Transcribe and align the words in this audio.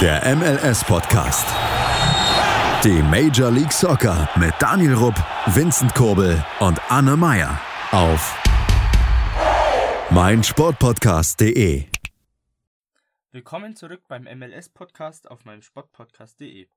Der 0.00 0.22
MLS-Podcast. 0.36 1.44
Die 2.84 3.02
Major 3.02 3.50
League 3.50 3.72
Soccer 3.72 4.28
mit 4.38 4.54
Daniel 4.60 4.94
Rupp, 4.94 5.16
Vincent 5.46 5.92
Kurbel 5.92 6.40
und 6.60 6.80
Anne 6.88 7.16
Meyer 7.16 7.60
auf 7.90 8.40
meinsportpodcast.de. 10.12 11.86
Willkommen 13.32 13.74
zurück 13.74 14.02
beim 14.06 14.22
MLS-Podcast 14.22 15.28
auf 15.28 15.44
meinem 15.44 15.62
Sportpodcast.de. 15.62 16.68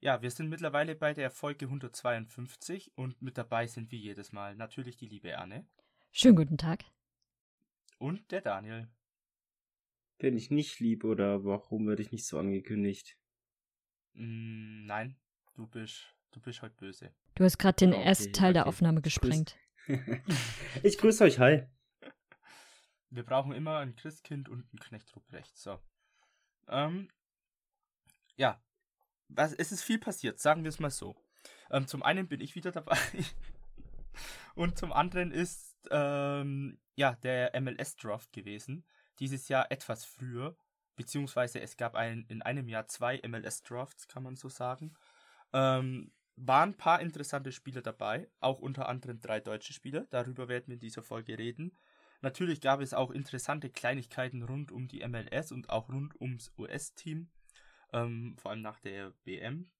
Ja, 0.00 0.20
wir 0.20 0.30
sind 0.30 0.50
mittlerweile 0.50 0.94
bei 0.94 1.14
der 1.14 1.30
Folge 1.30 1.64
152 1.64 2.92
und 2.96 3.22
mit 3.22 3.38
dabei 3.38 3.66
sind 3.66 3.90
wie 3.92 3.98
jedes 3.98 4.32
Mal 4.32 4.54
natürlich 4.56 4.98
die 4.98 5.08
liebe 5.08 5.38
Anne. 5.38 5.64
Schönen 6.12 6.36
guten 6.36 6.58
Tag. 6.58 6.84
Und 7.96 8.30
der 8.30 8.42
Daniel. 8.42 8.88
Bin 10.18 10.36
ich 10.36 10.50
nicht 10.50 10.80
lieb 10.80 11.04
oder 11.04 11.44
warum 11.44 11.86
werde 11.86 12.02
ich 12.02 12.10
nicht 12.10 12.26
so 12.26 12.38
angekündigt? 12.38 13.16
Mm, 14.14 14.84
nein, 14.86 15.16
du 15.54 15.66
bist, 15.68 16.12
du 16.32 16.40
bist 16.40 16.60
heute 16.60 16.74
böse. 16.74 17.14
Du 17.36 17.44
hast 17.44 17.58
gerade 17.58 17.76
den 17.76 17.92
Okay, 17.92 18.02
ersten 18.02 18.32
Teil 18.32 18.52
der 18.52 18.62
okay. 18.62 18.68
Aufnahme 18.68 19.00
gesprengt. 19.00 19.56
ich 20.82 20.98
grüße 20.98 21.22
euch, 21.22 21.38
hi. 21.38 21.62
Wir 23.10 23.22
brauchen 23.22 23.52
immer 23.52 23.78
ein 23.78 23.94
Christkind 23.94 24.48
und 24.48 24.72
ein 24.74 24.78
Knecht 24.80 25.14
Ruprecht. 25.14 25.56
So. 25.56 25.78
Ähm, 26.66 27.08
ja, 28.36 28.60
was, 29.28 29.52
es 29.54 29.70
ist 29.70 29.82
viel 29.82 29.98
passiert, 29.98 30.40
sagen 30.40 30.64
wir 30.64 30.68
es 30.68 30.80
mal 30.80 30.90
so. 30.90 31.16
Ähm, 31.70 31.86
zum 31.86 32.02
einen 32.02 32.26
bin 32.26 32.40
ich 32.40 32.56
wieder 32.56 32.72
dabei. 32.72 32.98
und 34.56 34.76
zum 34.78 34.92
anderen 34.92 35.30
ist 35.30 35.76
ähm, 35.90 36.80
ja 36.96 37.14
der 37.14 37.58
MLS-Draft 37.60 38.32
gewesen. 38.32 38.84
Dieses 39.18 39.48
Jahr 39.48 39.70
etwas 39.70 40.04
früher. 40.04 40.56
Beziehungsweise 40.96 41.60
es 41.60 41.76
gab 41.76 41.94
ein, 41.94 42.24
in 42.28 42.42
einem 42.42 42.68
Jahr 42.68 42.88
zwei 42.88 43.20
MLS-Drafts, 43.26 44.08
kann 44.08 44.24
man 44.24 44.34
so 44.34 44.48
sagen. 44.48 44.94
Ähm, 45.52 46.10
waren 46.36 46.70
ein 46.70 46.76
paar 46.76 47.00
interessante 47.00 47.52
Spieler 47.52 47.82
dabei, 47.82 48.28
auch 48.40 48.58
unter 48.58 48.88
anderem 48.88 49.20
drei 49.20 49.40
deutsche 49.40 49.72
Spieler. 49.72 50.06
Darüber 50.10 50.48
werden 50.48 50.68
wir 50.68 50.74
in 50.74 50.80
dieser 50.80 51.02
Folge 51.02 51.38
reden. 51.38 51.76
Natürlich 52.20 52.60
gab 52.60 52.80
es 52.80 52.94
auch 52.94 53.10
interessante 53.10 53.70
Kleinigkeiten 53.70 54.42
rund 54.42 54.72
um 54.72 54.88
die 54.88 55.06
MLS 55.06 55.52
und 55.52 55.70
auch 55.70 55.88
rund 55.88 56.20
ums 56.20 56.52
US-Team, 56.58 57.30
ähm, 57.92 58.36
vor 58.38 58.50
allem 58.50 58.62
nach 58.62 58.80
der 58.80 59.12
WM. 59.24 59.70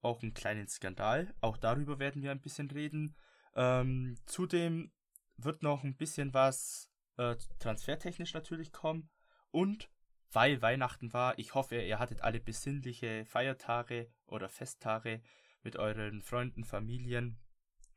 Auch 0.00 0.22
einen 0.22 0.34
kleinen 0.34 0.68
Skandal, 0.68 1.34
auch 1.40 1.56
darüber 1.56 1.98
werden 1.98 2.22
wir 2.22 2.30
ein 2.30 2.40
bisschen 2.40 2.70
reden. 2.70 3.14
Ähm, 3.54 4.16
zudem 4.26 4.90
wird 5.36 5.62
noch 5.62 5.84
ein 5.84 5.96
bisschen 5.96 6.32
was 6.32 6.90
äh, 7.16 7.36
transfertechnisch 7.58 8.34
natürlich 8.34 8.72
kommen 8.72 9.08
und 9.50 9.90
weil 10.32 10.60
Weihnachten 10.60 11.12
war, 11.12 11.38
ich 11.38 11.54
hoffe, 11.54 11.80
ihr 11.80 11.98
hattet 11.98 12.20
alle 12.20 12.40
besinnliche 12.40 13.24
Feiertage 13.24 14.10
oder 14.26 14.48
Festtage 14.48 15.22
mit 15.62 15.76
euren 15.76 16.20
Freunden, 16.22 16.64
Familien 16.64 17.38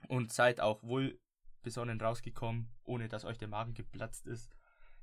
und 0.07 0.31
seid 0.31 0.61
auch 0.61 0.81
wohl 0.83 1.19
besonnen 1.61 1.99
rausgekommen, 1.99 2.71
ohne 2.83 3.09
dass 3.09 3.25
euch 3.25 3.37
der 3.37 3.47
Magen 3.47 3.73
geplatzt 3.73 4.25
ist. 4.27 4.55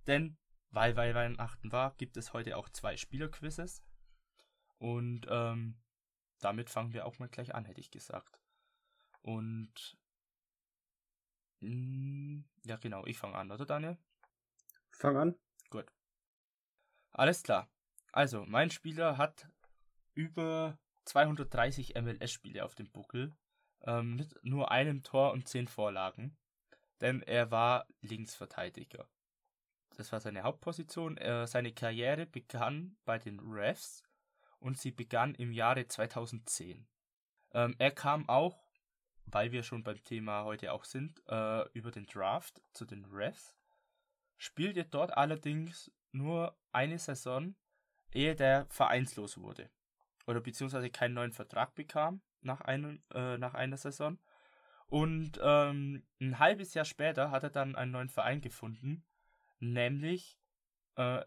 Denn, 0.06 0.39
weil, 0.70 0.97
weil 0.97 1.14
Weihnachten 1.14 1.72
war, 1.72 1.94
gibt 1.97 2.17
es 2.17 2.33
heute 2.33 2.56
auch 2.56 2.69
zwei 2.70 2.97
Spielerquizzes. 2.97 3.83
Und 4.78 5.27
ähm, 5.28 5.78
damit 6.41 6.70
fangen 6.70 6.92
wir 6.92 7.06
auch 7.06 7.19
mal 7.19 7.28
gleich 7.28 7.55
an, 7.55 7.64
hätte 7.64 7.81
ich 7.81 7.91
gesagt. 7.91 8.41
Und 9.22 9.98
mh, 11.61 12.44
ja, 12.64 12.77
genau, 12.77 13.05
ich 13.06 13.19
fange 13.19 13.37
an, 13.37 13.50
oder 13.50 13.67
Daniel? 13.67 13.98
Fang 14.99 15.17
an. 15.17 15.37
Gut. 15.69 15.93
Alles 17.13 17.43
klar. 17.43 17.69
Also, 18.13 18.45
mein 18.47 18.71
Spieler 18.71 19.19
hat 19.19 19.49
über 20.15 20.79
230 21.05 21.95
MLS-Spiele 21.97 22.65
auf 22.65 22.75
dem 22.75 22.91
Buckel, 22.91 23.37
ähm, 23.83 24.17
mit 24.17 24.43
nur 24.43 24.71
einem 24.71 25.03
Tor 25.03 25.33
und 25.33 25.47
10 25.47 25.69
Vorlagen, 25.69 26.37
denn 27.03 27.23
er 27.23 27.51
war 27.51 27.87
Linksverteidiger. 28.01 29.06
Das 29.97 30.12
war 30.12 30.21
seine 30.21 30.43
Hauptposition. 30.43 31.17
Äh, 31.19 31.47
seine 31.47 31.73
Karriere 31.73 32.27
begann 32.27 32.97
bei 33.05 33.19
den 33.19 33.41
Refs 33.41 34.03
und 34.61 34.79
sie 34.79 34.91
begann 34.93 35.35
im 35.35 35.53
Jahre 35.53 35.87
2010. 35.87 36.87
Ähm, 37.53 37.75
er 37.79 37.91
kam 37.91 38.29
auch, 38.29 38.62
weil 39.27 39.53
wir 39.53 39.62
schon 39.62 39.83
beim 39.83 40.03
Thema 40.05 40.45
heute 40.45 40.73
auch 40.73 40.85
sind, 40.85 41.23
äh, 41.29 41.69
über 41.73 41.91
den 41.91 42.06
Draft 42.06 42.62
zu 42.73 42.85
den 42.85 43.05
Refs, 43.06 43.56
spielte 44.37 44.85
dort 44.85 45.17
allerdings 45.17 45.91
nur 46.13 46.57
eine 46.73 46.99
Saison, 46.99 47.55
ehe 48.13 48.35
der 48.35 48.67
vereinslos 48.71 49.39
wurde. 49.39 49.71
Oder 50.27 50.41
beziehungsweise 50.41 50.91
keinen 50.91 51.15
neuen 51.15 51.33
Vertrag 51.33 51.75
bekam 51.75 52.21
nach, 52.41 52.61
einem, 52.61 53.03
äh, 53.13 53.39
nach 53.39 53.55
einer 53.55 53.77
Saison. 53.77 54.19
Und 54.89 55.39
ähm, 55.43 56.05
ein 56.21 56.39
halbes 56.39 56.75
Jahr 56.75 56.85
später 56.85 57.31
hat 57.31 57.43
er 57.43 57.51
dann 57.51 57.75
einen 57.75 57.93
neuen 57.93 58.09
Verein 58.09 58.41
gefunden, 58.41 59.05
nämlich, 59.59 60.39
äh, 60.97 61.25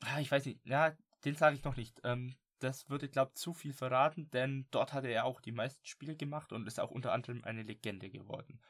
ah, 0.00 0.20
ich 0.20 0.30
weiß 0.30 0.46
nicht, 0.46 0.64
ja, 0.64 0.96
den 1.24 1.34
sage 1.34 1.56
ich 1.56 1.64
noch 1.64 1.76
nicht. 1.76 2.00
Ähm, 2.04 2.36
das 2.58 2.88
würde, 2.88 3.08
glaube 3.08 3.32
ich, 3.34 3.40
zu 3.40 3.52
viel 3.52 3.72
verraten, 3.72 4.30
denn 4.30 4.66
dort 4.70 4.92
hatte 4.92 5.08
er 5.08 5.24
auch 5.24 5.40
die 5.40 5.52
meisten 5.52 5.84
Spiele 5.86 6.16
gemacht 6.16 6.52
und 6.52 6.66
ist 6.66 6.80
auch 6.80 6.90
unter 6.90 7.12
anderem 7.12 7.44
eine 7.44 7.62
Legende 7.62 8.10
geworden. 8.10 8.60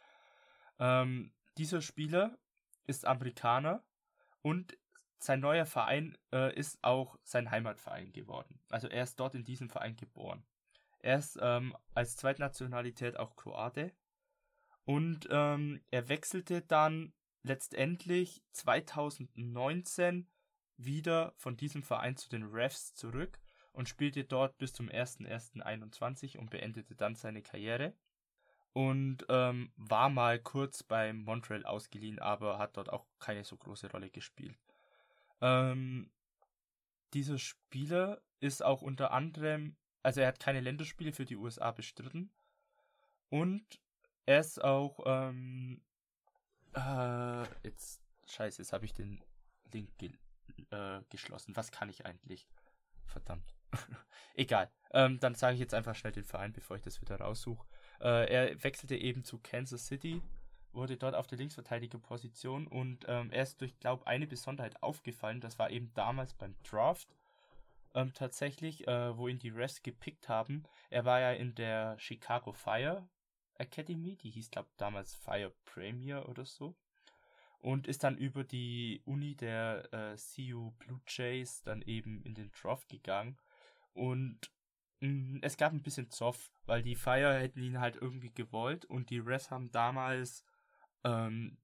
Ähm, 0.78 1.32
dieser 1.56 1.80
Spieler 1.80 2.36
ist 2.88 3.06
Amerikaner 3.06 3.84
und 4.42 4.76
sein 5.20 5.40
neuer 5.40 5.66
Verein 5.66 6.16
äh, 6.32 6.54
ist 6.54 6.78
auch 6.82 7.18
sein 7.22 7.50
Heimatverein 7.50 8.12
geworden. 8.12 8.60
Also 8.68 8.88
er 8.88 9.04
ist 9.04 9.18
dort 9.18 9.34
in 9.34 9.44
diesem 9.44 9.68
Verein 9.68 9.96
geboren. 9.96 10.44
Er 11.00 11.18
ist 11.18 11.38
ähm, 11.40 11.76
als 11.94 12.16
Zweitnationalität 12.16 13.16
auch 13.16 13.36
Kroate 13.36 13.92
und 14.84 15.28
ähm, 15.30 15.80
er 15.90 16.08
wechselte 16.08 16.62
dann 16.62 17.12
letztendlich 17.42 18.42
2019 18.52 20.28
wieder 20.76 21.34
von 21.36 21.56
diesem 21.56 21.82
Verein 21.82 22.16
zu 22.16 22.28
den 22.28 22.44
Refs 22.44 22.94
zurück 22.94 23.40
und 23.72 23.88
spielte 23.88 24.24
dort 24.24 24.56
bis 24.58 24.72
zum 24.72 24.88
01.01.21 24.88 26.38
und 26.38 26.50
beendete 26.50 26.94
dann 26.94 27.14
seine 27.14 27.42
Karriere 27.42 27.94
und 28.72 29.24
ähm, 29.28 29.72
war 29.76 30.08
mal 30.08 30.38
kurz 30.38 30.82
beim 30.82 31.22
Montreal 31.22 31.64
ausgeliehen, 31.64 32.18
aber 32.18 32.58
hat 32.58 32.76
dort 32.76 32.92
auch 32.92 33.06
keine 33.18 33.44
so 33.44 33.56
große 33.56 33.90
Rolle 33.90 34.10
gespielt. 34.10 34.56
Ähm, 35.40 36.10
dieser 37.14 37.38
Spieler 37.38 38.20
ist 38.40 38.62
auch 38.62 38.82
unter 38.82 39.12
anderem, 39.12 39.76
also 40.02 40.20
er 40.20 40.28
hat 40.28 40.40
keine 40.40 40.60
Länderspiele 40.60 41.12
für 41.12 41.24
die 41.24 41.36
USA 41.36 41.70
bestritten 41.70 42.30
und 43.30 43.80
er 44.26 44.40
ist 44.40 44.62
auch, 44.62 45.00
ähm, 45.06 45.80
äh, 46.74 47.42
jetzt, 47.62 48.02
scheiße, 48.26 48.62
jetzt 48.62 48.72
habe 48.72 48.84
ich 48.84 48.92
den 48.92 49.22
Link 49.72 49.96
ge 49.98 50.12
äh, 50.70 51.00
geschlossen. 51.08 51.56
Was 51.56 51.70
kann 51.70 51.88
ich 51.88 52.04
eigentlich? 52.04 52.48
Verdammt. 53.06 53.54
Egal. 54.34 54.70
Ähm, 54.92 55.18
dann 55.20 55.34
sage 55.34 55.54
ich 55.54 55.60
jetzt 55.60 55.74
einfach 55.74 55.94
schnell 55.94 56.12
den 56.12 56.24
Verein, 56.24 56.52
bevor 56.52 56.76
ich 56.76 56.82
das 56.82 57.00
wieder 57.00 57.20
raussuche. 57.20 57.66
Äh, 58.00 58.32
er 58.32 58.62
wechselte 58.62 58.96
eben 58.96 59.24
zu 59.24 59.38
Kansas 59.38 59.86
City, 59.86 60.22
wurde 60.72 60.96
dort 60.96 61.14
auf 61.14 61.26
der 61.26 61.38
Linksverteidigerposition 61.38 62.66
und 62.66 63.04
ähm, 63.08 63.30
er 63.30 63.42
ist 63.42 63.60
durch, 63.60 63.78
glaube 63.80 64.06
eine 64.06 64.26
Besonderheit 64.26 64.82
aufgefallen. 64.82 65.40
Das 65.40 65.58
war 65.58 65.70
eben 65.70 65.92
damals 65.94 66.34
beim 66.34 66.54
Draft 66.62 67.08
ähm, 67.94 68.12
tatsächlich, 68.14 68.86
äh, 68.86 69.16
wo 69.16 69.28
ihn 69.28 69.38
die 69.38 69.48
Refs 69.48 69.82
gepickt 69.82 70.28
haben. 70.28 70.64
Er 70.90 71.04
war 71.04 71.20
ja 71.20 71.32
in 71.32 71.54
der 71.54 71.98
Chicago 71.98 72.52
Fire 72.52 73.08
Academy, 73.54 74.16
die 74.16 74.30
hieß, 74.30 74.50
glaube 74.50 74.68
damals 74.76 75.14
Fire 75.14 75.52
Premier 75.64 76.28
oder 76.28 76.44
so. 76.44 76.76
Und 77.60 77.88
ist 77.88 78.04
dann 78.04 78.16
über 78.16 78.44
die 78.44 79.02
Uni 79.04 79.34
der 79.34 79.92
äh, 79.92 80.16
CU 80.16 80.70
Blue 80.78 81.00
Jays 81.08 81.62
dann 81.62 81.82
eben 81.82 82.22
in 82.22 82.34
den 82.34 82.52
Draft 82.52 82.88
gegangen. 82.88 83.36
Und 83.94 84.52
es 85.42 85.56
gab 85.56 85.72
ein 85.72 85.82
bisschen 85.82 86.10
Zoff, 86.10 86.50
weil 86.66 86.82
die 86.82 86.96
Fire 86.96 87.38
hätten 87.38 87.62
ihn 87.62 87.78
halt 87.80 87.96
irgendwie 87.96 88.32
gewollt 88.32 88.84
und 88.84 89.10
die 89.10 89.18
Refs 89.18 89.50
haben 89.50 89.70
damals 89.70 90.44
ähm, 91.04 91.58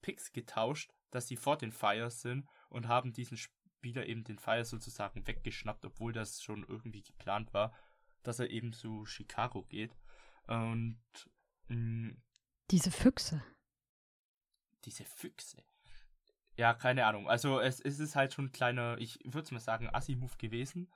Picks 0.00 0.32
getauscht, 0.32 0.90
dass 1.10 1.26
sie 1.28 1.36
vor 1.36 1.58
den 1.58 1.72
Fires 1.72 2.22
sind 2.22 2.48
und 2.70 2.88
haben 2.88 3.12
diesen 3.12 3.36
Spieler 3.36 4.06
eben 4.06 4.24
den 4.24 4.38
Fire 4.38 4.64
sozusagen 4.64 5.26
weggeschnappt, 5.26 5.84
obwohl 5.84 6.12
das 6.12 6.42
schon 6.42 6.64
irgendwie 6.64 7.02
geplant 7.02 7.52
war, 7.52 7.74
dass 8.22 8.38
er 8.38 8.50
eben 8.50 8.72
zu 8.72 9.04
Chicago 9.04 9.62
geht. 9.64 9.96
Und 10.46 10.98
mh, 11.68 12.14
Diese 12.70 12.90
Füchse. 12.90 13.42
diese 14.84 15.04
Füchse. 15.04 15.62
Ja, 16.56 16.74
keine 16.74 17.06
Ahnung. 17.06 17.28
Also 17.28 17.60
es, 17.60 17.80
es 17.80 18.00
ist 18.00 18.16
halt 18.16 18.32
schon 18.32 18.46
ein 18.46 18.52
kleiner, 18.52 18.96
ich 18.98 19.18
würde 19.24 19.52
mal 19.54 19.60
sagen, 19.60 19.88
Assi-Move 19.92 20.36
gewesen. 20.38 20.90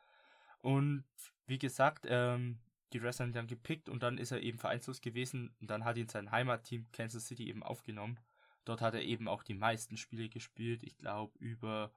Und 0.63 1.05
wie 1.47 1.59
gesagt, 1.59 2.07
ähm, 2.09 2.61
die 2.93 2.99
Refs 2.99 3.21
haben 3.21 3.31
ihn 3.31 3.35
dann 3.35 3.47
gepickt 3.47 3.89
und 3.89 4.03
dann 4.03 4.19
ist 4.19 4.33
er 4.33 4.41
eben 4.41 4.59
vereinslos 4.59 5.01
gewesen 5.01 5.55
und 5.61 5.71
dann 5.71 5.85
hat 5.85 5.97
ihn 5.99 6.09
sein 6.09 6.31
Heimatteam 6.31 6.91
Kansas 6.93 7.27
City 7.27 7.49
eben 7.49 7.63
aufgenommen. 7.63 8.19
Dort 8.65 8.81
hat 8.81 8.95
er 8.95 9.03
eben 9.03 9.29
auch 9.29 9.43
die 9.43 9.55
meisten 9.55 9.97
Spiele 9.97 10.29
gespielt. 10.29 10.83
Ich 10.83 10.97
glaube 10.97 11.39
über 11.39 11.93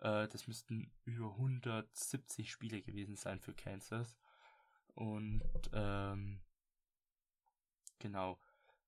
Äh, 0.00 0.28
das 0.28 0.46
müssten 0.46 0.90
über 1.04 1.30
170 1.32 2.50
Spiele 2.50 2.82
gewesen 2.82 3.16
sein 3.16 3.40
für 3.40 3.54
Kansas. 3.54 4.16
Und 4.94 5.42
ähm, 5.72 6.40
genau. 7.98 8.38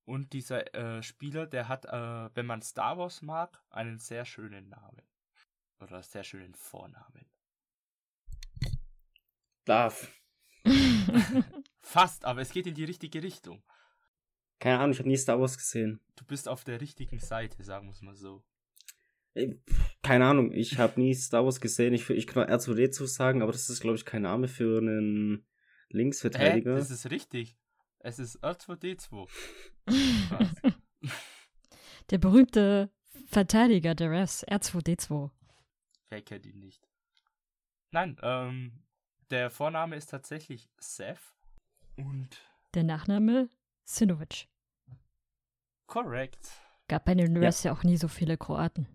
Und 0.05 0.33
dieser 0.33 0.75
äh, 0.75 1.03
Spieler, 1.03 1.47
der 1.47 1.69
hat, 1.69 1.85
äh, 1.85 2.35
wenn 2.35 2.47
man 2.47 2.63
Star 2.63 2.99
Wars 2.99 3.23
mag, 3.23 3.63
einen 3.71 3.99
sehr 3.99 4.25
schönen 4.25 4.69
Namen. 4.69 5.03
Oder 5.81 6.03
sehr 6.03 6.25
schönen 6.25 6.55
Vornamen. 6.55 7.27
Darf. 9.65 10.11
Fast, 11.81 12.25
aber 12.25 12.41
es 12.41 12.51
geht 12.51 12.67
in 12.67 12.75
die 12.75 12.85
richtige 12.85 13.23
Richtung. 13.23 13.63
Keine 14.59 14.79
Ahnung, 14.79 14.93
ich 14.93 14.99
habe 14.99 15.09
nie 15.09 15.17
Star 15.17 15.41
Wars 15.41 15.57
gesehen. 15.59 16.01
Du 16.17 16.25
bist 16.25 16.49
auf 16.49 16.65
der 16.65 16.81
richtigen 16.81 17.19
Seite, 17.19 17.63
sagen 17.65 17.87
wir 17.87 17.93
es 17.93 18.03
mal 18.03 18.15
so. 18.15 18.45
Keine 20.03 20.27
Ahnung, 20.27 20.53
ich 20.53 20.79
habe 20.79 21.01
nie 21.01 21.15
Star 21.15 21.45
Wars 21.45 21.61
gesehen. 21.61 21.95
Ich, 21.95 22.09
ich 22.11 22.27
kann 22.27 22.49
R2D2 22.49 23.07
sagen, 23.07 23.43
aber 23.43 23.53
das 23.53 23.69
ist, 23.71 23.81
glaube 23.81 23.97
ich, 23.97 24.05
kein 24.05 24.23
Name 24.23 24.47
für 24.47 24.79
einen 24.79 25.39
Hä? 25.39 25.97
Linksverteidiger. 25.97 26.77
Das 26.77 26.91
ist 26.91 27.11
richtig. 27.11 27.57
Es 28.01 28.19
ist 28.19 28.43
R2D2. 28.43 29.29
Der 32.11 32.19
berühmte 32.19 32.91
Verteidiger 33.27 33.95
der 33.95 34.11
Refs, 34.11 34.45
R2D2. 34.47 35.31
Wer 36.11 36.23
kennt 36.23 36.45
ihn 36.47 36.59
nicht? 36.59 36.87
Nein, 37.91 38.19
ähm, 38.23 38.83
der 39.33 39.51
Vorname 39.51 39.97
ist 39.97 40.11
tatsächlich 40.11 40.69
Seth. 40.79 41.35
Und 41.97 42.29
Der 42.75 42.85
Nachname 42.85 43.49
Sinovic. 43.85 44.49
korrekt. 45.87 46.51
Gab 46.89 47.07
bei 47.07 47.15
den 47.15 47.37
Refs 47.37 47.65
ja. 47.65 47.73
auch 47.73 47.83
nie 47.83 47.97
so 47.97 48.09
viele 48.09 48.37
Kroaten. 48.37 48.87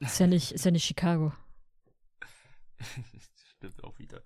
Ist 0.00 0.20
ja 0.20 0.26
nicht, 0.26 0.52
ist 0.52 0.64
ja 0.64 0.70
nicht 0.70 0.84
Chicago. 0.84 1.32
Stimmt 3.56 3.82
auch 3.82 3.98
wieder. 3.98 4.22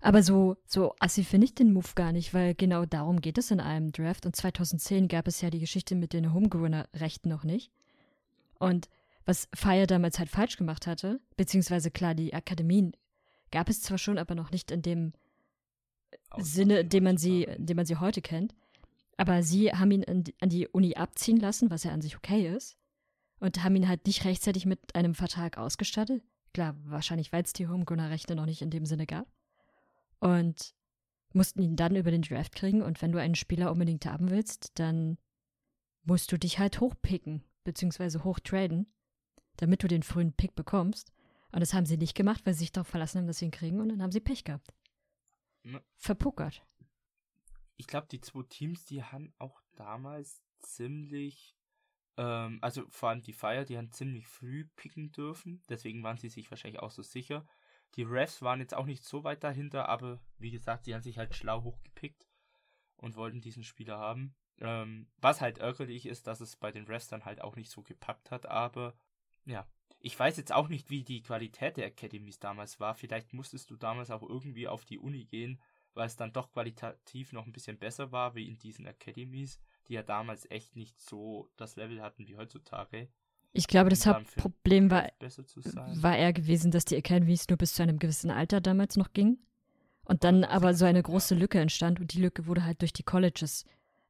Aber 0.00 0.22
so, 0.22 0.56
so 0.66 0.94
assi 0.98 1.24
finde 1.24 1.46
ich 1.46 1.54
den 1.54 1.72
Move 1.72 1.88
gar 1.94 2.12
nicht, 2.12 2.34
weil 2.34 2.54
genau 2.54 2.84
darum 2.84 3.20
geht 3.20 3.38
es 3.38 3.50
in 3.50 3.60
einem 3.60 3.92
Draft. 3.92 4.26
Und 4.26 4.36
2010 4.36 5.08
gab 5.08 5.26
es 5.26 5.40
ja 5.40 5.50
die 5.50 5.60
Geschichte 5.60 5.94
mit 5.94 6.12
den 6.12 6.34
Homegrowner-Rechten 6.34 7.28
noch 7.28 7.44
nicht. 7.44 7.72
Und 8.58 8.90
was 9.24 9.48
Fire 9.54 9.86
damals 9.86 10.18
halt 10.18 10.28
falsch 10.28 10.56
gemacht 10.56 10.86
hatte, 10.86 11.20
beziehungsweise 11.36 11.90
klar, 11.90 12.14
die 12.14 12.34
Akademien 12.34 12.94
gab 13.54 13.68
es 13.68 13.80
zwar 13.80 13.98
schon, 13.98 14.18
aber 14.18 14.34
noch 14.34 14.50
nicht 14.50 14.70
in 14.72 14.82
dem 14.82 15.12
Sinne, 16.38 16.74
Ausmachen 16.74 16.88
den 16.90 17.04
man 17.04 17.16
sie, 17.16 17.46
den 17.56 17.76
man 17.76 17.86
sie 17.86 17.96
heute 17.96 18.20
kennt. 18.20 18.54
Aber 19.16 19.44
sie 19.44 19.72
haben 19.72 19.92
ihn 19.92 20.04
an 20.40 20.48
die- 20.48 20.66
Uni 20.68 20.96
abziehen 20.96 21.38
lassen, 21.38 21.70
was 21.70 21.84
ja 21.84 21.92
an 21.92 22.02
sich 22.02 22.16
okay 22.16 22.48
ist. 22.48 22.76
Und 23.38 23.62
haben 23.62 23.76
ihn 23.76 23.88
halt 23.88 24.06
nicht 24.06 24.24
rechtzeitig 24.24 24.66
mit 24.66 24.94
einem 24.96 25.14
Vertrag 25.14 25.56
ausgestattet. 25.56 26.22
Klar, 26.52 26.74
wahrscheinlich, 26.84 27.32
weil 27.32 27.44
es 27.44 27.52
die 27.52 27.68
Homegrowner-Rechte 27.68 28.34
noch 28.34 28.46
nicht 28.46 28.60
in 28.60 28.70
dem 28.70 28.86
Sinne 28.86 29.06
gab. 29.06 29.28
Und 30.18 30.74
mussten 31.32 31.62
ihn 31.62 31.76
dann 31.76 31.94
über 31.94 32.10
den 32.10 32.22
Draft 32.22 32.56
kriegen. 32.56 32.82
Und 32.82 33.02
wenn 33.02 33.12
du 33.12 33.20
einen 33.20 33.36
Spieler 33.36 33.70
unbedingt 33.70 34.04
haben 34.06 34.30
willst, 34.30 34.72
dann 34.80 35.16
musst 36.02 36.32
du 36.32 36.38
dich 36.38 36.58
halt 36.58 36.80
hochpicken, 36.80 37.44
beziehungsweise 37.62 38.24
hochtraden, 38.24 38.86
damit 39.56 39.84
du 39.84 39.88
den 39.88 40.02
frühen 40.02 40.32
Pick 40.32 40.56
bekommst. 40.56 41.12
Und 41.54 41.60
das 41.60 41.72
haben 41.72 41.86
sie 41.86 41.96
nicht 41.96 42.16
gemacht, 42.16 42.44
weil 42.44 42.52
sie 42.52 42.60
sich 42.60 42.72
darauf 42.72 42.88
verlassen 42.88 43.18
haben, 43.18 43.28
dass 43.28 43.38
sie 43.38 43.44
ihn 43.44 43.52
kriegen. 43.52 43.80
Und 43.80 43.88
dann 43.88 44.02
haben 44.02 44.10
sie 44.10 44.18
Pech 44.18 44.42
gehabt. 44.42 44.74
Verpuckert. 45.94 46.66
Ich 47.76 47.86
glaube, 47.86 48.08
die 48.10 48.20
zwei 48.20 48.42
Teams, 48.42 48.84
die 48.86 49.04
haben 49.04 49.32
auch 49.38 49.62
damals 49.76 50.42
ziemlich, 50.62 51.56
ähm, 52.16 52.58
also 52.60 52.82
vor 52.88 53.10
allem 53.10 53.22
die 53.22 53.32
Fire, 53.32 53.64
die 53.64 53.78
haben 53.78 53.92
ziemlich 53.92 54.26
früh 54.26 54.64
picken 54.74 55.12
dürfen. 55.12 55.62
Deswegen 55.68 56.02
waren 56.02 56.16
sie 56.16 56.28
sich 56.28 56.50
wahrscheinlich 56.50 56.82
auch 56.82 56.90
so 56.90 57.02
sicher. 57.02 57.46
Die 57.94 58.02
Refs 58.02 58.42
waren 58.42 58.58
jetzt 58.58 58.74
auch 58.74 58.86
nicht 58.86 59.04
so 59.04 59.22
weit 59.22 59.44
dahinter, 59.44 59.88
aber 59.88 60.20
wie 60.38 60.50
gesagt, 60.50 60.86
die 60.86 60.94
haben 60.94 61.02
sich 61.02 61.18
halt 61.18 61.36
schlau 61.36 61.62
hochgepickt 61.62 62.26
und 62.96 63.14
wollten 63.14 63.40
diesen 63.40 63.62
Spieler 63.62 63.98
haben. 63.98 64.34
Ähm, 64.58 65.06
was 65.18 65.40
halt 65.40 65.58
ärgerlich 65.58 66.06
ist, 66.06 66.26
dass 66.26 66.40
es 66.40 66.56
bei 66.56 66.72
den 66.72 66.88
Refs 66.88 67.06
dann 67.06 67.24
halt 67.24 67.40
auch 67.40 67.54
nicht 67.54 67.70
so 67.70 67.84
gepackt 67.84 68.32
hat, 68.32 68.46
aber 68.46 68.98
ja. 69.44 69.68
Ich 70.04 70.18
weiß 70.18 70.36
jetzt 70.36 70.52
auch 70.52 70.68
nicht, 70.68 70.90
wie 70.90 71.02
die 71.02 71.22
Qualität 71.22 71.78
der 71.78 71.86
Academies 71.86 72.38
damals 72.38 72.78
war. 72.78 72.94
Vielleicht 72.94 73.32
musstest 73.32 73.70
du 73.70 73.76
damals 73.76 74.10
auch 74.10 74.22
irgendwie 74.22 74.68
auf 74.68 74.84
die 74.84 74.98
Uni 74.98 75.24
gehen, 75.24 75.58
weil 75.94 76.06
es 76.06 76.14
dann 76.14 76.30
doch 76.30 76.52
qualitativ 76.52 77.32
noch 77.32 77.46
ein 77.46 77.52
bisschen 77.52 77.78
besser 77.78 78.12
war, 78.12 78.34
wie 78.34 78.46
in 78.46 78.58
diesen 78.58 78.86
Academies, 78.86 79.58
die 79.88 79.94
ja 79.94 80.02
damals 80.02 80.44
echt 80.50 80.76
nicht 80.76 81.00
so 81.00 81.48
das 81.56 81.76
Level 81.76 82.02
hatten 82.02 82.28
wie 82.28 82.36
heutzutage. 82.36 83.08
Ich 83.54 83.66
glaube, 83.66 83.88
das 83.88 84.04
Hauptproblem 84.04 84.90
war, 84.90 85.08
war 86.02 86.18
eher 86.18 86.34
gewesen, 86.34 86.70
dass 86.70 86.84
die 86.84 86.98
Academies 86.98 87.48
nur 87.48 87.56
bis 87.56 87.72
zu 87.72 87.82
einem 87.82 87.98
gewissen 87.98 88.30
Alter 88.30 88.60
damals 88.60 88.98
noch 88.98 89.14
gingen. 89.14 89.38
Und 90.04 90.22
dann 90.22 90.44
aber 90.44 90.74
so 90.74 90.84
eine 90.84 91.02
große 91.02 91.34
Lücke 91.34 91.60
entstand 91.60 91.98
und 91.98 92.12
die 92.12 92.20
Lücke 92.20 92.46
wurde 92.46 92.64
halt 92.64 92.82
durch 92.82 92.92
die 92.92 93.04
Colleges 93.04 93.64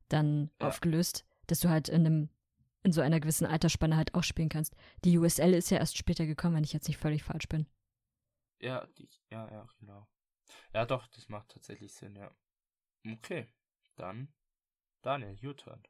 dann 0.08 0.50
Ja. 0.60 0.66
aufgelöst, 0.66 1.24
dass 1.46 1.60
du 1.60 1.68
halt 1.68 1.88
in 1.88 2.04
einem 2.04 2.28
in 2.84 2.92
so 2.92 3.00
einer 3.00 3.18
gewissen 3.18 3.46
Altersspanne 3.46 3.96
halt 3.96 4.14
auch 4.14 4.22
spielen 4.22 4.48
kannst. 4.48 4.74
Die 5.04 5.18
USL 5.18 5.54
ist 5.54 5.70
ja 5.70 5.78
erst 5.78 5.96
später 5.96 6.26
gekommen, 6.26 6.56
wenn 6.56 6.64
ich 6.64 6.72
jetzt 6.72 6.86
nicht 6.86 6.98
völlig 6.98 7.22
falsch 7.22 7.48
bin. 7.48 7.66
Ja, 8.60 8.86
die, 8.98 9.08
ja, 9.30 9.50
ja, 9.50 9.66
genau. 9.80 10.06
Ja, 10.72 10.86
doch, 10.86 11.06
das 11.08 11.28
macht 11.28 11.48
tatsächlich 11.50 11.92
Sinn, 11.92 12.14
ja. 12.16 12.30
Okay, 13.06 13.48
dann 13.96 14.32
Daniel, 15.02 15.36
your 15.42 15.56
turn. 15.56 15.82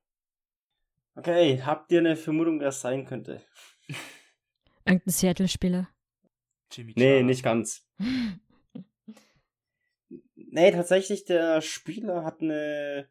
Okay, 1.16 1.62
habt 1.62 1.92
ihr 1.92 2.00
eine 2.00 2.16
Vermutung, 2.16 2.58
wer 2.60 2.68
es 2.68 2.80
sein 2.80 3.04
könnte? 3.06 3.44
Irgendein 4.86 5.12
Seattle-Spieler. 5.12 5.88
Jimmy 6.72 6.92
Nee, 6.96 7.14
Chara. 7.18 7.22
nicht 7.26 7.42
ganz. 7.42 7.86
Nee, 10.36 10.70
tatsächlich, 10.70 11.24
der 11.24 11.60
Spieler 11.62 12.24
hat 12.24 12.40
eine, 12.40 13.10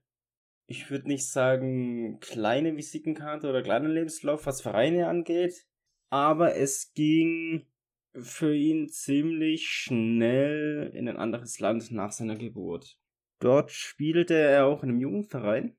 ich 0.66 0.90
würde 0.90 1.08
nicht 1.08 1.28
sagen, 1.28 2.20
kleine 2.20 2.76
Visitenkarte 2.76 3.50
oder 3.50 3.62
kleinen 3.62 3.92
Lebenslauf, 3.92 4.46
was 4.46 4.62
Vereine 4.62 5.08
angeht. 5.08 5.66
Aber 6.10 6.56
es 6.56 6.94
ging 6.94 7.68
für 8.14 8.56
ihn 8.56 8.90
ziemlich 8.90 9.68
schnell 9.68 10.92
in 10.94 11.10
ein 11.10 11.18
anderes 11.18 11.60
Land 11.60 11.92
nach 11.92 12.12
seiner 12.12 12.36
Geburt. 12.36 12.98
Dort 13.40 13.72
spielte 13.72 14.36
er 14.36 14.66
auch 14.66 14.84
in 14.84 14.90
einem 14.90 15.02
Jugendverein. 15.02 15.76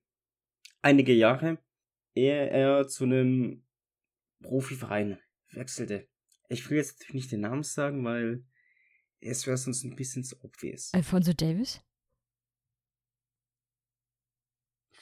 Einige 0.82 1.14
Jahre, 1.14 1.58
ehe 2.14 2.50
er 2.50 2.86
zu 2.88 3.04
einem 3.04 3.64
Profiverein 4.42 5.18
wechselte. 5.52 6.08
Ich 6.48 6.68
will 6.68 6.76
jetzt 6.76 7.00
natürlich 7.00 7.22
nicht 7.22 7.32
den 7.32 7.40
Namen 7.40 7.62
sagen, 7.62 8.04
weil 8.04 8.44
es 9.20 9.46
wäre 9.46 9.56
sonst 9.56 9.84
ein 9.84 9.96
bisschen 9.96 10.24
zu 10.24 10.36
obvious. 10.42 10.92
Alfonso 10.92 11.32
Davis? 11.32 11.80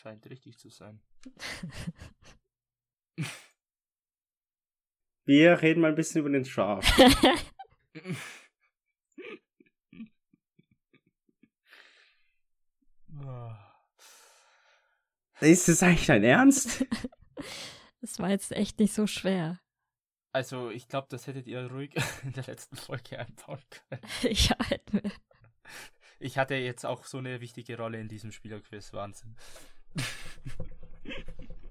Scheint 0.02 0.28
richtig 0.28 0.58
zu 0.58 0.68
sein. 0.68 1.00
Wir 5.24 5.62
reden 5.62 5.80
mal 5.80 5.90
ein 5.90 5.94
bisschen 5.94 6.22
über 6.22 6.30
den 6.30 6.42
Draft. 6.42 6.92
Ah. 13.24 13.56
Ist 15.40 15.68
das 15.68 15.84
eigentlich 15.84 16.06
dein 16.06 16.24
Ernst? 16.24 16.84
Das 18.00 18.18
war 18.18 18.30
jetzt 18.30 18.50
echt 18.50 18.80
nicht 18.80 18.92
so 18.92 19.06
schwer. 19.06 19.60
Also, 20.32 20.70
ich 20.70 20.88
glaube, 20.88 21.06
das 21.08 21.28
hättet 21.28 21.46
ihr 21.46 21.70
ruhig 21.70 21.94
in 22.24 22.32
der 22.32 22.42
letzten 22.42 22.74
Folge 22.74 23.16
einbauen 23.16 23.62
können. 23.70 24.02
ja, 24.22 24.56
hätten 24.64 25.04
wir. 25.04 25.12
Ich 26.18 26.38
hatte 26.38 26.56
jetzt 26.56 26.84
auch 26.84 27.04
so 27.04 27.18
eine 27.18 27.40
wichtige 27.40 27.76
Rolle 27.76 28.00
in 28.00 28.08
diesem 28.08 28.32
Spielerquiz, 28.32 28.92
Wahnsinn. 28.92 29.36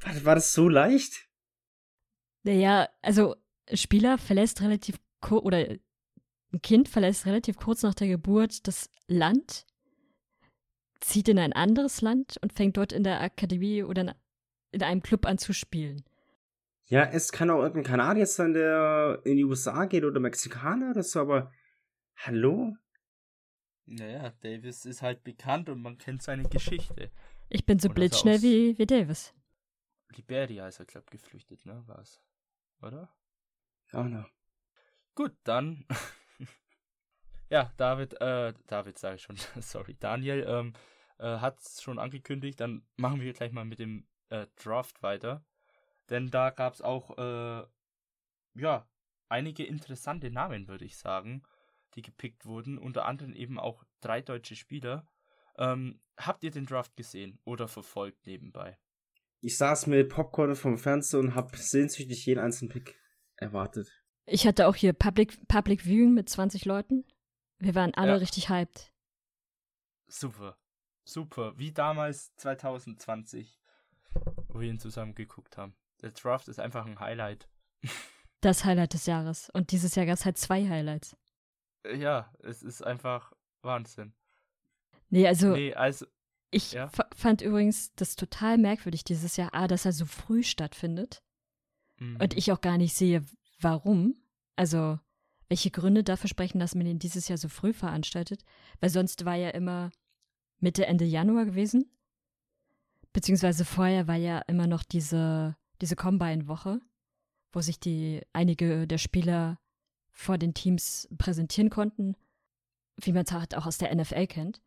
War, 0.02 0.26
war 0.26 0.36
das 0.36 0.54
so 0.54 0.68
leicht? 0.70 1.28
Naja, 2.44 2.90
also 3.02 3.36
ein 3.70 3.78
Spieler 3.78 4.18
verlässt 4.18 4.62
relativ 4.62 5.00
kurz, 5.20 5.46
oder 5.46 5.58
ein 5.58 6.62
Kind 6.62 6.90
verlässt 6.90 7.26
relativ 7.26 7.58
kurz 7.58 7.84
nach 7.84 7.94
der 7.94 8.08
Geburt 8.08 8.68
das 8.68 8.90
Land, 9.08 9.66
zieht 11.00 11.30
in 11.30 11.40
ein 11.40 11.54
anderes 11.54 12.02
Land 12.02 12.38
und 12.42 12.54
fängt 12.54 12.78
dort 12.78 12.92
in 12.92 13.04
der 13.04 13.22
Akademie 13.22 13.84
oder 13.84 14.02
in- 14.02 14.14
in 14.72 14.84
einem 14.84 15.02
Club 15.02 15.26
an 15.26 15.38
zu 15.38 15.54
spielen. 15.54 16.04
Ja, 16.86 17.04
es 17.06 17.32
kann 17.32 17.50
auch 17.50 17.62
irgendein 17.62 17.84
Kanadier 17.84 18.26
sein, 18.26 18.54
der 18.54 19.22
in 19.24 19.38
die 19.38 19.46
USA 19.46 19.86
geht 19.86 20.04
oder 20.04 20.20
Mexikaner 20.20 20.92
oder 20.92 21.04
so, 21.04 21.22
aber 21.22 21.52
hallo? 22.18 22.76
Naja, 23.86 24.32
Davis 24.42 24.86
ist 24.86 25.02
halt 25.02 25.24
bekannt 25.24 25.70
und 25.70 25.82
man 25.82 25.98
kennt 25.98 26.22
seine 26.22 26.44
Geschichte. 26.44 27.12
Ich 27.54 27.66
bin 27.66 27.80
so 27.80 27.90
blitzschnell 27.90 28.42
wie, 28.42 28.78
wie 28.78 28.86
Davis. 28.86 29.34
Liberia 30.16 30.70
ist 30.70 30.80
er, 30.80 30.86
glaub 30.86 31.12
geflüchtet, 31.12 31.66
ne? 31.66 31.84
War's. 31.86 32.22
Oder? 32.82 33.14
Ja, 33.92 34.04
no. 34.04 34.26
Gut, 35.16 35.36
dann. 35.44 35.86
ja, 37.50 37.74
David, 37.76 38.14
äh, 38.22 38.54
David 38.68 38.98
sage 38.98 39.16
ich 39.16 39.24
schon, 39.24 39.36
sorry, 39.60 39.98
Daniel, 40.00 40.46
ähm, 40.48 40.74
äh, 41.20 41.40
hat's 41.40 41.82
schon 41.82 42.00
angekündigt. 42.00 42.62
Dann 42.62 42.88
machen 42.96 43.20
wir 43.20 43.34
gleich 43.34 43.52
mal 43.52 43.66
mit 43.66 43.80
dem 43.80 44.08
äh, 44.30 44.48
Draft 44.56 45.04
weiter. 45.04 45.44
Denn 46.10 46.32
da 46.32 46.52
gab's 46.52 46.82
auch, 46.82 47.18
äh, 47.18 47.66
ja, 48.54 48.88
einige 49.28 49.66
interessante 49.66 50.32
Namen, 50.32 50.70
würde 50.70 50.86
ich 50.86 50.98
sagen, 50.98 51.44
die 51.96 52.02
gepickt 52.02 52.46
wurden. 52.46 52.78
Unter 52.78 53.04
anderem 53.04 53.34
eben 53.34 53.60
auch 53.60 53.84
drei 54.00 54.22
deutsche 54.22 54.56
Spieler. 54.56 55.06
Ähm, 55.58 56.00
habt 56.26 56.44
ihr 56.44 56.52
den 56.52 56.66
Draft 56.66 56.96
gesehen 56.96 57.40
oder 57.44 57.68
verfolgt 57.68 58.26
nebenbei? 58.28 58.78
Ich 59.42 59.58
saß 59.58 59.88
mit 59.88 60.10
Popcorn 60.10 60.56
vom 60.56 60.78
Fernseher 60.78 61.20
und 61.20 61.36
habe 61.36 61.58
sehnsüchtig 61.58 62.26
jeden 62.26 62.40
einzelnen 62.40 62.72
Pick 62.72 62.96
erwartet. 63.38 63.92
Ich 64.28 64.46
hatte 64.46 64.68
auch 64.68 64.76
hier 64.76 64.94
Public, 64.94 65.48
Public 65.48 65.82
Viewing 65.84 66.14
mit 66.14 66.30
20 66.30 66.66
Leuten. 66.66 67.06
Wir 67.58 67.74
waren 67.76 67.94
alle 67.96 68.12
Ja. 68.14 68.18
richtig 68.18 68.50
hyped. 68.50 68.92
Super. 70.08 70.58
Super. 71.04 71.58
Wie 71.58 71.72
damals 71.72 72.36
2020, 72.36 73.60
wo 74.48 74.60
wir 74.60 74.70
ihn 74.70 74.80
zusammen 74.80 75.16
geguckt 75.16 75.58
haben. 75.58 75.76
Der 76.02 76.12
Draft 76.12 76.48
ist 76.48 76.60
einfach 76.60 76.86
ein 76.86 77.00
Highlight. 77.00 77.50
Das 78.44 78.66
Highlight 78.66 78.96
des 78.96 79.06
Jahres. 79.06 79.52
Und 79.52 79.70
dieses 79.70 79.94
Jahr 79.94 80.08
gab 80.08 80.16
es 80.16 80.26
halt 80.26 80.36
zwei 80.36 80.68
Highlights. 80.68 81.16
Ja, 81.94 82.34
es 82.40 82.64
ist 82.64 82.82
einfach 82.84 83.34
Wahnsinn. 83.62 84.16
Nee, 85.12 85.28
also 85.28 85.52
Nee, 85.56 85.74
also, 85.76 86.06
ich 86.50 86.72
ja. 86.72 86.88
fa- 86.90 87.10
fand 87.16 87.42
übrigens 87.42 87.94
das 87.96 88.16
total 88.16 88.58
merkwürdig 88.58 89.04
dieses 89.04 89.38
Jahr, 89.38 89.54
A, 89.54 89.68
dass 89.68 89.86
er 89.86 89.92
so 89.94 90.06
früh 90.06 90.42
stattfindet. 90.42 91.22
mhm. 92.00 92.18
Und 92.20 92.34
ich 92.36 92.52
auch 92.52 92.62
gar 92.62 92.78
nicht 92.80 92.96
sehe, 92.96 93.24
warum. 93.60 94.16
Also, 94.56 95.00
welche 95.50 95.70
Gründe 95.70 96.04
dafür 96.04 96.30
sprechen, 96.30 96.60
dass 96.60 96.74
man 96.76 96.88
ihn 96.88 96.98
dieses 97.00 97.28
Jahr 97.28 97.38
so 97.38 97.50
früh 97.50 97.74
veranstaltet. 97.74 98.44
Weil 98.80 98.90
sonst 98.90 99.24
war 99.26 99.36
ja 99.36 99.50
immer 99.50 99.92
Mitte, 100.60 100.86
Ende 100.88 101.06
Januar 101.06 101.46
gewesen. 101.46 101.92
Beziehungsweise 103.14 103.66
vorher 103.66 104.08
war 104.08 104.16
ja 104.16 104.40
immer 104.48 104.68
noch 104.68 104.84
diese, 104.84 105.58
diese 105.82 105.96
Combine-Woche, 105.96 106.80
wo 107.52 107.60
sich 107.62 107.80
die 107.80 108.22
einige 108.32 108.88
der 108.88 108.98
Spieler 108.98 109.60
vor 110.12 110.38
den 110.38 110.54
Teams 110.54 111.10
präsentieren 111.18 111.70
konnten, 111.70 112.16
wie 112.98 113.12
man 113.12 113.26
es 113.26 113.32
halt 113.32 113.56
auch 113.56 113.66
aus 113.66 113.78
der 113.78 113.94
NFL 113.94 114.28
kennt. 114.28 114.62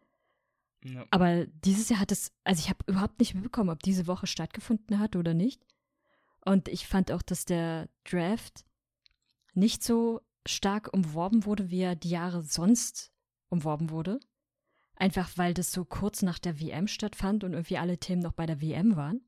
Ja. 0.84 1.06
Aber 1.10 1.46
dieses 1.46 1.88
Jahr 1.88 2.00
hat 2.00 2.12
es, 2.12 2.32
also 2.44 2.60
ich 2.60 2.68
habe 2.68 2.84
überhaupt 2.86 3.18
nicht 3.18 3.34
mitbekommen, 3.34 3.70
ob 3.70 3.82
diese 3.82 4.06
Woche 4.06 4.26
stattgefunden 4.26 4.98
hat 4.98 5.16
oder 5.16 5.34
nicht. 5.34 5.64
Und 6.44 6.68
ich 6.68 6.86
fand 6.86 7.10
auch, 7.10 7.22
dass 7.22 7.46
der 7.46 7.88
Draft 8.04 8.64
nicht 9.54 9.82
so 9.82 10.20
stark 10.46 10.92
umworben 10.92 11.46
wurde, 11.46 11.70
wie 11.70 11.80
er 11.80 11.96
die 11.96 12.10
Jahre 12.10 12.42
sonst 12.42 13.12
umworben 13.48 13.90
wurde. 13.90 14.20
Einfach 14.96 15.30
weil 15.36 15.54
das 15.54 15.72
so 15.72 15.84
kurz 15.84 16.22
nach 16.22 16.38
der 16.38 16.60
WM 16.60 16.86
stattfand 16.86 17.44
und 17.44 17.54
irgendwie 17.54 17.78
alle 17.78 17.98
Themen 17.98 18.22
noch 18.22 18.32
bei 18.32 18.46
der 18.46 18.60
WM 18.60 18.96
waren. 18.96 19.22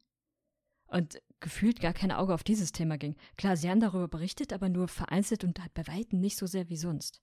Und 0.89 1.21
gefühlt 1.41 1.81
gar 1.81 1.93
kein 1.93 2.13
Auge 2.13 2.35
auf 2.35 2.45
dieses 2.45 2.71
Thema 2.71 2.97
ging. 2.97 3.17
Klar, 3.37 3.57
sie 3.57 3.69
haben 3.69 3.81
darüber 3.81 4.09
berichtet, 4.09 4.53
aber 4.53 4.69
nur 4.69 4.89
vereinzelt 4.89 5.43
und 5.43 5.61
halt 5.61 5.75
bei 5.75 5.87
Weitem 5.89 6.21
nicht 6.21 6.37
so 6.37 6.47
sehr 6.47 6.69
wie 6.69 6.77
sonst. 6.77 7.23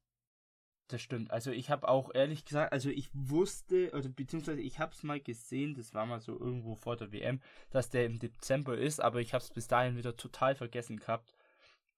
Das 0.90 1.02
stimmt. 1.02 1.32
Also 1.32 1.52
ich 1.52 1.70
habe 1.70 1.88
auch 1.88 2.14
ehrlich 2.14 2.46
gesagt, 2.46 2.74
also 2.74 2.90
ich 2.90 3.10
wusste, 3.14 3.92
oder 3.94 4.10
beziehungsweise 4.10 4.62
ich 4.62 4.80
habe 4.80 4.94
es 4.94 5.04
mal 5.04 5.20
gesehen, 5.20 5.74
das 5.76 5.94
war 5.94 6.06
mal 6.06 6.20
so 6.20 6.38
irgendwo 6.38 6.76
vor 6.76 6.98
der 6.98 7.12
WM, 7.12 7.42
dass 7.72 7.90
der 7.90 8.06
im 8.06 8.20
Dezember 8.20 8.78
ist, 8.78 9.00
aber 9.00 9.22
ich 9.22 9.34
habe 9.34 9.44
es 9.44 9.50
bis 9.50 9.68
dahin 9.68 9.96
wieder 9.96 10.18
total 10.18 10.56
vergessen 10.56 10.98
gehabt. 10.98 11.34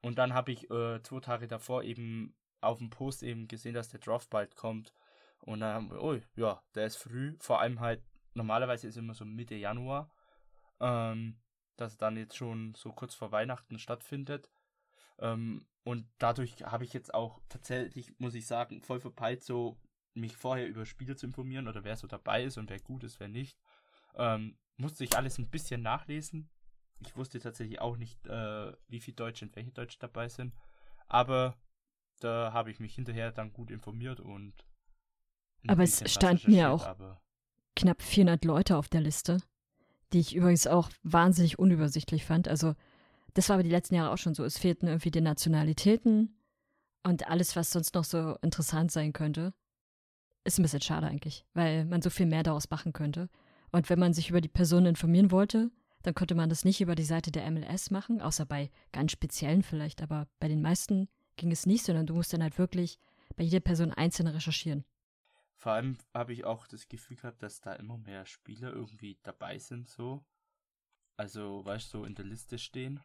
Und 0.02 0.20
dann 0.20 0.34
habe 0.34 0.52
ich 0.52 0.70
äh, 0.70 1.02
zwei 1.02 1.20
Tage 1.20 1.48
davor 1.48 1.84
eben 1.84 2.36
auf 2.62 2.78
dem 2.78 2.90
Post 2.90 3.24
eben 3.24 3.48
gesehen, 3.48 3.74
dass 3.74 3.90
der 3.90 4.00
Draft 4.00 4.30
bald 4.30 4.56
kommt. 4.56 4.94
Und 5.40 5.62
dann 5.62 5.74
haben 5.74 5.92
wir, 5.92 6.02
oh 6.02 6.20
ja, 6.36 6.62
der 6.76 6.86
ist 6.86 6.98
früh, 6.98 7.36
vor 7.40 7.60
allem 7.60 7.80
halt, 7.80 8.04
normalerweise 8.34 8.88
ist 8.88 8.98
immer 8.98 9.14
so 9.14 9.26
Mitte 9.26 9.56
Januar, 9.56 10.12
ähm, 10.80 11.38
dass 11.76 11.98
dann 11.98 12.18
jetzt 12.18 12.38
schon 12.38 12.76
so 12.76 12.92
kurz 12.92 13.16
vor 13.16 13.32
Weihnachten 13.32 13.80
stattfindet. 13.80 14.50
Ähm, 15.20 15.66
und 15.86 16.06
dadurch 16.18 16.64
habe 16.64 16.84
ich 16.84 16.92
jetzt 16.94 17.14
auch 17.14 17.40
tatsächlich, 17.48 18.14
muss 18.20 18.34
ich 18.36 18.46
sagen, 18.46 18.82
voll 18.82 19.00
verpeilt, 19.00 19.44
so 19.44 19.80
mich 20.14 20.36
vorher 20.36 20.68
über 20.68 20.86
Spiele 20.86 21.16
zu 21.16 21.26
informieren 21.26 21.68
oder 21.68 21.84
wer 21.84 21.96
so 21.96 22.08
dabei 22.08 22.44
ist 22.44 22.58
und 22.58 22.70
wer 22.70 22.80
gut 22.80 23.04
ist, 23.04 23.20
wer 23.20 23.28
nicht. 23.30 23.58
Ähm, 24.16 24.58
musste 24.78 25.04
ich 25.04 25.16
alles 25.16 25.38
ein 25.38 25.50
bisschen 25.50 25.82
nachlesen. 25.82 26.50
Ich 27.00 27.16
wusste 27.16 27.40
tatsächlich 27.40 27.80
auch 27.82 27.98
nicht, 27.98 28.26
äh, 28.28 28.74
wie 28.88 29.00
viele 29.00 29.16
Deutsche 29.16 29.46
und 29.46 29.56
welche 29.56 29.72
Deutsche 29.72 30.00
dabei 30.00 30.28
sind. 30.30 30.54
Aber 31.08 31.56
da 32.20 32.52
habe 32.54 32.72
ich 32.72 32.80
mich 32.80 32.96
hinterher 32.96 33.32
dann 33.32 33.54
gut 33.54 33.70
informiert 33.72 34.20
und. 34.20 34.54
Aber 35.68 35.84
es 35.84 36.00
standen 36.12 36.52
ja 36.54 36.72
auch- 36.72 36.86
Aber 36.86 37.22
knapp 37.76 38.02
400 38.02 38.46
Leute 38.46 38.78
auf 38.78 38.88
der 38.88 39.02
Liste, 39.02 39.42
die 40.14 40.20
ich 40.20 40.34
übrigens 40.36 40.66
auch 40.68 40.90
wahnsinnig 41.04 41.60
unübersichtlich 41.60 42.24
fand. 42.26 42.48
Also 42.48 42.76
das 43.36 43.50
war 43.50 43.56
aber 43.56 43.64
die 43.64 43.70
letzten 43.70 43.96
Jahre 43.96 44.12
auch 44.12 44.18
schon 44.18 44.34
so. 44.34 44.44
Es 44.44 44.58
fehlten 44.58 44.88
irgendwie 44.88 45.12
die 45.12 45.22
Nationalitäten 45.22 46.42
und 47.04 47.28
alles, 47.28 47.56
was 47.56 47.70
sonst 47.70 47.94
noch 47.94 48.06
so 48.06 48.38
interessant 48.42 48.92
sein 48.92 49.14
könnte. 49.14 49.54
Ist 50.46 50.58
ein 50.58 50.64
bisschen 50.64 50.82
schade 50.82 51.08
eigentlich, 51.08 51.46
weil 51.54 51.86
man 51.86 52.02
so 52.02 52.10
viel 52.10 52.26
mehr 52.26 52.44
daraus 52.44 52.70
machen 52.70 52.94
könnte. 52.94 53.30
Und 53.72 53.90
wenn 53.90 54.00
man 54.00 54.14
sich 54.14 54.30
über 54.30 54.42
die 54.42 54.48
Person 54.48 54.86
informieren 54.86 55.32
wollte, 55.32 55.70
dann 56.04 56.16
konnte 56.16 56.34
man 56.34 56.50
das 56.50 56.64
nicht 56.64 56.82
über 56.82 56.96
die 56.96 57.04
Seite 57.04 57.32
der 57.32 57.50
MLS 57.52 57.92
machen, 57.92 58.22
außer 58.22 58.46
bei 58.46 58.72
ganz 58.92 59.12
speziellen 59.12 59.64
vielleicht, 59.64 60.02
aber 60.02 60.28
bei 60.40 60.48
den 60.48 60.62
meisten 60.62 61.10
ging 61.36 61.52
es 61.52 61.66
nicht, 61.66 61.84
sondern 61.84 62.06
du 62.06 62.14
musst 62.14 62.32
dann 62.32 62.44
halt 62.44 62.58
wirklich 62.58 63.00
bei 63.36 63.44
jeder 63.44 63.60
Person 63.60 63.92
einzeln 63.92 64.28
recherchieren. 64.28 64.86
vor 65.58 65.74
allem 65.74 65.98
habe 66.14 66.32
ich 66.32 66.46
auch 66.46 66.68
das 66.68 66.88
Gefühl 66.88 67.18
gehabt, 67.18 67.42
dass 67.42 67.60
da 67.60 67.74
immer 67.74 67.98
mehr 67.98 68.26
Spieler 68.26 68.72
irgendwie 68.72 69.18
dabei 69.24 69.58
sind, 69.58 69.90
so. 69.90 70.24
Also, 71.18 71.66
weißt 71.66 71.94
du, 71.94 72.00
so 72.00 72.06
in 72.06 72.14
der 72.16 72.26
Liste 72.26 72.60
stehen. 72.60 73.02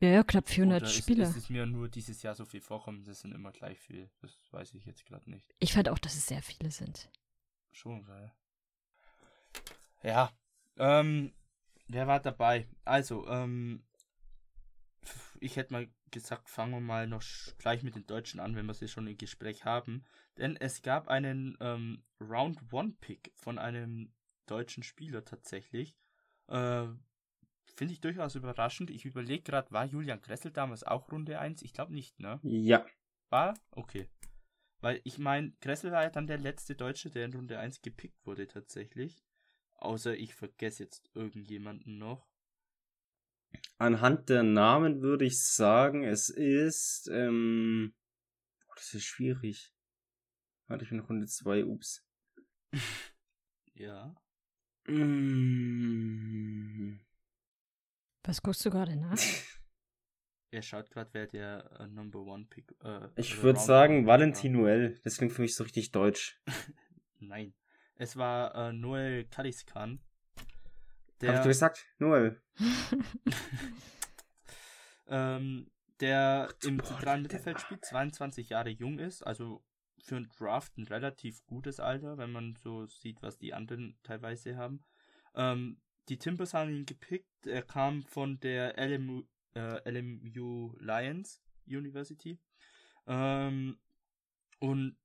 Ja, 0.00 0.08
ja, 0.08 0.22
knapp 0.22 0.48
400 0.48 0.82
Oder 0.82 0.90
Spieler. 0.90 1.24
Ist, 1.24 1.36
ist 1.36 1.44
es 1.44 1.50
mir 1.50 1.66
nur 1.66 1.88
dieses 1.88 2.22
Jahr 2.22 2.34
so 2.34 2.46
viel 2.46 2.62
vorkommen, 2.62 3.04
das 3.04 3.20
sind 3.20 3.34
immer 3.34 3.52
gleich 3.52 3.78
viel. 3.78 4.10
Das 4.22 4.32
weiß 4.50 4.74
ich 4.74 4.86
jetzt 4.86 5.04
gerade 5.04 5.30
nicht. 5.30 5.54
Ich 5.58 5.74
fand 5.74 5.90
auch, 5.90 5.98
dass 5.98 6.16
es 6.16 6.26
sehr 6.26 6.42
viele 6.42 6.70
sind. 6.70 7.10
Schon, 7.70 8.04
geil. 8.04 8.32
Ja. 10.02 10.32
Ähm, 10.78 11.34
wer 11.88 12.06
war 12.06 12.20
dabei? 12.20 12.66
Also, 12.86 13.28
ähm, 13.28 13.84
ich 15.38 15.56
hätte 15.56 15.74
mal 15.74 15.88
gesagt, 16.10 16.48
fangen 16.48 16.72
wir 16.72 16.80
mal 16.80 17.06
noch 17.06 17.22
gleich 17.58 17.82
mit 17.82 17.94
den 17.94 18.06
Deutschen 18.06 18.40
an, 18.40 18.56
wenn 18.56 18.66
wir 18.66 18.74
sie 18.74 18.88
schon 18.88 19.06
im 19.06 19.18
Gespräch 19.18 19.66
haben. 19.66 20.04
Denn 20.38 20.56
es 20.56 20.80
gab 20.80 21.08
einen 21.08 21.58
ähm, 21.60 22.02
Round 22.20 22.72
One 22.72 22.94
Pick 23.00 23.32
von 23.34 23.58
einem 23.58 24.14
deutschen 24.46 24.82
Spieler 24.82 25.24
tatsächlich. 25.26 25.94
Äh, 26.48 26.86
Finde 27.76 27.94
ich 27.94 28.00
durchaus 28.00 28.34
überraschend. 28.34 28.90
Ich 28.90 29.04
überlege 29.04 29.42
gerade, 29.42 29.70
war 29.70 29.84
Julian 29.84 30.20
Gressel 30.20 30.50
damals 30.50 30.84
auch 30.84 31.10
Runde 31.10 31.38
1? 31.38 31.62
Ich 31.62 31.72
glaube 31.72 31.92
nicht, 31.94 32.18
ne? 32.20 32.40
Ja. 32.42 32.84
War? 33.28 33.54
Okay. 33.70 34.08
Weil 34.80 35.00
ich 35.04 35.18
meine, 35.18 35.52
Gressel 35.60 35.92
war 35.92 36.02
ja 36.02 36.10
dann 36.10 36.26
der 36.26 36.38
letzte 36.38 36.74
Deutsche, 36.74 37.10
der 37.10 37.26
in 37.26 37.34
Runde 37.34 37.58
1 37.58 37.82
gepickt 37.82 38.26
wurde 38.26 38.46
tatsächlich. 38.46 39.24
Außer 39.74 40.16
ich 40.16 40.34
vergesse 40.34 40.84
jetzt 40.84 41.10
irgendjemanden 41.14 41.98
noch. 41.98 42.28
Anhand 43.78 44.28
der 44.28 44.42
Namen 44.42 45.00
würde 45.02 45.24
ich 45.24 45.42
sagen, 45.42 46.04
es 46.04 46.28
ist, 46.28 47.08
ähm, 47.12 47.94
boah, 48.66 48.74
das 48.76 48.94
ist 48.94 49.04
schwierig. 49.04 49.72
Warte, 50.66 50.84
ich 50.84 50.90
bin 50.90 50.98
in 50.98 51.04
Runde 51.04 51.26
2, 51.26 51.64
ups. 51.64 52.04
Ja. 53.74 54.14
Mm. 54.86 55.90
Was 58.24 58.42
guckst 58.42 58.64
du 58.64 58.70
gerade 58.70 58.96
nach? 58.96 59.18
Er 60.52 60.62
schaut 60.62 60.90
gerade, 60.90 61.10
wer 61.12 61.28
der 61.28 61.70
äh, 61.78 61.86
Number 61.86 62.18
One 62.22 62.44
Pick. 62.50 62.74
Äh, 62.82 63.06
Ich 63.14 63.40
würde 63.40 63.60
sagen 63.60 64.08
Valentin. 64.08 64.50
Noel. 64.50 64.98
Das 65.04 65.18
klingt 65.18 65.32
für 65.32 65.42
mich 65.42 65.54
so 65.54 65.62
richtig 65.62 65.92
deutsch. 65.92 66.42
Nein. 67.20 67.54
Es 67.94 68.16
war 68.16 68.52
äh, 68.56 68.72
Noel 68.72 69.26
Kaliskan. 69.26 70.00
Hab 71.22 71.34
ich 71.34 71.40
dir 71.42 71.46
gesagt? 71.48 71.86
Noel. 71.98 72.42
ähm, 75.06 75.70
der 76.00 76.48
im 76.64 76.78
Boah, 76.78 76.84
zentralen 76.84 77.22
der 77.22 77.32
Mittelfeld 77.32 77.60
spielt, 77.60 77.84
22 77.84 78.48
Jahre 78.48 78.70
jung 78.70 78.98
ist, 78.98 79.22
also 79.22 79.62
für 80.02 80.16
einen 80.16 80.30
Draft 80.36 80.76
ein 80.78 80.88
relativ 80.88 81.46
gutes 81.46 81.78
Alter, 81.78 82.18
wenn 82.18 82.32
man 82.32 82.56
so 82.56 82.86
sieht, 82.86 83.22
was 83.22 83.38
die 83.38 83.54
anderen 83.54 83.96
teilweise 84.02 84.56
haben. 84.56 84.82
Ähm, 85.34 85.80
die 86.10 86.18
Timbers 86.18 86.54
haben 86.54 86.70
ihn 86.70 86.86
gepickt, 86.86 87.46
er 87.46 87.62
kam 87.62 88.02
von 88.02 88.40
der 88.40 88.74
LMU, 88.76 89.22
äh, 89.54 89.88
LMU 89.88 90.74
Lions 90.80 91.40
University. 91.66 92.38
Ähm, 93.06 93.78
und 94.58 94.96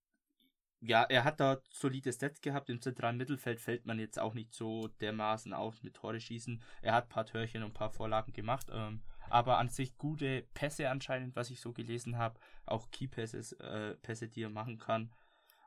ja, 0.81 1.03
er 1.03 1.23
hat 1.23 1.39
da 1.39 1.61
solide 1.69 2.11
Stats 2.11 2.41
gehabt. 2.41 2.69
Im 2.69 2.81
zentralen 2.81 3.17
Mittelfeld 3.17 3.61
fällt 3.61 3.85
man 3.85 3.99
jetzt 3.99 4.19
auch 4.19 4.33
nicht 4.33 4.53
so 4.53 4.87
dermaßen 4.99 5.53
auf 5.53 5.81
mit 5.83 5.95
Tore 5.95 6.19
schießen. 6.19 6.61
Er 6.81 6.93
hat 6.93 7.05
ein 7.05 7.09
paar 7.09 7.25
Törchen 7.25 7.63
und 7.63 7.71
ein 7.71 7.73
paar 7.73 7.91
Vorlagen 7.91 8.33
gemacht. 8.33 8.67
Ähm, 8.71 9.01
aber 9.29 9.57
an 9.59 9.69
sich 9.69 9.97
gute 9.97 10.43
Pässe 10.53 10.89
anscheinend, 10.89 11.35
was 11.35 11.49
ich 11.49 11.61
so 11.61 11.71
gelesen 11.71 12.17
habe. 12.17 12.39
Auch 12.65 12.89
Key-Pässe, 12.91 13.59
äh, 13.59 13.95
Pässe, 13.95 14.27
die 14.27 14.43
er 14.43 14.49
machen 14.49 14.77
kann. 14.77 15.11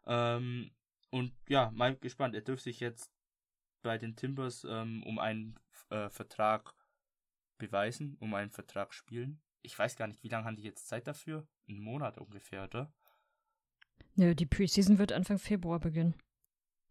Ähm, 0.07 0.73
und 1.11 1.33
ja, 1.49 1.71
mal 1.73 1.97
gespannt. 1.97 2.35
Er 2.35 2.42
dürfte 2.42 2.64
sich 2.64 2.80
jetzt 2.80 3.11
bei 3.82 3.99
den 3.99 4.16
Timbers 4.16 4.64
ähm, 4.68 5.02
um 5.04 5.18
einen 5.18 5.58
äh, 5.90 6.08
Vertrag 6.08 6.75
beweisen, 7.58 8.16
um 8.20 8.35
einen 8.35 8.50
Vertrag 8.50 8.94
spielen. 8.94 9.40
ich 9.62 9.78
weiß 9.78 9.97
gar 9.97 10.06
nicht, 10.06 10.23
wie 10.23 10.28
lange 10.28 10.44
haben 10.44 10.56
die 10.56 10.62
jetzt 10.62 10.88
Zeit 10.88 11.06
dafür? 11.06 11.47
Einen 11.68 11.80
Monat 11.80 12.18
ungefähr, 12.18 12.64
oder? 12.64 12.92
Ja, 14.14 14.35
die 14.35 14.47
Preseason 14.47 14.99
wird 14.99 15.12
Anfang 15.12 15.38
Februar 15.38 15.80
beginnen. 15.80 16.14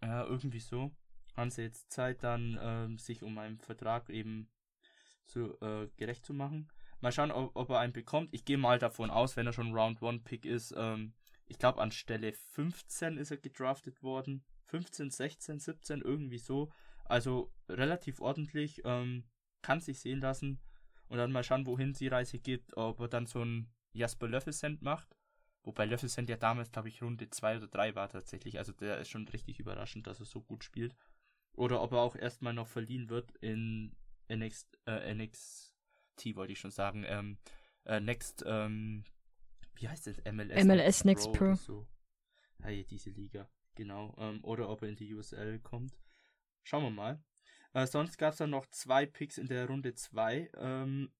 Ja, 0.01 0.25
irgendwie 0.25 0.60
so. 0.60 0.91
Haben 1.36 1.50
sie 1.50 1.63
jetzt 1.63 1.91
Zeit, 1.91 2.24
dann 2.24 2.60
ähm, 2.62 2.98
sich 2.98 3.24
um 3.24 3.38
einen 3.38 3.60
Vertrag 3.60 4.10
eben 4.10 4.50
zu, 5.25 5.60
äh, 5.62 5.88
gerecht 5.98 6.25
zu 6.25 6.34
machen. 6.34 6.72
Mal 7.00 7.12
schauen, 7.12 7.32
ob, 7.32 7.56
ob 7.56 7.70
er 7.70 7.79
einen 7.79 7.94
bekommt. 7.94 8.34
Ich 8.34 8.46
gehe 8.46 8.58
mal 8.58 8.79
davon 8.79 9.10
aus, 9.10 9.36
wenn 9.36 9.46
er 9.46 9.53
schon 9.53 9.74
Round 9.74 10.01
1 10.01 10.24
Pick 10.24 10.46
ist. 10.46 10.74
Ähm, 10.75 11.13
ich 11.46 11.60
glaube, 11.60 11.82
an 11.82 11.91
Stelle 11.91 12.34
15 12.34 13.17
ist 13.17 13.32
er 13.32 13.38
gedraftet 13.38 14.01
worden. 14.03 14.44
15, 14.68 15.10
16, 15.10 15.60
17, 15.60 16.02
irgendwie 16.02 16.38
so. 16.38 16.72
Also 17.06 17.52
relativ 17.70 18.20
ordentlich. 18.22 18.82
Ähm, 18.86 19.24
kann 19.62 19.80
sich 19.80 20.00
sehen 20.00 20.22
lassen. 20.22 20.60
Und 21.08 21.18
dann 21.18 21.32
mal 21.32 21.44
schauen, 21.44 21.66
wohin 21.66 21.94
die 21.94 22.08
Reise 22.08 22.40
geht. 22.40 22.76
Ob 22.78 23.00
er 23.00 23.08
dann 23.08 23.26
so 23.26 23.44
ein 23.44 23.68
Jasper 23.94 24.28
Löffelsend 24.28 24.82
macht. 24.82 25.16
Wobei 25.64 25.86
Löffelsend 25.86 26.30
ja 26.30 26.38
damals, 26.38 26.72
glaube 26.72 26.88
ich, 26.88 27.02
Runde 27.02 27.30
2 27.30 27.58
oder 27.58 27.68
3 27.68 27.96
war 27.96 28.10
tatsächlich. 28.10 28.58
Also 28.58 28.72
der 28.72 29.00
ist 29.00 29.10
schon 29.10 29.28
richtig 29.28 29.60
überraschend, 29.60 30.08
dass 30.08 30.20
er 30.20 30.26
so 30.26 30.42
gut 30.42 30.64
spielt. 30.64 30.96
Oder 31.54 31.82
ob 31.82 31.92
er 31.92 32.00
auch 32.00 32.16
erstmal 32.16 32.54
noch 32.54 32.68
verliehen 32.68 33.10
wird 33.10 33.32
in 33.38 33.96
NXT, 34.32 34.78
äh, 34.86 35.14
NXT 35.14 36.36
wollte 36.36 36.54
ich 36.54 36.60
schon 36.60 36.72
sagen. 36.72 37.04
Ähm, 37.08 37.38
äh, 37.86 38.00
Next, 38.00 38.44
ähm, 38.46 39.04
wie 39.76 39.90
heißt 39.90 40.08
das? 40.08 40.18
MLS, 40.32 40.64
MLS 40.64 41.04
Next 41.04 41.32
Pro. 41.34 41.34
Pro. 41.34 41.56
So. 41.56 41.88
Hey, 42.62 42.86
diese 42.86 43.10
Liga, 43.10 43.50
genau. 43.77 44.13
Ähm, 44.17 44.43
oder 44.43 44.67
ob 44.69 44.81
er 44.81 44.89
in 44.89 44.98
die 44.98 45.13
USL 45.13 45.60
kommt. 45.60 45.98
Schauen 46.63 46.84
wir 46.84 46.91
mal. 46.91 47.24
Äh, 47.74 47.88
sonst 47.88 48.17
gab 48.17 48.34
es 48.34 48.39
dann 48.39 48.50
noch 48.50 48.65
zwei 48.67 49.05
Picks 49.05 49.38
in 49.38 49.48
der 49.48 49.67
Runde 49.67 49.93
2. 49.93 50.51
Ähm, 50.57 51.13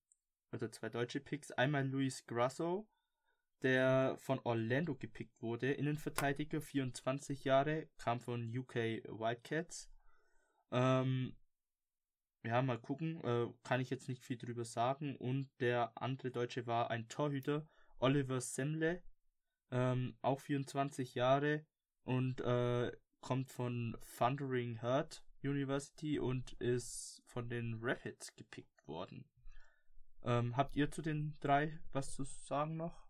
oder 0.51 0.71
zwei 0.71 0.89
deutsche 0.89 1.19
Picks. 1.19 1.51
Einmal 1.51 1.87
Luis 1.87 2.25
Grasso, 2.25 2.89
der 3.61 4.17
von 4.17 4.39
Orlando 4.43 4.95
gepickt 4.95 5.41
wurde. 5.41 5.71
Innenverteidiger, 5.71 6.61
24 6.61 7.43
Jahre, 7.43 7.87
kam 7.97 8.19
von 8.19 8.43
UK 8.45 8.75
Wildcats. 8.75 9.89
Ähm, 10.71 11.37
ja, 12.43 12.61
mal 12.61 12.79
gucken. 12.79 13.23
Äh, 13.23 13.47
kann 13.63 13.81
ich 13.81 13.89
jetzt 13.89 14.09
nicht 14.09 14.23
viel 14.23 14.37
drüber 14.37 14.65
sagen. 14.65 15.15
Und 15.15 15.49
der 15.59 15.91
andere 15.95 16.31
Deutsche 16.31 16.65
war 16.65 16.89
ein 16.89 17.07
Torhüter, 17.07 17.67
Oliver 17.99 18.41
Semle. 18.41 19.03
Ähm, 19.69 20.17
auch 20.21 20.39
24 20.39 21.13
Jahre 21.15 21.65
und 22.07 22.39
äh, 22.39 22.91
kommt 23.19 23.49
von 23.49 23.97
Thundering 24.17 24.81
Heart 24.81 25.21
University 25.43 26.19
und 26.19 26.53
ist 26.53 27.21
von 27.25 27.49
den 27.49 27.79
Rapids 27.81 28.33
gepickt 28.35 28.87
worden. 28.87 29.25
Ähm, 30.23 30.55
habt 30.55 30.77
ihr 30.77 30.89
zu 30.89 31.01
den 31.01 31.35
drei 31.41 31.77
was 31.91 32.15
zu 32.15 32.23
sagen 32.23 32.77
noch? 32.77 33.05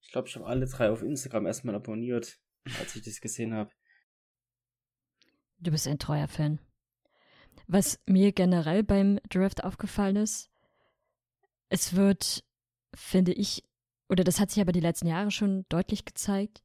Ich 0.00 0.12
glaube, 0.12 0.28
ich 0.28 0.36
habe 0.36 0.46
alle 0.46 0.66
drei 0.66 0.90
auf 0.90 1.02
Instagram 1.02 1.46
erstmal 1.46 1.74
abonniert, 1.74 2.40
als 2.78 2.94
ich 2.94 3.02
das 3.02 3.20
gesehen 3.20 3.54
habe. 3.54 3.72
Du 5.58 5.72
bist 5.72 5.88
ein 5.88 5.98
treuer 5.98 6.28
Fan. 6.28 6.60
Was 7.66 8.00
mir 8.06 8.32
generell 8.32 8.84
beim 8.84 9.18
Draft 9.30 9.64
aufgefallen 9.64 10.16
ist, 10.16 10.48
es 11.68 11.96
wird, 11.96 12.44
finde 12.94 13.32
ich, 13.32 13.64
oder 14.08 14.22
das 14.22 14.38
hat 14.38 14.50
sich 14.50 14.60
aber 14.60 14.72
die 14.72 14.80
letzten 14.80 15.08
Jahre 15.08 15.30
schon 15.30 15.66
deutlich 15.68 16.04
gezeigt, 16.04 16.62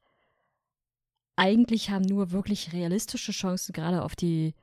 eigentlich 1.37 1.89
haben 1.89 2.03
nur 2.03 2.31
wirklich 2.31 2.73
realistische 2.73 3.31
Chancen 3.31 3.71
gerade 3.71 4.03
auf 4.03 4.15
die 4.15 4.53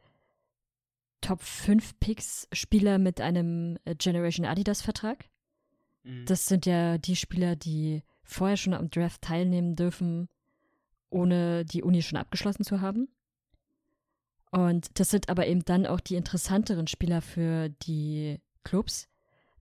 Top 1.21 1.41
5 1.41 1.99
Picks 2.01 2.49
Spieler 2.53 2.99
mit 2.99 3.21
einem 3.21 3.79
äh, 3.85 3.95
Generation 3.95 4.45
Adidas 4.45 4.83
Vertrag. 4.83 5.25
Mhm. 6.03 6.27
Das 6.27 6.47
sind 6.47 6.67
ja 6.67 6.99
die 6.99 7.17
Spieler, 7.17 7.57
die 7.57 8.03
vorher 8.23 8.57
schon 8.57 8.75
am 8.75 8.91
Draft 8.91 9.23
teilnehmen 9.23 9.77
dürfen, 9.77 10.29
ohne 11.09 11.65
die 11.65 11.83
Uni 11.83 12.03
schon 12.03 12.19
abgeschlossen 12.19 12.65
zu 12.65 12.81
haben. 12.81 13.09
Und 14.51 14.99
das 14.99 15.11
sind 15.11 15.29
aber 15.29 15.47
eben 15.47 15.65
dann 15.65 15.87
auch 15.87 16.01
die 16.01 16.17
interessanteren 16.17 16.87
Spieler 16.87 17.23
für 17.23 17.71
die 17.71 18.41
Clubs, 18.63 19.09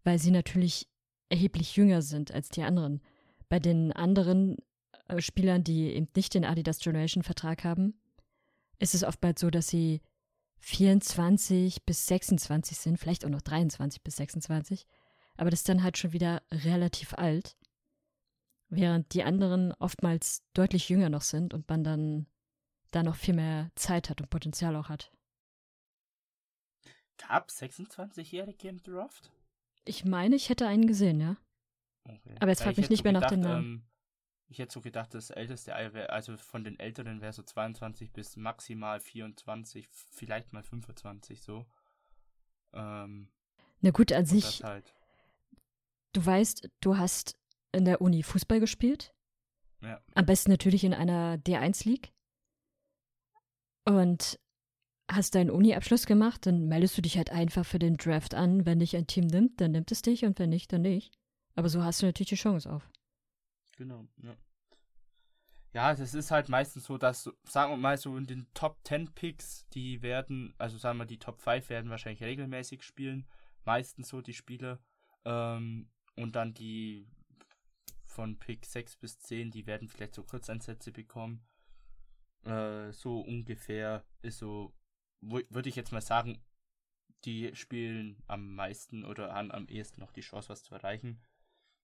weil 0.04 0.20
sie 0.20 0.32
natürlich 0.32 0.88
erheblich 1.30 1.76
jünger 1.76 2.02
sind 2.02 2.32
als 2.32 2.50
die 2.50 2.64
anderen. 2.64 3.02
Bei 3.50 3.60
den 3.60 3.92
anderen 3.92 4.58
äh, 5.08 5.22
Spielern, 5.22 5.64
die 5.64 5.94
eben 5.94 6.08
nicht 6.16 6.34
den 6.34 6.46
Adidas 6.46 6.80
Generation 6.80 7.24
Vertrag 7.24 7.64
haben, 7.64 8.00
ist 8.80 8.96
es 8.96 9.04
oftmals 9.04 9.42
so, 9.42 9.50
dass 9.50 9.68
sie 9.68 10.02
24 10.60 11.84
bis 11.86 12.08
26 12.08 12.78
sind, 12.78 12.98
vielleicht 12.98 13.26
auch 13.26 13.30
noch 13.30 13.42
23 13.42 14.02
bis 14.02 14.16
26, 14.18 14.88
aber 15.36 15.50
das 15.50 15.62
ist 15.62 15.70
dann 15.70 15.84
halt 15.84 15.98
schon 15.98 16.14
wieder 16.14 16.42
relativ 16.52 17.14
alt, 17.14 17.58
während 18.70 19.14
die 19.14 19.24
anderen 19.24 19.74
oftmals 19.74 20.44
deutlich 20.54 20.90
jünger 20.90 21.10
noch 21.10 21.22
sind 21.22 21.54
und 21.54 21.68
man 21.70 21.84
dann 21.84 22.28
da 22.92 23.04
noch 23.04 23.16
viel 23.16 23.34
mehr 23.34 23.72
Zeit 23.76 24.10
hat 24.10 24.22
und 24.22 24.30
Potenzial 24.30 24.76
auch 24.76 24.90
hat. 24.90 25.12
Gab 27.18 27.50
26-Jährige 27.50 28.70
im 28.70 28.82
Draft? 28.82 29.32
Ich 29.86 30.06
meine, 30.06 30.36
ich 30.36 30.50
hätte 30.50 30.68
einen 30.68 30.88
gesehen, 30.88 31.20
ja. 31.20 31.38
Okay. 32.06 32.36
Aber 32.40 32.50
jetzt 32.50 32.64
fragt 32.64 32.78
mich 32.78 32.90
nicht 32.90 33.04
mehr 33.04 33.14
gedacht, 33.14 33.32
nach 33.32 33.38
dem 33.38 33.42
Namen. 33.42 33.66
Ähm, 33.66 33.84
ich 34.54 34.60
hätte 34.60 34.74
so 34.74 34.82
gedacht, 34.82 35.14
das 35.16 35.32
älteste, 35.32 35.76
also 36.10 36.38
von 36.38 36.64
den 36.64 36.80
Älteren 36.80 37.22
wäre 37.22 37.34
so 37.34 37.42
22 37.42 38.14
bis 38.14 38.38
maximal 38.38 39.00
24, 39.00 39.88
vielleicht 39.90 40.54
mal 40.54 40.62
25 40.62 41.42
so. 41.42 41.66
Ähm, 42.72 43.30
Na 43.82 43.90
gut, 43.90 44.12
an 44.12 44.28
sich. 44.28 44.64
Halt. 44.64 44.94
Du 46.14 46.24
weißt, 46.24 46.70
du 46.82 46.98
hast 46.98 47.36
in 47.72 47.86
der 47.86 48.00
Uni 48.00 48.22
Fußball 48.22 48.60
gespielt. 48.60 49.12
Ja. 49.82 50.00
Am 50.14 50.26
besten 50.28 50.52
natürlich 50.52 50.84
in 50.84 50.94
einer 50.94 51.38
D1 51.38 51.88
League 51.90 52.14
und 53.86 54.40
hast 55.12 55.34
deinen 55.34 55.50
Uni-Abschluss 55.50 56.06
gemacht, 56.06 56.46
dann 56.46 56.68
meldest 56.68 56.96
du 56.96 57.02
dich 57.02 57.18
halt 57.18 57.32
einfach 57.32 57.66
für 57.66 57.80
den 57.80 57.98
Draft 57.98 58.36
an. 58.36 58.68
Wenn 58.68 58.80
dich 58.80 58.96
ein 58.96 59.08
Team 59.08 59.26
nimmt, 59.26 59.60
dann 59.60 59.72
nimmt 59.72 59.92
es 59.92 60.04
dich 60.04 60.26
und 60.26 60.38
wenn 60.38 60.52
nicht, 60.52 60.72
dann 60.72 60.84
nicht. 60.84 61.18
Aber 61.56 61.70
so 61.70 61.84
hast 61.84 62.02
du 62.02 62.06
natürlich 62.06 62.30
die 62.30 62.36
Chance 62.36 62.72
auf. 62.72 62.88
Genau, 63.78 64.08
ja. 64.22 64.36
Ja, 65.74 65.96
das 65.96 66.14
ist 66.14 66.30
halt 66.30 66.50
meistens 66.50 66.86
so, 66.86 67.00
dass, 67.00 67.32
sagen 67.46 67.72
wir 67.72 67.78
mal 67.78 67.98
so 67.98 68.16
in 68.16 68.28
den 68.28 68.46
Top 68.54 68.78
10 68.84 69.12
Picks, 69.16 69.68
die 69.70 70.04
werden, 70.04 70.54
also 70.60 70.78
sagen 70.78 71.00
wir, 71.00 71.06
die 71.08 71.18
Top 71.18 71.42
5 71.42 71.70
werden 71.70 71.90
wahrscheinlich 71.90 72.22
regelmäßig 72.22 72.84
spielen. 72.84 73.28
Meistens 73.66 74.10
so 74.10 74.22
die 74.22 74.36
Spiele. 74.36 74.80
Ähm, 75.26 75.90
und 76.16 76.36
dann 76.36 76.54
die 76.54 77.08
von 78.06 78.38
Pick 78.38 78.66
6 78.66 78.98
bis 78.98 79.18
10, 79.20 79.50
die 79.50 79.66
werden 79.66 79.88
vielleicht 79.88 80.14
so 80.14 80.24
Kurzeinsätze 80.24 80.92
bekommen. 80.92 81.44
Äh, 82.46 82.92
so 82.92 83.22
ungefähr 83.22 84.06
ist 84.22 84.38
so, 84.38 84.76
würde 85.22 85.70
ich 85.70 85.76
jetzt 85.76 85.92
mal 85.92 86.02
sagen, 86.02 86.40
die 87.26 87.56
spielen 87.56 88.22
am 88.28 88.54
meisten 88.54 89.06
oder 89.06 89.34
haben 89.34 89.52
am 89.52 89.68
ehesten 89.68 90.02
noch 90.02 90.12
die 90.12 90.22
Chance, 90.22 90.50
was 90.50 90.64
zu 90.64 90.76
erreichen. 90.76 91.20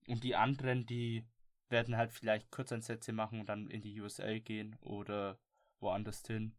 Und 0.07 0.23
die 0.23 0.35
anderen, 0.35 0.85
die 0.85 1.25
werden 1.71 1.97
halt 1.97 2.11
vielleicht 2.11 2.51
Kurzeinsätze 2.51 3.13
machen 3.13 3.39
und 3.39 3.49
dann 3.49 3.67
in 3.69 3.81
die 3.81 3.99
USL 4.01 4.39
gehen 4.39 4.75
oder 4.81 5.39
woanders 5.79 6.23
hin. 6.25 6.53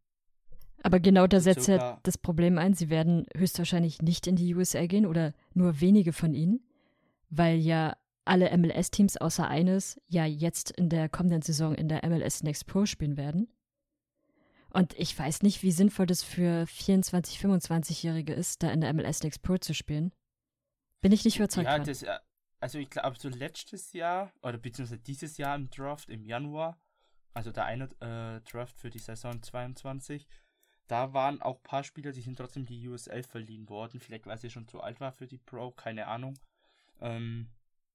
Aber 0.83 0.99
genau 0.99 1.27
da 1.27 1.40
setzt 1.40 1.68
ja 1.68 1.99
das 2.03 2.16
Problem 2.16 2.57
ein, 2.57 2.75
sie 2.75 2.88
werden 2.88 3.27
höchstwahrscheinlich 3.37 4.01
nicht 4.01 4.27
in 4.27 4.37
die 4.37 4.55
USL 4.55 4.88
gehen 4.88 5.07
oder 5.07 5.35
nur 5.53 5.81
wenige 5.81 6.12
von 6.12 6.33
ihnen, 6.33 6.64
weil 7.29 7.59
ja 7.59 7.96
alle 8.25 8.57
MLS-Teams 8.57 9.16
außer 9.16 9.46
eines 9.46 10.01
ja 10.09 10.25
jetzt 10.25 10.70
in 10.70 10.88
der 10.88 11.09
kommenden 11.09 11.42
Saison 11.42 11.75
in 11.75 11.88
der 11.88 12.09
MLS 12.09 12.42
Next 12.42 12.66
Pro 12.66 12.87
spielen 12.87 13.16
werden. 13.16 13.49
Und 14.73 14.94
ich 14.99 15.18
weiß 15.18 15.42
nicht, 15.42 15.62
wie 15.62 15.73
sinnvoll 15.73 16.07
das 16.07 16.23
für 16.23 16.62
24-, 16.64 17.40
25-Jährige 17.40 18.33
ist, 18.33 18.62
da 18.62 18.70
in 18.70 18.81
der 18.81 18.94
MLS 18.94 19.23
Next 19.23 19.42
Pro 19.42 19.59
zu 19.59 19.75
spielen. 19.75 20.12
Bin 21.01 21.12
ich 21.12 21.25
nicht 21.25 21.38
überzeugt. 21.38 21.66
Ja, 21.66 21.79
das, 21.79 22.03
äh, 22.03 22.18
also 22.61 22.79
ich 22.79 22.90
glaube, 22.90 23.18
so 23.18 23.29
letztes 23.29 23.92
Jahr, 23.92 24.33
oder 24.42 24.59
beziehungsweise 24.59 25.01
dieses 25.01 25.38
Jahr 25.38 25.57
im 25.57 25.70
Draft 25.70 26.09
im 26.11 26.25
Januar, 26.25 26.79
also 27.33 27.51
der 27.51 27.64
eine 27.64 27.85
äh, 28.01 28.40
Draft 28.51 28.79
für 28.79 28.90
die 28.90 28.99
Saison 28.99 29.42
22, 29.42 30.27
da 30.87 31.12
waren 31.12 31.40
auch 31.40 31.57
ein 31.57 31.62
paar 31.62 31.85
Spieler, 31.85 32.12
die 32.12 32.20
sind 32.20 32.37
trotzdem 32.37 32.66
die 32.66 32.88
USL 32.88 33.23
verliehen 33.23 33.68
worden. 33.68 34.01
Vielleicht 34.01 34.27
weil 34.27 34.38
sie 34.38 34.51
schon 34.51 34.66
zu 34.66 34.81
alt 34.81 35.01
war 35.01 35.12
für 35.12 35.29
die 35.29 35.38
Pro, 35.38 35.70
keine 35.70 36.09
Ahnung. 36.09 36.37
Ähm, 37.01 37.49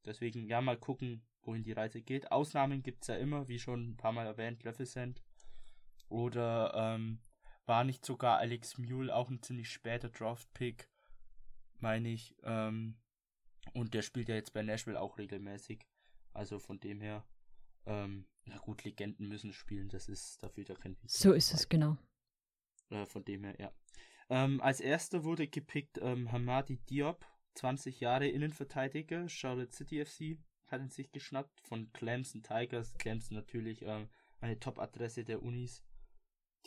deswegen, 0.05 0.47
ja, 0.47 0.61
mal 0.61 0.77
gucken, 0.77 1.21
wohin 1.43 1.63
die 1.63 1.73
Reise 1.73 2.01
geht. 2.01 2.31
Ausnahmen 2.31 2.83
gibt 2.83 3.03
es 3.03 3.09
ja 3.09 3.17
immer, 3.17 3.49
wie 3.49 3.59
schon 3.59 3.89
ein 3.89 3.97
paar 3.97 4.13
Mal 4.13 4.25
erwähnt, 4.25 4.63
Löffelsend 4.63 5.21
oder 6.07 6.73
ähm, 6.73 7.19
war 7.65 7.83
nicht 7.83 8.05
sogar 8.05 8.37
Alex 8.37 8.77
Mule 8.77 9.13
auch 9.13 9.29
ein 9.29 9.41
ziemlich 9.41 9.69
später 9.69 10.09
Draft-Pick, 10.09 10.87
meine 11.79 12.09
ich. 12.09 12.35
Ähm, 12.43 12.95
und 13.73 13.93
der 13.93 14.01
spielt 14.01 14.29
ja 14.29 14.35
jetzt 14.35 14.53
bei 14.53 14.61
Nashville 14.61 14.99
auch 14.99 15.17
regelmäßig. 15.17 15.85
Also 16.33 16.59
von 16.59 16.79
dem 16.79 17.01
her, 17.01 17.25
ähm, 17.85 18.27
na 18.45 18.57
gut, 18.57 18.83
Legenden 18.83 19.27
müssen 19.27 19.53
spielen, 19.53 19.89
das 19.89 20.09
ist 20.09 20.41
dafür 20.43 20.65
ja 20.65 20.75
kein 20.75 20.97
So 21.05 21.33
ist 21.33 21.53
es, 21.53 21.69
genau. 21.69 21.97
Äh, 22.89 23.05
von 23.05 23.23
dem 23.23 23.43
her, 23.43 23.55
ja. 23.59 23.73
Ähm, 24.29 24.59
als 24.61 24.79
erster 24.79 25.23
wurde 25.23 25.47
gepickt 25.47 25.99
ähm, 26.01 26.31
Hamadi 26.31 26.77
Diop, 26.89 27.25
20 27.55 27.99
Jahre 27.99 28.27
Innenverteidiger, 28.27 29.29
Charlotte 29.29 29.71
City 29.71 30.03
FC, 30.03 30.39
hat 30.67 30.81
ihn 30.81 30.89
sich 30.89 31.11
geschnappt. 31.11 31.61
Von 31.61 31.91
Clemson 31.93 32.43
Tigers. 32.43 32.93
Clemson 32.97 33.37
natürlich 33.37 33.83
ähm, 33.83 34.09
eine 34.39 34.59
Top-Adresse 34.59 35.23
der 35.23 35.41
Unis. 35.41 35.83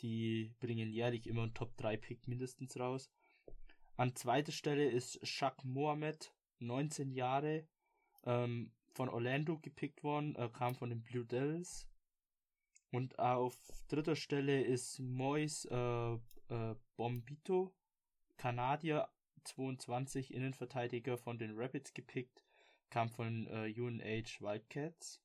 Die 0.01 0.55
bringen 0.59 0.89
jährlich 0.91 1.27
immer 1.27 1.43
einen 1.43 1.53
Top-3-Pick 1.53 2.27
mindestens 2.27 2.79
raus. 2.79 3.11
An 3.97 4.15
zweiter 4.15 4.53
Stelle 4.53 4.89
ist 4.89 5.25
Shaq 5.27 5.65
Mohamed, 5.65 6.33
19 6.59 7.11
Jahre, 7.11 7.67
ähm, 8.23 8.71
von 8.93 9.09
Orlando 9.09 9.57
gepickt 9.59 10.03
worden, 10.03 10.35
äh, 10.35 10.49
kam 10.49 10.75
von 10.75 10.89
den 10.89 11.03
Blue 11.03 11.25
Devils. 11.25 11.87
Und 12.91 13.19
auf 13.19 13.55
dritter 13.87 14.15
Stelle 14.15 14.63
ist 14.63 14.99
Mois 14.99 15.65
äh, 15.65 16.13
äh, 16.15 16.75
Bombito, 16.95 17.75
Kanadier, 18.37 19.07
22 19.43 20.33
Innenverteidiger 20.33 21.17
von 21.17 21.37
den 21.37 21.55
Rapids 21.55 21.93
gepickt, 21.93 22.43
kam 22.89 23.09
von 23.09 23.47
äh, 23.47 23.73
UNH 23.79 24.41
Wildcats. 24.41 25.21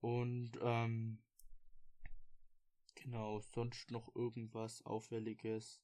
Und 0.00 0.52
ähm, 0.62 1.22
genau, 2.94 3.40
sonst 3.40 3.90
noch 3.90 4.14
irgendwas 4.14 4.82
Auffälliges. 4.86 5.82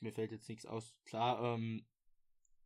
Mir 0.00 0.12
fällt 0.12 0.32
jetzt 0.32 0.48
nichts 0.48 0.66
aus. 0.66 0.94
Klar, 1.04 1.54
ähm, 1.54 1.86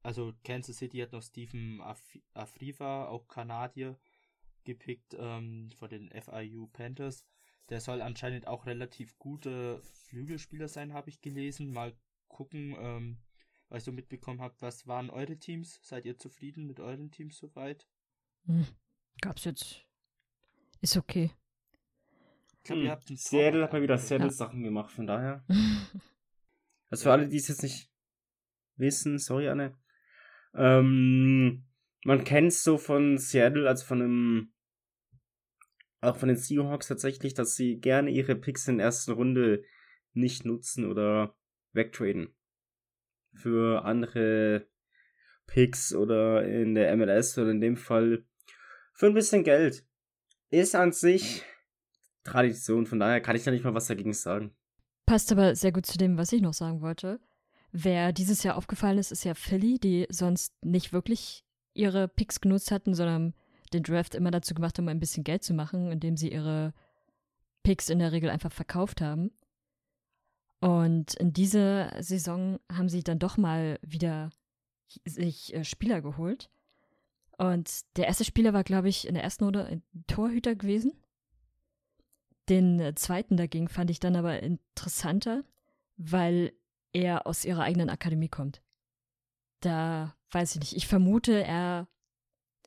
also 0.05 0.33
Kansas 0.45 0.77
City 0.77 0.99
hat 0.99 1.13
noch 1.13 1.23
Stephen 1.23 1.81
Af 1.81 2.01
Afriva, 2.35 3.07
auch 3.07 3.27
Kanadier, 3.27 3.99
gepickt 4.65 5.17
ähm, 5.19 5.71
von 5.77 5.89
den 5.89 6.11
FIU 6.11 6.69
Panthers. 6.69 7.25
Der 7.71 7.81
soll 7.81 8.03
anscheinend 8.03 8.47
auch 8.47 8.67
relativ 8.67 9.19
gute 9.19 9.83
Flügelspieler 10.07 10.69
sein, 10.69 10.93
habe 10.93 11.09
ich 11.09 11.23
gelesen. 11.23 11.73
Mal 11.73 11.97
gucken, 12.29 12.77
ähm, 12.79 13.19
was 13.71 13.79
ich 13.79 13.85
so 13.85 13.93
mitbekommen 13.93 14.43
habe. 14.43 14.55
Was 14.61 14.87
waren 14.87 15.09
eure 15.09 15.39
Teams? 15.39 15.81
Seid 15.83 16.05
ihr 16.05 16.19
zufrieden 16.19 16.67
mit 16.67 16.81
euren 16.81 17.11
Teams 17.11 17.39
soweit? 17.39 17.89
Hm. 18.45 18.67
Gab's 19.23 19.45
jetzt. 19.45 19.87
Ist 20.83 20.99
okay. 20.99 21.31
Ich 22.59 22.65
glaube, 22.65 22.81
Hm. 22.81 22.87
ihr 22.87 22.91
habt 22.93 23.09
einen 23.09 23.17
Seattle 23.17 23.63
hat 23.65 23.73
mal 23.73 23.81
wieder. 23.83 23.97
Seattle-Sachen 23.97 24.63
gemacht, 24.63 24.93
von 24.93 25.07
daher. 25.07 25.45
Also 26.91 27.05
für 27.05 27.13
alle, 27.13 27.27
die 27.27 27.39
es 27.39 27.49
jetzt 27.49 27.63
nicht 27.65 27.91
wissen, 28.77 29.19
sorry 29.19 29.49
Anne. 29.49 29.77
Ähm, 30.55 31.65
man 32.05 32.25
kennt 32.25 32.49
es 32.49 32.63
so 32.63 32.79
von 32.79 33.19
Seattle, 33.19 33.69
also 33.69 33.85
von 33.85 34.03
einem, 34.03 34.53
auch 36.01 36.17
von 36.17 36.29
den 36.29 36.37
Seahawks 36.37 36.89
tatsächlich, 36.89 37.35
dass 37.35 37.57
sie 37.57 37.81
gerne 37.81 38.11
ihre 38.11 38.37
Picks 38.37 38.69
in 38.69 38.79
der 38.79 38.87
ersten 38.87 39.13
Runde 39.13 39.65
nicht 40.13 40.45
nutzen 40.45 40.85
oder 40.85 41.37
wegtraden. 41.73 42.35
Für 43.33 43.85
andere 43.85 44.69
Picks 45.47 45.95
oder 45.95 46.45
in 46.47 46.75
der 46.75 46.97
MLS 46.97 47.37
oder 47.39 47.51
in 47.51 47.61
dem 47.61 47.77
Fall 47.77 48.25
für 48.93 49.07
ein 49.07 49.15
bisschen 49.15 49.45
Geld. 49.45 49.85
Ist 50.51 50.75
an 50.75 50.93
sich 50.93 51.43
Tradition, 52.23 52.87
von 52.87 53.01
daher 53.01 53.21
kann 53.21 53.37
ich 53.37 53.45
da 53.45 53.51
nicht 53.51 53.65
mal 53.65 53.75
was 53.75 53.87
dagegen 53.87 54.13
sagen. 54.13 54.55
Passt 55.05 55.31
aber 55.33 55.55
sehr 55.55 55.73
gut 55.73 55.85
zu 55.85 55.99
dem, 55.99 56.17
was 56.17 56.33
ich 56.33 56.41
noch 56.41 56.55
sagen 56.55 56.81
wollte. 56.81 57.21
Wer 57.77 58.13
dieses 58.13 58.45
Jahr 58.45 58.57
aufgefallen 58.57 58.99
ist, 58.99 59.11
ist 59.11 59.25
ja 59.25 59.35
Philly, 59.35 59.81
die 59.81 60.07
sonst 60.09 60.55
nicht 60.65 60.93
wirklich 60.93 61.45
ihre 61.73 62.07
Picks 62.07 62.41
genutzt 62.41 62.71
hatten, 62.71 62.95
sondern 62.95 63.35
den 63.73 63.83
Draft 63.83 64.15
immer 64.15 64.31
dazu 64.31 64.55
gemacht 64.55 64.79
haben, 64.79 64.89
ein 64.89 65.01
bisschen 65.01 65.25
Geld 65.25 65.43
zu 65.43 65.55
machen, 65.55 65.91
indem 65.91 66.17
sie 66.17 66.31
ihre 66.31 66.73
Picks 67.65 67.89
in 67.89 67.99
der 67.99 68.13
Regel 68.13 68.31
einfach 68.31 68.53
verkauft 68.53 69.01
haben. 69.01 69.33
Und 70.61 71.15
in 71.15 71.33
dieser 71.33 72.01
Saison 72.01 72.61
haben 72.71 72.89
sie 72.89 73.03
dann 73.03 73.19
doch 73.19 73.39
mal 73.39 73.81
wieder 73.83 74.31
sich 75.05 75.53
äh, 75.53 75.65
Spieler 75.65 76.01
geholt. 76.01 76.51
Und 77.39 77.81
der 77.97 78.07
erste 78.07 78.25
Spieler 78.25 78.53
war, 78.53 78.63
glaube 78.63 78.89
ich, 78.89 79.09
in 79.09 79.15
der 79.15 79.25
ersten 79.25 79.43
Runde 79.43 79.65
ein 79.65 79.83
Torhüter 80.07 80.55
gewesen. 80.55 80.93
Den 82.49 82.79
äh, 82.79 82.95
zweiten 82.95 83.37
dagegen 83.37 83.67
fand 83.67 83.91
ich 83.91 83.99
dann 83.99 84.15
aber 84.15 84.45
interessanter, 84.45 85.43
weil 85.97 86.53
er 86.95 87.27
aus 87.27 87.45
ihrer 87.45 87.65
eigenen 87.65 87.91
Akademie 87.91 88.29
kommt. 88.29 88.63
Da 89.61 90.17
weiß 90.31 90.55
ich 90.55 90.61
nicht. 90.61 90.77
Ich 90.77 90.87
vermute, 90.87 91.45
er, 91.45 91.89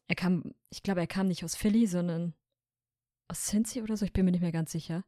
er 0.08 0.16
kam, 0.16 0.54
ich 0.70 0.84
glaube, 0.84 1.00
er 1.00 1.08
kam 1.08 1.28
nicht 1.28 1.44
aus 1.44 1.56
Philly, 1.56 1.88
sondern 1.88 2.34
aus 3.28 3.46
Cincy 3.46 3.82
oder 3.82 3.98
so. 3.98 4.06
Ich 4.06 4.14
bin 4.14 4.26
mir 4.26 4.32
nicht 4.32 4.42
mehr 4.42 4.52
ganz 4.52 4.72
sicher. 4.72 5.04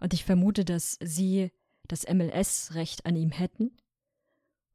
Und 0.00 0.14
ich 0.14 0.24
vermute, 0.24 0.64
dass 0.64 0.98
sie 1.02 1.50
das 1.88 2.06
MLS-Recht 2.08 3.04
an 3.04 3.16
ihm 3.16 3.30
hätten 3.30 3.76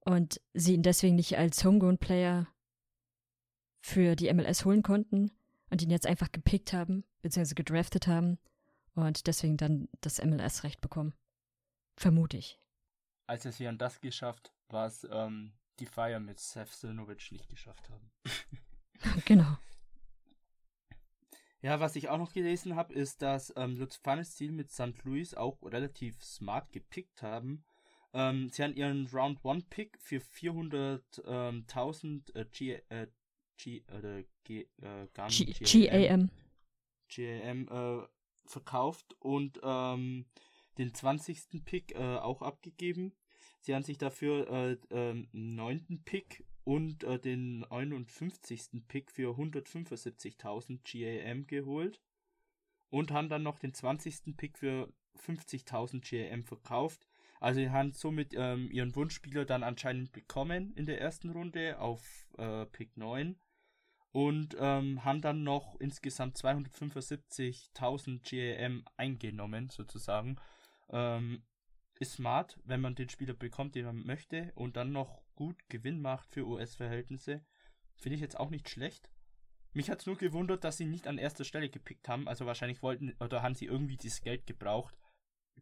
und 0.05 0.41
sie 0.53 0.73
ihn 0.73 0.83
deswegen 0.83 1.15
nicht 1.15 1.37
als 1.37 1.63
Homegrown-Player 1.63 2.47
für 3.81 4.15
die 4.15 4.31
MLS 4.33 4.65
holen 4.65 4.83
konnten 4.83 5.31
und 5.69 5.81
ihn 5.81 5.89
jetzt 5.89 6.07
einfach 6.07 6.31
gepickt 6.31 6.73
haben, 6.73 7.03
beziehungsweise 7.21 7.55
gedraftet 7.55 8.07
haben 8.07 8.37
und 8.95 9.27
deswegen 9.27 9.57
dann 9.57 9.87
das 10.01 10.23
MLS-Recht 10.23 10.81
bekommen. 10.81 11.13
Vermute 11.95 12.37
ich. 12.37 12.59
Als 13.27 13.45
er 13.45 13.51
sie 13.51 13.67
an 13.67 13.77
das 13.77 13.99
geschafft, 13.99 14.53
war 14.69 14.87
es 14.87 15.05
ähm, 15.11 15.53
die 15.79 15.85
Feier 15.85 16.19
mit 16.19 16.39
Seth 16.39 16.69
Silnovic 16.69 17.31
nicht 17.31 17.47
geschafft 17.49 17.89
haben. 17.89 18.09
genau. 19.25 19.57
Ja, 21.61 21.79
was 21.79 21.95
ich 21.95 22.09
auch 22.09 22.17
noch 22.17 22.33
gelesen 22.33 22.75
habe, 22.75 22.93
ist, 22.93 23.21
dass 23.21 23.53
ähm, 23.57 23.77
Lutz 23.77 23.97
Pfannenstiel 23.97 24.51
mit 24.51 24.71
St. 24.71 25.03
Louis 25.03 25.33
auch 25.33 25.61
relativ 25.63 26.23
smart 26.23 26.71
gepickt 26.71 27.21
haben. 27.21 27.65
Ähm, 28.13 28.49
sie 28.49 28.63
haben 28.63 28.75
ihren 28.75 29.07
Round 29.07 29.43
1 29.43 29.65
Pick 29.65 29.99
für 29.99 30.19
400.000 30.19 32.35
äh, 32.35 32.45
G, 32.45 32.79
äh, 32.89 33.07
G, 33.57 33.83
oder 33.91 34.23
G, 34.43 34.67
äh, 34.81 35.07
G 35.13 35.45
nicht 35.45 35.89
GAM. 35.89 36.29
GAM 37.09 37.67
äh, 37.67 38.07
verkauft 38.45 39.15
und 39.19 39.59
ähm, 39.63 40.27
den 40.77 40.93
20. 40.93 41.65
Pick 41.65 41.95
äh, 41.95 42.17
auch 42.17 42.41
abgegeben. 42.41 43.13
Sie 43.61 43.73
haben 43.73 43.83
sich 43.83 43.97
dafür 43.97 44.49
äh, 44.49 44.77
ähm, 44.91 45.27
einen 45.33 45.55
9. 45.55 46.01
Pick 46.05 46.45
und 46.63 47.03
äh, 47.03 47.19
den 47.19 47.65
51. 47.69 48.83
Pick 48.87 49.11
für 49.11 49.37
175.000 49.37 50.79
GAM 50.83 51.47
geholt 51.47 52.01
und 52.89 53.11
haben 53.11 53.29
dann 53.29 53.43
noch 53.43 53.59
den 53.59 53.73
20. 53.73 54.37
Pick 54.37 54.57
für 54.57 54.93
50.000 55.17 56.09
GAM 56.09 56.43
verkauft. 56.43 57.07
Also 57.39 57.59
sie 57.59 57.69
haben 57.69 57.93
somit 57.93 58.33
ähm, 58.35 58.69
ihren 58.71 58.95
Wunschspieler 58.95 59.45
dann 59.45 59.63
anscheinend 59.63 60.11
bekommen 60.11 60.73
in 60.75 60.85
der 60.85 60.99
ersten 60.99 61.29
Runde 61.29 61.79
auf 61.79 62.27
äh, 62.37 62.65
Pick 62.65 62.97
9 62.97 63.39
und 64.11 64.57
ähm, 64.59 65.05
haben 65.05 65.21
dann 65.21 65.43
noch 65.43 65.79
insgesamt 65.79 66.37
275.000 66.37 68.57
GAM 68.57 68.85
eingenommen, 68.95 69.69
sozusagen. 69.69 70.37
Ähm, 70.89 71.43
ist 71.99 72.13
smart, 72.13 72.59
wenn 72.63 72.81
man 72.81 72.95
den 72.95 73.09
Spieler 73.09 73.33
bekommt, 73.33 73.75
den 73.75 73.85
man 73.85 74.05
möchte 74.05 74.51
und 74.55 74.77
dann 74.77 74.91
noch 74.91 75.23
gut 75.35 75.57
Gewinn 75.69 76.01
macht 76.01 76.31
für 76.31 76.45
US-Verhältnisse. 76.45 77.43
Finde 77.95 78.15
ich 78.15 78.21
jetzt 78.21 78.39
auch 78.39 78.49
nicht 78.49 78.69
schlecht. 78.69 79.09
Mich 79.73 79.89
hat 79.89 79.99
es 79.99 80.05
nur 80.05 80.17
gewundert, 80.17 80.63
dass 80.63 80.77
sie 80.77 80.85
nicht 80.85 81.07
an 81.07 81.17
erster 81.17 81.43
Stelle 81.43 81.69
gepickt 81.69 82.07
haben. 82.07 82.27
Also 82.27 82.45
wahrscheinlich 82.45 82.81
wollten 82.81 83.13
oder 83.19 83.41
haben 83.41 83.55
sie 83.55 83.65
irgendwie 83.65 83.97
dieses 83.97 84.21
Geld 84.21 84.45
gebraucht. 84.45 84.97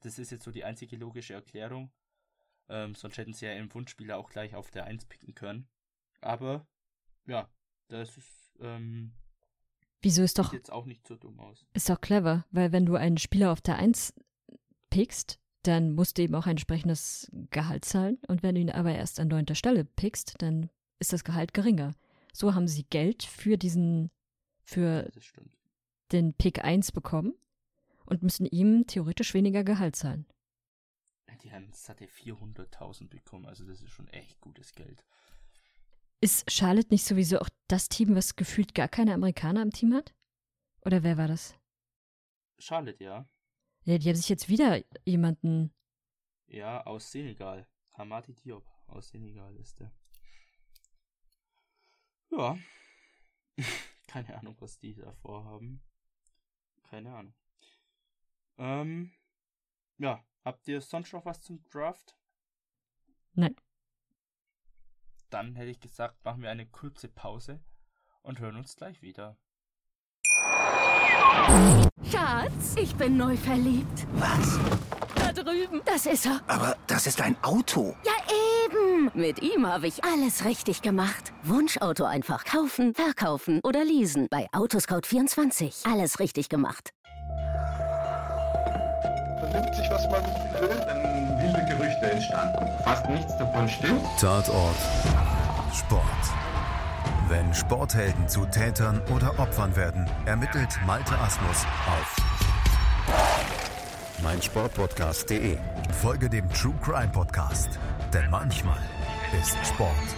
Das 0.01 0.19
ist 0.19 0.31
jetzt 0.31 0.43
so 0.43 0.51
die 0.51 0.63
einzige 0.63 0.97
logische 0.97 1.33
Erklärung. 1.33 1.91
Ähm, 2.67 2.95
sonst 2.95 3.17
hätten 3.17 3.33
sie 3.33 3.45
ja 3.45 3.53
ihren 3.53 3.73
Wunschspieler 3.73 4.17
auch 4.17 4.29
gleich 4.29 4.55
auf 4.55 4.71
der 4.71 4.85
1 4.85 5.05
picken 5.05 5.35
können. 5.35 5.67
Aber 6.21 6.67
ja, 7.25 7.49
das 7.87 8.17
ist 8.17 8.57
ähm, 8.59 9.13
Wieso 10.01 10.23
ist 10.23 10.37
doch, 10.37 10.51
sieht 10.51 10.59
jetzt 10.59 10.71
auch 10.71 10.85
nicht 10.85 11.07
so 11.07 11.15
dumm 11.15 11.39
aus. 11.39 11.65
ist 11.73 11.89
doch 11.89 11.99
clever, 11.99 12.45
weil 12.51 12.71
wenn 12.71 12.85
du 12.85 12.95
einen 12.95 13.17
Spieler 13.17 13.51
auf 13.51 13.61
der 13.61 13.77
1 13.77 14.13
pickst, 14.95 15.39
dann 15.63 15.91
musst 15.91 16.17
du 16.17 16.21
eben 16.21 16.35
auch 16.35 16.45
ein 16.45 16.51
entsprechendes 16.51 17.29
Gehalt 17.49 17.83
zahlen. 17.83 18.17
Und 18.29 18.43
wenn 18.43 18.55
du 18.55 18.61
ihn 18.61 18.69
aber 18.71 18.95
erst 18.95 19.19
an 19.19 19.27
neunter 19.27 19.55
Stelle 19.55 19.83
pickst, 19.83 20.35
dann 20.37 20.69
ist 20.99 21.11
das 21.11 21.25
Gehalt 21.25 21.53
geringer. 21.53 21.95
So 22.31 22.55
haben 22.55 22.69
sie 22.69 22.85
Geld 22.85 23.23
für 23.23 23.57
diesen, 23.57 24.09
für 24.63 25.11
den 26.13 26.33
Pick 26.33 26.63
1 26.63 26.93
bekommen 26.93 27.33
und 28.05 28.23
müssen 28.23 28.45
ihm 28.45 28.87
theoretisch 28.87 29.33
weniger 29.33 29.65
Gehalt 29.65 29.97
zahlen. 29.97 30.25
Die 31.43 31.51
haben 31.51 31.67
satte 31.73 32.05
400.000 32.05 33.09
bekommen, 33.09 33.45
also 33.45 33.65
das 33.65 33.81
ist 33.81 33.91
schon 33.91 34.07
echt 34.07 34.39
gutes 34.39 34.73
Geld. 34.75 35.03
Ist 36.21 36.49
Charlotte 36.49 36.87
nicht 36.91 37.03
sowieso 37.03 37.39
auch 37.39 37.49
das 37.67 37.89
Team, 37.89 38.15
was 38.15 38.37
gefühlt 38.37 38.73
gar 38.73 38.87
keine 38.87 39.13
Amerikaner 39.13 39.61
im 39.61 39.71
Team 39.71 39.93
hat? 39.93 40.13
Oder 40.85 41.03
wer 41.03 41.17
war 41.17 41.27
das? 41.27 41.53
Charlotte, 42.57 43.03
ja. 43.03 43.27
Ja, 43.85 43.99
die 43.99 44.09
haben 44.09 44.15
sich 44.15 44.29
jetzt 44.29 44.49
wieder 44.49 44.83
jemanden. 45.05 45.71
Ja, 46.47 46.83
aus 46.85 47.11
Senegal. 47.11 47.67
Hamadi 47.93 48.33
Diop 48.33 48.67
aus 48.87 49.09
Senegal 49.09 49.55
ist 49.57 49.79
der. 49.79 49.91
Ja. 52.31 52.57
Keine 54.07 54.37
Ahnung, 54.39 54.55
was 54.59 54.79
die 54.79 54.95
da 54.95 55.13
vorhaben. 55.13 55.83
Keine 56.83 57.15
Ahnung. 57.15 57.35
Ähm, 58.57 59.11
ja, 59.99 60.25
habt 60.43 60.67
ihr 60.67 60.81
sonst 60.81 61.13
noch 61.13 61.25
was 61.25 61.41
zum 61.41 61.63
Draft? 61.69 62.17
Nein. 63.33 63.55
dann 65.29 65.55
hätte 65.55 65.69
ich 65.69 65.79
gesagt, 65.79 66.23
machen 66.23 66.41
wir 66.41 66.49
eine 66.49 66.65
kurze 66.65 67.09
Pause 67.09 67.63
und 68.21 68.39
hören 68.39 68.55
uns 68.55 68.75
gleich 68.75 69.01
wieder. 69.01 69.37
Schatz, 72.11 72.75
ich 72.75 72.95
bin 72.95 73.17
neu 73.17 73.35
verliebt. 73.35 74.05
Was? 74.13 74.59
Da 75.15 75.31
drüben. 75.31 75.81
Das 75.85 76.05
ist 76.05 76.25
er. 76.25 76.39
Aber 76.47 76.75
das 76.87 77.07
ist 77.07 77.21
ein 77.21 77.35
Auto. 77.41 77.95
Ja, 78.05 78.11
eben. 78.65 79.11
Mit 79.13 79.41
ihm 79.41 79.65
habe 79.65 79.87
ich 79.87 80.03
alles 80.03 80.45
richtig 80.45 80.81
gemacht. 80.81 81.33
Wunschauto 81.43 82.03
einfach 82.03 82.45
kaufen, 82.45 82.93
verkaufen 82.93 83.59
oder 83.63 83.83
leasen. 83.83 84.27
Bei 84.29 84.47
Autoscout24. 84.53 85.91
Alles 85.91 86.19
richtig 86.19 86.49
gemacht. 86.49 86.91
Vernimmt 89.39 89.75
sich, 89.75 89.89
was 89.89 90.03
man 90.09 90.23
will. 90.61 90.69
Dann 90.69 91.39
wilde 91.41 91.65
Gerüchte 91.75 92.11
entstanden. 92.11 92.67
Fast 92.83 93.09
nichts 93.09 93.37
davon 93.37 93.67
stimmt. 93.67 94.01
Tatort 94.19 94.75
Sport. 95.73 96.01
Wenn 97.27 97.53
Sporthelden 97.53 98.27
zu 98.29 98.45
Tätern 98.45 99.01
oder 99.13 99.39
Opfern 99.39 99.75
werden, 99.75 100.09
ermittelt 100.25 100.69
Malte 100.85 101.17
Asmus 101.17 101.65
auf 101.87 102.15
meinsportpodcast.de. 104.21 105.57
Folge 106.01 106.29
dem 106.29 106.49
True 106.49 106.75
Crime 106.83 107.11
Podcast, 107.11 107.79
denn 108.13 108.29
manchmal 108.29 108.79
ist 109.39 109.57
Sport 109.65 110.15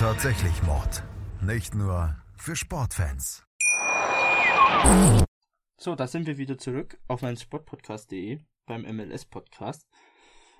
tatsächlich 0.00 0.62
Mord. 0.62 1.02
Nicht 1.42 1.74
nur 1.74 2.16
für 2.34 2.56
Sportfans. 2.56 3.44
So, 5.76 5.94
da 5.94 6.06
sind 6.06 6.26
wir 6.26 6.38
wieder 6.38 6.56
zurück 6.56 6.98
auf 7.06 7.20
meinen 7.20 7.36
Sportpodcast.de 7.36 8.38
beim 8.64 8.82
MLS-Podcast. 8.82 9.86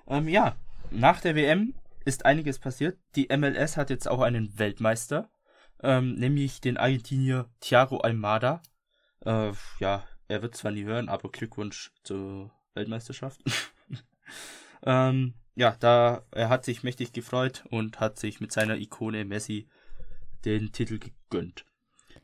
Ähm, 0.05 0.27
ja, 0.27 0.55
nach 0.91 1.21
der 1.21 1.35
WM 1.35 1.73
ist 2.05 2.25
einiges 2.25 2.59
passiert. 2.59 2.99
Die 3.15 3.27
MLS 3.35 3.77
hat 3.77 3.89
jetzt 3.89 4.07
auch 4.07 4.21
einen 4.21 4.57
Weltmeister, 4.57 5.29
ähm, 5.81 6.15
nämlich 6.15 6.61
den 6.61 6.77
Argentinier 6.77 7.49
Thiago 7.59 7.97
Almada. 7.97 8.61
Äh, 9.25 9.51
ja, 9.79 10.03
er 10.27 10.41
wird 10.41 10.55
zwar 10.55 10.71
nie 10.71 10.83
hören, 10.83 11.09
aber 11.09 11.29
Glückwunsch 11.29 11.91
zur 12.03 12.51
Weltmeisterschaft. 12.73 13.41
ähm, 14.83 15.33
ja, 15.55 15.75
da 15.79 16.23
er 16.31 16.49
hat 16.49 16.65
sich 16.65 16.83
mächtig 16.83 17.13
gefreut 17.13 17.63
und 17.69 17.99
hat 17.99 18.17
sich 18.17 18.39
mit 18.39 18.51
seiner 18.51 18.77
Ikone 18.77 19.25
Messi 19.25 19.67
den 20.45 20.71
Titel 20.71 20.99
gegönnt. 20.99 21.65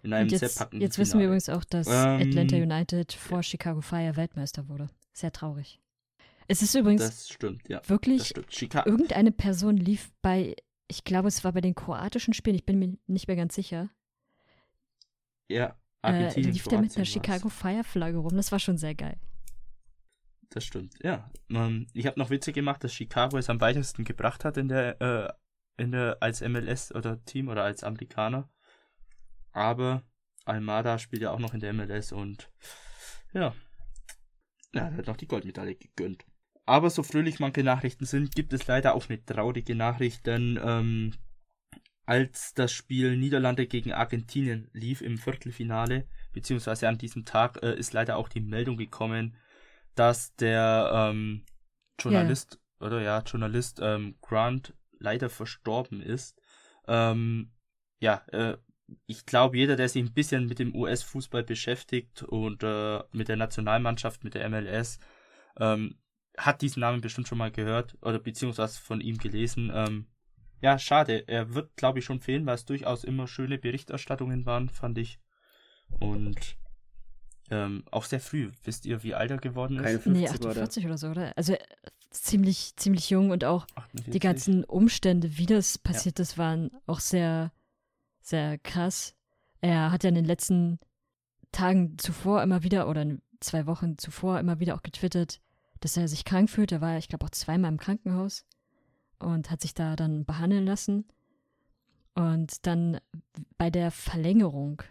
In 0.01 0.13
einem 0.13 0.29
Und 0.29 0.37
sehr 0.37 0.47
jetzt, 0.47 0.57
packenden 0.57 0.81
jetzt 0.81 0.97
wissen 0.97 1.19
wir 1.19 1.25
Finale. 1.25 1.37
übrigens 1.37 1.49
auch, 1.49 1.63
dass 1.65 1.87
Ähm, 1.87 2.21
Atlanta 2.21 2.55
United 2.55 3.13
vor 3.13 3.43
Chicago 3.43 3.81
Fire 3.81 4.15
Weltmeister 4.15 4.67
wurde. 4.69 4.89
Sehr 5.13 5.31
traurig. 5.31 5.79
Es 6.47 6.61
ist 6.61 6.75
übrigens 6.75 7.01
Das 7.01 7.29
stimmt, 7.29 7.67
ja. 7.69 7.79
Das 7.79 7.89
wirklich, 7.89 8.27
stimmt. 8.27 8.53
Chicago. 8.53 8.89
irgendeine 8.89 9.31
Person 9.31 9.75
lief 9.77 10.11
bei, 10.21 10.55
ich 10.87 11.03
glaube, 11.03 11.27
es 11.27 11.43
war 11.43 11.51
bei 11.51 11.61
den 11.61 11.75
kroatischen 11.75 12.33
Spielen, 12.33 12.55
ich 12.55 12.65
bin 12.65 12.79
mir 12.79 12.97
nicht 13.07 13.27
mehr 13.27 13.35
ganz 13.35 13.55
sicher, 13.55 13.89
Ja, 15.49 15.65
äh, 15.67 15.73
Argentinien. 16.01 16.53
lief 16.53 16.63
der 16.67 16.81
mit 16.81 16.95
einer 16.95 17.05
Chicago. 17.05 17.49
Fire 17.49 17.83
Flagge 17.83 18.17
rum. 18.17 18.35
Das 18.35 18.51
war 18.51 18.59
schon 18.59 18.77
sehr 18.77 18.95
geil. 18.95 19.19
Das 20.49 20.63
stimmt, 20.63 20.93
ja. 21.03 21.29
Ähm, 21.49 21.87
ich 21.93 22.05
habe 22.07 22.19
noch 22.19 22.29
Witze 22.29 22.53
gemacht, 22.53 22.83
dass 22.83 22.93
Chicago 22.93 23.37
es 23.37 23.49
am 23.49 23.59
weitesten 23.59 24.05
gebracht 24.05 24.45
hat 24.45 24.55
in 24.57 24.69
der, 24.69 25.01
äh, 25.01 25.33
in 25.83 25.91
der, 25.91 26.17
als 26.21 26.41
MLS 26.41 26.93
oder 26.93 27.23
Team 27.25 27.49
oder 27.49 27.63
als 27.63 27.83
Amerikaner. 27.83 28.49
Aber 29.51 30.03
Almada 30.45 30.97
spielt 30.99 31.21
ja 31.21 31.31
auch 31.31 31.39
noch 31.39 31.53
in 31.53 31.59
der 31.59 31.73
MLS 31.73 32.13
und 32.13 32.49
ja, 33.33 33.53
er 34.71 34.93
hat 34.95 35.07
noch 35.07 35.17
die 35.17 35.27
Goldmedaille 35.27 35.75
gegönnt. 35.75 36.25
Aber 36.67 36.89
so 36.89 37.01
fröhlich 37.01 37.39
manche 37.39 37.63
Nachrichten 37.63 38.05
sind, 38.05 38.35
gibt 38.35 38.51
es 38.51 38.67
leider 38.67 38.93
auch 38.93 39.07
eine 39.07 39.23
traurige 39.23 39.73
Nachricht, 39.73 40.27
denn 40.27 40.59
ähm, 40.61 41.13
als 42.05 42.53
das 42.53 42.73
Spiel 42.73 43.15
Niederlande 43.15 43.67
gegen 43.67 43.93
Argentinien 43.93 44.69
lief 44.73 45.01
im 45.01 45.17
Viertelfinale, 45.17 46.09
beziehungsweise 46.33 46.89
an 46.89 46.97
diesem 46.97 47.23
Tag, 47.23 47.63
äh, 47.63 47.73
ist 47.77 47.93
leider 47.93 48.17
auch 48.17 48.27
die 48.27 48.41
Meldung 48.41 48.75
gekommen, 48.75 49.37
dass 49.95 50.35
der 50.35 50.91
ähm, 50.93 51.45
Journalist, 51.97 52.59
oder 52.81 53.01
ja, 53.01 53.19
Journalist 53.19 53.79
ähm, 53.81 54.17
Grant 54.21 54.73
leider 54.99 55.29
verstorben 55.29 56.01
ist. 56.01 56.37
Ähm, 56.85 57.53
ja, 57.99 58.25
äh, 58.33 58.57
ich 59.05 59.25
glaube, 59.25 59.55
jeder, 59.55 59.77
der 59.77 59.87
sich 59.87 60.03
ein 60.03 60.13
bisschen 60.13 60.47
mit 60.47 60.59
dem 60.59 60.75
US-Fußball 60.75 61.45
beschäftigt 61.45 62.23
und 62.23 62.61
äh, 62.63 62.99
mit 63.13 63.29
der 63.29 63.37
Nationalmannschaft, 63.37 64.25
mit 64.25 64.33
der 64.33 64.49
MLS, 64.49 64.99
ähm, 65.59 65.97
hat 66.37 66.61
diesen 66.61 66.81
Namen 66.81 67.01
bestimmt 67.01 67.27
schon 67.27 67.37
mal 67.37 67.51
gehört 67.51 67.97
oder 68.01 68.19
beziehungsweise 68.19 68.79
von 68.79 69.01
ihm 69.01 69.17
gelesen. 69.17 69.71
Ähm, 69.73 70.07
ja, 70.61 70.79
schade. 70.79 71.27
Er 71.27 71.53
wird, 71.53 71.75
glaube 71.75 71.99
ich, 71.99 72.05
schon 72.05 72.19
fehlen, 72.19 72.45
weil 72.45 72.55
es 72.55 72.65
durchaus 72.65 73.03
immer 73.03 73.27
schöne 73.27 73.57
Berichterstattungen 73.57 74.45
waren, 74.45 74.69
fand 74.69 74.97
ich. 74.97 75.19
Und 75.99 76.57
ähm, 77.49 77.83
auch 77.91 78.03
sehr 78.03 78.19
früh. 78.19 78.51
Wisst 78.63 78.85
ihr, 78.85 79.03
wie 79.03 79.15
alt 79.15 79.31
er 79.31 79.37
geworden 79.37 79.77
ist? 79.77 79.83
Keine 79.83 79.99
50 79.99 80.13
Nee, 80.13 80.29
war 80.29 80.53
der. 80.53 80.63
48 80.63 80.85
oder 80.85 80.97
so, 80.97 81.07
oder? 81.09 81.37
Also 81.37 81.53
äh, 81.53 81.59
ziemlich, 82.11 82.75
ziemlich 82.75 83.09
jung 83.09 83.31
und 83.31 83.43
auch 83.43 83.65
48? 83.75 84.11
die 84.11 84.19
ganzen 84.19 84.63
Umstände, 84.63 85.37
wie 85.37 85.45
das 85.45 85.77
passiert 85.77 86.19
ist, 86.19 86.37
waren 86.37 86.71
auch 86.85 86.99
sehr, 86.99 87.51
sehr 88.21 88.57
krass. 88.57 89.15
Er 89.61 89.91
hat 89.91 90.03
ja 90.03 90.09
in 90.09 90.15
den 90.15 90.25
letzten 90.25 90.79
Tagen 91.51 91.97
zuvor 91.97 92.43
immer 92.43 92.63
wieder 92.63 92.89
oder 92.89 93.01
in 93.01 93.21
zwei 93.39 93.65
Wochen 93.65 93.97
zuvor 93.97 94.39
immer 94.39 94.59
wieder 94.59 94.75
auch 94.75 94.83
getwittert, 94.83 95.41
dass 95.79 95.97
er 95.97 96.07
sich 96.07 96.25
krank 96.25 96.49
fühlt. 96.49 96.71
Er 96.71 96.81
war, 96.81 96.97
ich 96.97 97.07
glaube, 97.07 97.25
auch 97.25 97.31
zweimal 97.31 97.71
im 97.71 97.77
Krankenhaus 97.77 98.45
und 99.19 99.49
hat 99.51 99.61
sich 99.61 99.73
da 99.73 99.95
dann 99.95 100.25
behandeln 100.25 100.65
lassen. 100.65 101.05
Und 102.13 102.65
dann 102.65 102.99
bei 103.57 103.69
der 103.69 103.91
Verlängerung 103.91 104.81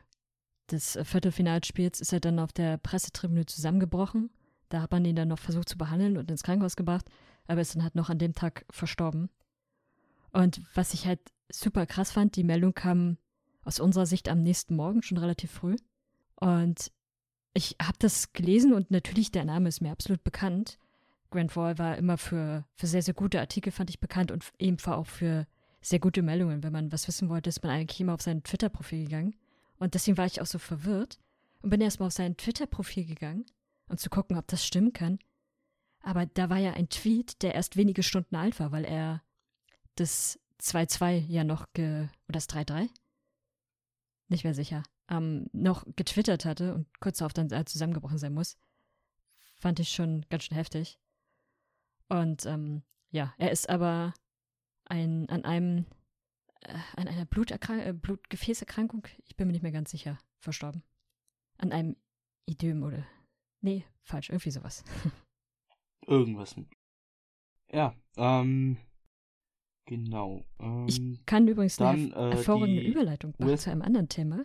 des 0.70 0.98
Viertelfinalspiels 1.02 2.00
ist 2.00 2.12
er 2.12 2.20
dann 2.20 2.38
auf 2.38 2.52
der 2.52 2.78
Pressetribüne 2.78 3.46
zusammengebrochen. 3.46 4.30
Da 4.68 4.82
hat 4.82 4.90
man 4.90 5.04
ihn 5.04 5.16
dann 5.16 5.28
noch 5.28 5.38
versucht 5.38 5.68
zu 5.68 5.78
behandeln 5.78 6.16
und 6.16 6.30
ins 6.30 6.42
Krankenhaus 6.42 6.76
gebracht, 6.76 7.06
aber 7.46 7.60
ist 7.60 7.74
dann 7.74 7.82
halt 7.82 7.94
noch 7.94 8.10
an 8.10 8.18
dem 8.18 8.34
Tag 8.34 8.64
verstorben. 8.70 9.30
Und 10.32 10.60
was 10.74 10.92
ich 10.92 11.06
halt 11.06 11.20
super 11.50 11.86
krass 11.86 12.10
fand, 12.10 12.36
die 12.36 12.44
Meldung 12.44 12.74
kam 12.74 13.16
aus 13.64 13.80
unserer 13.80 14.06
Sicht 14.06 14.28
am 14.28 14.42
nächsten 14.42 14.76
Morgen 14.76 15.02
schon 15.02 15.18
relativ 15.18 15.50
früh. 15.50 15.76
Und 16.36 16.92
ich 17.56 17.76
habe 17.80 17.96
das 17.98 18.32
gelesen 18.34 18.74
und 18.74 18.90
natürlich 18.90 19.30
der 19.30 19.44
Name 19.44 19.68
ist 19.68 19.80
mir 19.80 19.90
absolut 19.90 20.22
bekannt. 20.22 20.78
Grant 21.30 21.56
Wall 21.56 21.78
war 21.78 21.96
immer 21.96 22.18
für, 22.18 22.64
für 22.74 22.86
sehr, 22.86 23.02
sehr 23.02 23.14
gute 23.14 23.40
Artikel, 23.40 23.72
fand 23.72 23.88
ich 23.88 23.98
bekannt 23.98 24.30
und 24.30 24.44
eben 24.58 24.78
auch 24.84 25.06
für 25.06 25.46
sehr 25.80 25.98
gute 25.98 26.22
Meldungen. 26.22 26.62
Wenn 26.62 26.72
man 26.72 26.92
was 26.92 27.08
wissen 27.08 27.28
wollte, 27.30 27.48
ist 27.48 27.62
man 27.62 27.72
eigentlich 27.72 28.00
immer 28.00 28.14
auf 28.14 28.20
sein 28.20 28.42
Twitter-Profil 28.42 29.04
gegangen. 29.04 29.34
Und 29.78 29.94
deswegen 29.94 30.18
war 30.18 30.26
ich 30.26 30.40
auch 30.40 30.46
so 30.46 30.58
verwirrt 30.58 31.18
und 31.62 31.70
bin 31.70 31.80
erstmal 31.80 32.08
auf 32.08 32.12
sein 32.12 32.36
Twitter-Profil 32.36 33.06
gegangen, 33.06 33.46
um 33.88 33.96
zu 33.96 34.10
gucken, 34.10 34.36
ob 34.36 34.46
das 34.48 34.64
stimmen 34.64 34.92
kann. 34.92 35.18
Aber 36.00 36.26
da 36.26 36.50
war 36.50 36.58
ja 36.58 36.72
ein 36.74 36.90
Tweet, 36.90 37.42
der 37.42 37.54
erst 37.54 37.76
wenige 37.76 38.02
Stunden 38.02 38.36
alt 38.36 38.60
war, 38.60 38.70
weil 38.70 38.84
er 38.84 39.22
das 39.94 40.38
2-2 40.60 41.24
ja 41.26 41.42
noch 41.42 41.72
ge 41.72 42.02
oder 42.28 42.34
das 42.34 42.48
3-3? 42.50 42.88
Nicht 44.28 44.44
mehr 44.44 44.54
sicher. 44.54 44.82
Ähm, 45.08 45.48
noch 45.52 45.84
getwittert 45.94 46.44
hatte 46.44 46.74
und 46.74 46.86
kurz 47.00 47.18
darauf 47.18 47.32
dann 47.32 47.50
äh, 47.52 47.64
zusammengebrochen 47.64 48.18
sein 48.18 48.34
muss. 48.34 48.58
Fand 49.54 49.78
ich 49.78 49.90
schon 49.90 50.26
ganz 50.30 50.44
schön 50.44 50.56
heftig. 50.56 50.98
Und 52.08 52.44
ähm, 52.46 52.82
ja, 53.10 53.32
er 53.38 53.52
ist 53.52 53.68
aber 53.68 54.14
ein, 54.86 55.28
an 55.28 55.44
einem 55.44 55.86
äh, 56.62 56.74
an 56.96 57.08
einer 57.08 57.24
Bluterkrank 57.24 57.84
äh, 57.84 57.92
Blutgefäßerkrankung, 57.92 59.06
ich 59.26 59.36
bin 59.36 59.46
mir 59.46 59.52
nicht 59.52 59.62
mehr 59.62 59.72
ganz 59.72 59.90
sicher, 59.90 60.18
verstorben. 60.38 60.82
An 61.58 61.72
einem 61.72 61.96
Idem 62.46 62.82
oder. 62.82 63.06
Nee, 63.60 63.84
falsch, 64.02 64.30
irgendwie 64.30 64.50
sowas. 64.50 64.84
Irgendwas. 66.06 66.54
Ja, 67.72 67.94
ähm. 68.16 68.76
Genau. 69.86 70.44
Ähm, 70.58 70.86
Ich 70.88 71.26
kann 71.26 71.46
übrigens 71.46 71.76
dann, 71.76 72.12
eine 72.12 72.32
äh, 72.32 72.34
hervorragende 72.34 72.82
Überleitung 72.82 73.34
machen 73.38 73.56
zu 73.56 73.70
einem 73.70 73.82
anderen 73.82 74.08
Thema. 74.08 74.44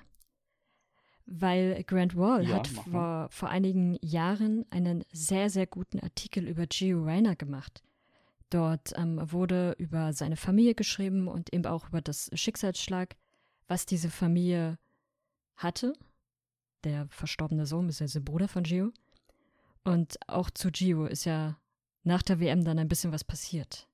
Weil 1.34 1.84
Grant 1.86 2.18
Wall 2.18 2.46
Ja, 2.46 2.58
hat 2.58 2.68
vor, 2.68 3.28
vor 3.32 3.50
einigen 3.50 3.98
Jahren 4.02 4.66
einen 4.70 5.06
sehr, 5.14 5.50
sehr 5.50 5.66
guten 5.66 6.00
Artikel 6.02 6.46
über 6.46 6.68
Gio 6.68 7.04
Reyna 7.04 7.36
gemacht. 7.36 7.82
Dort 8.50 8.92
ähm, 8.98 9.18
wurde 9.32 9.74
über 9.78 10.12
seine 10.12 10.36
Familie 10.36 10.76
geschrieben 10.76 11.30
und 11.30 11.54
eben 11.54 11.66
auch 11.66 11.88
über 11.88 12.02
das 12.02 12.30
Schicksalsschlag, 12.34 13.16
was 13.68 13.86
diese 13.86 14.10
Familie 14.10 14.78
hatte. 15.56 15.94
Der 16.84 17.08
verstorbene 17.08 17.66
Sohn 17.66 17.88
ist 17.88 18.00
ja 18.02 18.08
der 18.08 18.20
Bruder 18.20 18.50
von 18.50 18.64
Gio. 18.64 18.92
Und 19.86 20.18
auch 20.28 20.50
zu 20.50 20.70
Gio 20.70 21.06
ist 21.06 21.24
ja 21.24 21.58
nach 22.04 22.24
der 22.24 22.42
WM 22.42 22.66
dann 22.66 22.78
ein 22.78 22.90
bisschen 22.90 23.14
was 23.14 23.24
passiert. 23.24 23.88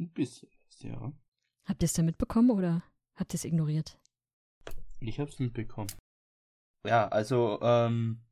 ein 0.00 0.08
bisschen, 0.08 0.48
ja. 0.80 1.12
Habt 1.66 1.82
ihr 1.82 1.86
es 1.86 1.92
denn 1.92 2.06
mitbekommen 2.06 2.50
oder 2.50 2.82
habt 3.16 3.34
ihr 3.34 3.36
es 3.36 3.44
ignoriert? 3.44 3.98
Ich 5.00 5.20
hab's 5.20 5.38
mitbekommen. 5.38 5.88
Ja, 6.84 7.08
also, 7.08 7.58
ähm, 7.62 8.22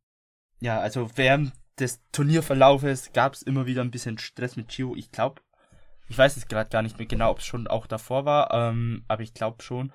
ja, 0.61 0.81
also 0.81 1.11
während 1.17 1.53
des 1.79 2.01
Turnierverlaufes 2.13 3.13
gab's 3.13 3.43
immer 3.43 3.67
wieder 3.67 3.83
ein 3.83 3.91
bisschen 3.91 4.19
Stress 4.19 4.57
mit 4.57 4.69
Gio. 4.69 4.95
Ich 4.97 5.11
glaube, 5.13 5.43
Ich 6.09 6.19
weiß 6.19 6.37
jetzt 6.37 6.49
gerade 6.49 6.71
gar 6.71 6.83
nicht 6.83 6.99
mehr 6.99 7.07
genau, 7.09 7.31
ob 7.33 7.41
es 7.41 7.47
schon 7.47 7.67
auch 7.67 7.87
davor 7.87 8.25
war, 8.25 8.53
ähm, 8.55 9.05
aber 9.09 9.23
ich 9.23 9.35
glaube 9.35 9.63
schon. 9.63 9.93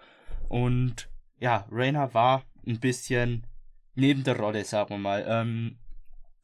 Und 0.49 1.09
ja, 1.39 1.67
Rainer 1.71 2.13
war 2.13 2.43
ein 2.67 2.79
bisschen 2.79 3.47
neben 3.95 4.23
der 4.23 4.37
Rolle, 4.37 4.65
sagen 4.65 4.89
wir 4.91 4.97
mal. 4.97 5.25
Ähm, 5.27 5.79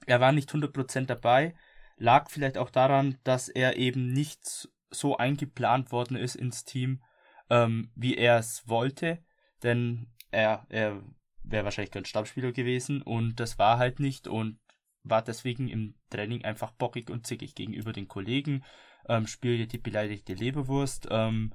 er 0.05 0.21
war 0.21 0.31
nicht 0.31 0.51
100% 0.53 1.09
dabei, 1.09 1.53
lag 1.97 2.29
vielleicht 2.29 2.57
auch 2.57 2.69
daran, 2.69 3.17
dass 3.23 3.49
er 3.49 3.77
eben 3.77 4.13
nicht 4.13 4.69
so 4.89 5.17
eingeplant 5.17 5.91
worden 5.91 6.15
ist 6.17 6.35
ins 6.35 6.63
Team, 6.65 7.03
ähm, 7.49 7.91
wie 7.95 8.15
er 8.15 8.37
es 8.37 8.67
wollte, 8.69 9.19
denn 9.63 10.07
er, 10.31 10.65
er 10.69 11.01
wäre 11.49 11.65
wahrscheinlich 11.65 11.91
kein 11.91 12.05
Stammspieler 12.05 12.51
gewesen 12.51 13.01
und 13.01 13.39
das 13.39 13.57
war 13.57 13.77
halt 13.77 13.99
nicht 13.99 14.27
und 14.27 14.59
war 15.03 15.21
deswegen 15.21 15.67
im 15.67 15.95
Training 16.09 16.43
einfach 16.43 16.71
bockig 16.71 17.09
und 17.09 17.25
zickig 17.25 17.55
gegenüber 17.55 17.93
den 17.93 18.07
Kollegen, 18.07 18.63
ähm, 19.07 19.27
spielte 19.27 19.67
die 19.67 19.77
beleidigte 19.77 20.33
Leberwurst, 20.33 21.07
ähm, 21.09 21.53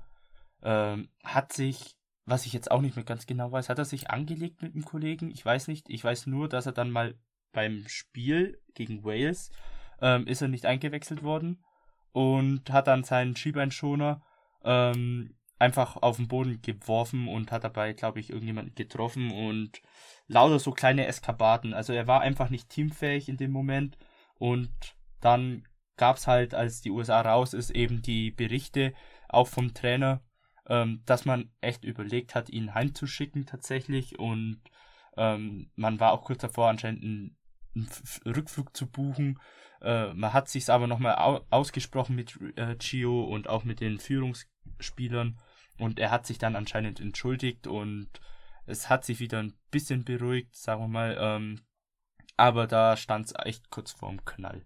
ähm, 0.63 1.09
hat 1.25 1.53
sich, 1.53 1.97
was 2.25 2.47
ich 2.47 2.53
jetzt 2.53 2.71
auch 2.71 2.81
nicht 2.81 2.97
mehr 2.97 3.05
ganz 3.05 3.27
genau 3.27 3.51
weiß, 3.51 3.69
hat 3.69 3.79
er 3.79 3.85
sich 3.85 4.11
angelegt 4.11 4.63
mit 4.63 4.75
dem 4.75 4.85
Kollegen? 4.85 5.31
Ich 5.31 5.45
weiß 5.45 5.69
nicht. 5.69 5.91
Ich 5.91 6.05
weiß 6.05 6.27
nur, 6.29 6.49
dass 6.49 6.67
er 6.67 6.73
dann 6.73 6.91
mal 6.91 7.19
beim 7.53 7.85
Spiel 7.89 8.61
gegen 8.75 9.05
Wales 9.05 9.51
ähm, 10.01 10.27
ist 10.27 10.41
er 10.41 10.49
nicht 10.49 10.67
eingewechselt 10.67 11.23
worden 11.23 11.65
und 12.13 12.71
hat 12.71 12.87
dann 12.87 13.05
seinen 13.05 13.37
Schiebeinschoner 13.37 14.23
ähm, 14.65 15.35
einfach 15.63 15.97
auf 15.97 16.17
den 16.17 16.27
Boden 16.27 16.61
geworfen 16.61 17.29
und 17.29 17.53
hat 17.53 17.63
dabei, 17.63 17.93
glaube 17.93 18.19
ich, 18.19 18.31
irgendjemanden 18.31 18.75
getroffen 18.75 19.31
und 19.31 19.81
lauter 20.27 20.59
so 20.59 20.73
kleine 20.73 21.07
Eskapaden. 21.07 21.73
Also 21.73 21.93
er 21.93 22.09
war 22.09 22.21
einfach 22.21 22.51
nicht 22.51 22.69
teamfähig 22.69 23.29
in 23.29 23.37
dem 23.37 23.53
Moment 23.53 23.97
und 24.35 24.73
dann 25.21 25.63
gab 25.97 26.17
es 26.17 26.27
halt, 26.27 26.53
als 26.53 26.81
die 26.81 26.91
USA 26.91 27.21
raus 27.21 27.55
ist, 27.55 27.71
eben 27.71 28.03
die 28.03 28.33
Berichte 28.33 28.93
auch 29.29 29.47
vom 29.47 29.73
Trainer, 29.73 30.21
ähm, 30.67 31.03
dass 31.07 31.27
man 31.27 31.53
echt 31.61 31.85
überlegt 31.85 32.35
hat, 32.35 32.51
ihn 32.51 32.75
heimzuschicken 32.75 33.47
tatsächlich 33.47 34.19
und 34.19 34.61
ähm, 35.17 35.71
man 35.77 36.01
war 36.01 36.11
auch 36.11 36.25
kurz 36.25 36.41
davor 36.41 36.71
anscheinend 36.71 37.05
einen, 37.05 37.37
einen 37.77 37.89
Rückflug 38.27 38.77
zu 38.77 38.91
buchen. 38.91 39.39
Äh, 39.81 40.13
man 40.15 40.33
hat 40.33 40.49
sich 40.49 40.69
aber 40.69 40.89
nochmal 40.89 41.15
au 41.19 41.47
ausgesprochen 41.51 42.17
mit 42.17 42.37
äh, 42.57 42.75
Gio 42.75 43.23
und 43.23 43.49
auch 43.49 43.63
mit 43.63 43.79
den 43.79 44.01
Führungsspielern 44.01 45.39
und 45.79 45.99
er 45.99 46.11
hat 46.11 46.27
sich 46.27 46.39
dann 46.39 46.57
anscheinend 46.57 47.01
entschuldigt 47.01 47.67
und 47.67 48.09
es 48.67 48.89
hat 48.89 49.05
sich 49.05 49.21
wieder 49.21 49.41
ein 49.41 49.55
bisschen 49.71 50.05
beruhigt, 50.05 50.57
sagen 50.57 50.83
wir 50.83 50.89
mal. 50.89 51.17
Ähm, 51.19 51.61
aber 52.37 52.67
da 52.67 52.97
stand 52.97 53.27
es 53.27 53.35
echt 53.45 53.71
kurz 53.71 53.93
vorm 53.93 54.25
Knall. 54.25 54.65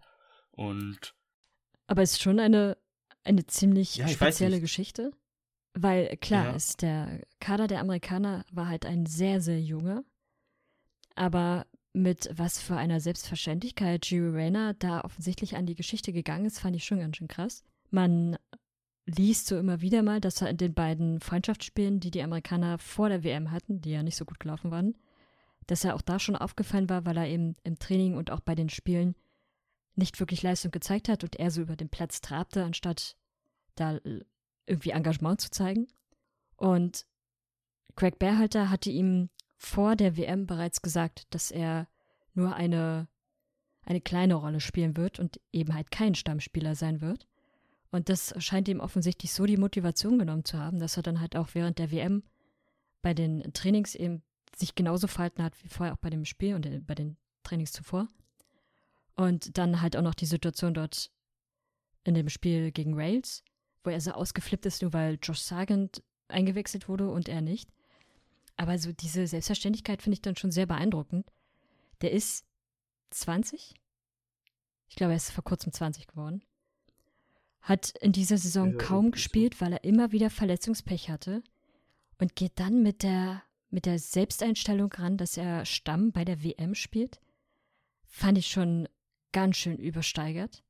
Und. 0.51 1.15
Aber 1.87 2.03
es 2.03 2.13
ist 2.13 2.23
schon 2.23 2.41
eine, 2.41 2.77
eine 3.25 3.47
ziemlich 3.47 3.97
ja, 3.97 4.09
spezielle 4.09 4.61
Geschichte. 4.61 5.13
Weil 5.75 6.17
klar 6.17 6.47
ja. 6.47 6.53
ist, 6.53 6.83
der 6.83 7.21
Kader 7.39 7.67
der 7.67 7.81
Amerikaner 7.81 8.45
war 8.51 8.69
halt 8.69 8.87
ein 8.87 9.05
sehr, 9.05 9.41
sehr 9.41 9.61
junger. 9.61 10.05
Aber 11.15 11.67
mit 11.93 12.31
was 12.33 12.61
für 12.61 12.77
einer 12.77 13.01
Selbstverständlichkeit 13.01 14.03
Gio 14.03 14.31
Reyna 14.31 14.75
da 14.75 15.03
offensichtlich 15.03 15.57
an 15.57 15.67
die 15.67 15.75
Geschichte 15.75 16.13
gegangen 16.13 16.47
ist, 16.47 16.61
fand 16.61 16.77
ich 16.77 16.85
schon 16.85 16.99
ganz 16.99 17.17
schön 17.17 17.29
krass. 17.29 17.63
Man 17.91 18.37
liest 19.07 19.47
so 19.47 19.57
immer 19.57 19.81
wieder 19.81 20.03
mal, 20.03 20.21
dass 20.21 20.43
er 20.43 20.51
in 20.51 20.57
den 20.57 20.75
beiden 20.75 21.21
Freundschaftsspielen, 21.21 22.01
die 22.01 22.11
die 22.11 22.23
Amerikaner 22.23 22.79
vor 22.79 23.09
der 23.09 23.23
WM 23.23 23.51
hatten, 23.53 23.81
die 23.81 23.91
ja 23.91 24.03
nicht 24.03 24.17
so 24.17 24.25
gut 24.25 24.41
gelaufen 24.41 24.71
waren, 24.71 24.97
dass 25.67 25.85
er 25.85 25.95
auch 25.95 26.03
da 26.03 26.19
schon 26.19 26.37
aufgefallen 26.37 26.89
war, 26.89 27.07
weil 27.07 27.17
er 27.17 27.29
eben 27.29 27.55
im 27.63 27.79
Training 27.79 28.17
und 28.17 28.31
auch 28.31 28.41
bei 28.41 28.55
den 28.55 28.69
Spielen 28.69 29.15
nicht 29.95 30.21
wirklich 30.21 30.43
Leistung 30.43 30.73
gezeigt 30.73 31.09
hat 31.09 31.25
und 31.25 31.37
er 31.37 31.51
so 31.51 31.63
über 31.63 31.77
den 31.77 31.89
Platz 31.89 32.21
trabte, 32.21 32.65
anstatt 32.65 33.17
da 33.77 33.99
irgendwie 34.67 34.91
Engagement 34.91 35.41
zu 35.41 35.51
zeigen. 35.51 35.87
Und 36.57 37.07
Craig 37.95 38.19
Berhalter 38.19 38.71
hatte 38.71 38.91
ihm 38.91 39.31
vor 39.57 39.97
der 39.97 40.17
WM 40.17 40.47
bereits 40.47 40.83
gesagt, 40.83 41.33
dass 41.35 41.51
er 41.51 41.89
nur 42.35 42.55
eine, 42.55 43.09
eine 43.85 44.01
kleine 44.01 44.35
Rolle 44.35 44.61
spielen 44.61 44.97
wird 44.97 45.19
und 45.19 45.41
eben 45.53 45.75
halt 45.75 45.91
kein 45.91 46.15
Stammspieler 46.15 46.75
sein 46.75 47.01
wird. 47.01 47.27
Und 47.91 48.09
das 48.09 48.35
scheint 48.39 48.69
ihm 48.69 48.81
offensichtlich 48.81 49.33
so 49.33 49.47
die 49.47 49.57
Motivation 49.57 50.19
genommen 50.19 50.45
zu 50.45 50.59
haben, 50.59 50.79
dass 50.79 50.97
er 50.97 51.03
dann 51.03 51.21
halt 51.21 51.37
auch 51.37 51.51
während 51.55 51.79
der 51.79 51.91
WM 51.91 52.23
bei 53.03 53.15
den 53.15 53.53
Trainings 53.53 53.95
eben 53.95 54.23
sich 54.57 54.75
genauso 54.75 55.07
verhalten 55.07 55.43
hat 55.43 55.63
wie 55.63 55.69
vorher 55.69 55.95
auch 55.95 55.99
bei 55.99 56.11
dem 56.11 56.25
Spiel 56.25 56.55
und 56.55 56.87
bei 56.87 56.95
den 56.95 57.17
Trainings 57.43 57.73
zuvor. 57.73 58.09
Und 59.15 59.57
dann 59.57 59.81
halt 59.81 59.97
auch 59.97 60.03
noch 60.03 60.15
die 60.15 60.27
Situation 60.27 60.75
dort 60.75 61.11
in 62.05 62.15
dem 62.15 62.29
Spiel 62.29 62.73
gegen 62.73 62.95
Rails, 62.95 63.43
wo 63.85 63.91
er 63.91 64.01
so 64.01 64.13
ausgeflippt 64.13 64.67
ist, 64.67 64.83
nur 64.83 64.93
weil 64.93 65.19
Josh 65.23 65.41
Sargent 65.41 66.03
eingewechselt 66.29 66.89
wurde 66.89 67.09
und 67.09 67.29
er 67.29 67.41
nicht. 67.41 67.71
Aber 68.57 68.79
so 68.79 68.93
diese 68.93 69.27
Selbstverständlichkeit 69.27 70.03
finde 70.03 70.15
ich 70.15 70.23
dann 70.23 70.37
schon 70.37 70.51
sehr 70.51 70.67
beeindruckend. 70.67 71.31
Der 72.01 72.13
ist 72.13 72.45
20? 73.11 73.75
Ich 74.89 74.97
glaube, 74.97 75.13
er 75.13 75.17
ist 75.17 75.31
vor 75.31 75.45
kurzem 75.45 75.73
20 75.73 76.07
geworden 76.07 76.43
hat 77.67 77.91
in 78.01 78.13
dieser 78.13 78.39
Saison 78.39 78.79
kaum 78.79 79.11
gespielt, 79.11 79.61
weil 79.61 79.73
er 79.73 79.83
immer 79.83 80.13
wieder 80.13 80.31
Verletzungspech 80.31 81.11
hatte 81.11 81.43
und 82.21 82.37
geht 82.37 82.61
dann 82.61 82.85
mit 82.85 83.03
der, 83.03 83.43
mit 83.71 83.87
der 83.87 83.99
Selbsteinstellung 83.99 84.93
ran, 84.93 85.17
dass 85.17 85.37
er 85.37 85.65
Stamm 85.65 86.13
bei 86.13 86.25
der 86.25 86.45
WM 86.45 86.77
spielt. 86.77 87.21
Fand 88.05 88.39
ich 88.39 88.47
schon 88.47 88.89
ganz 89.33 89.57
schön 89.57 89.79
übersteigert. 89.79 90.63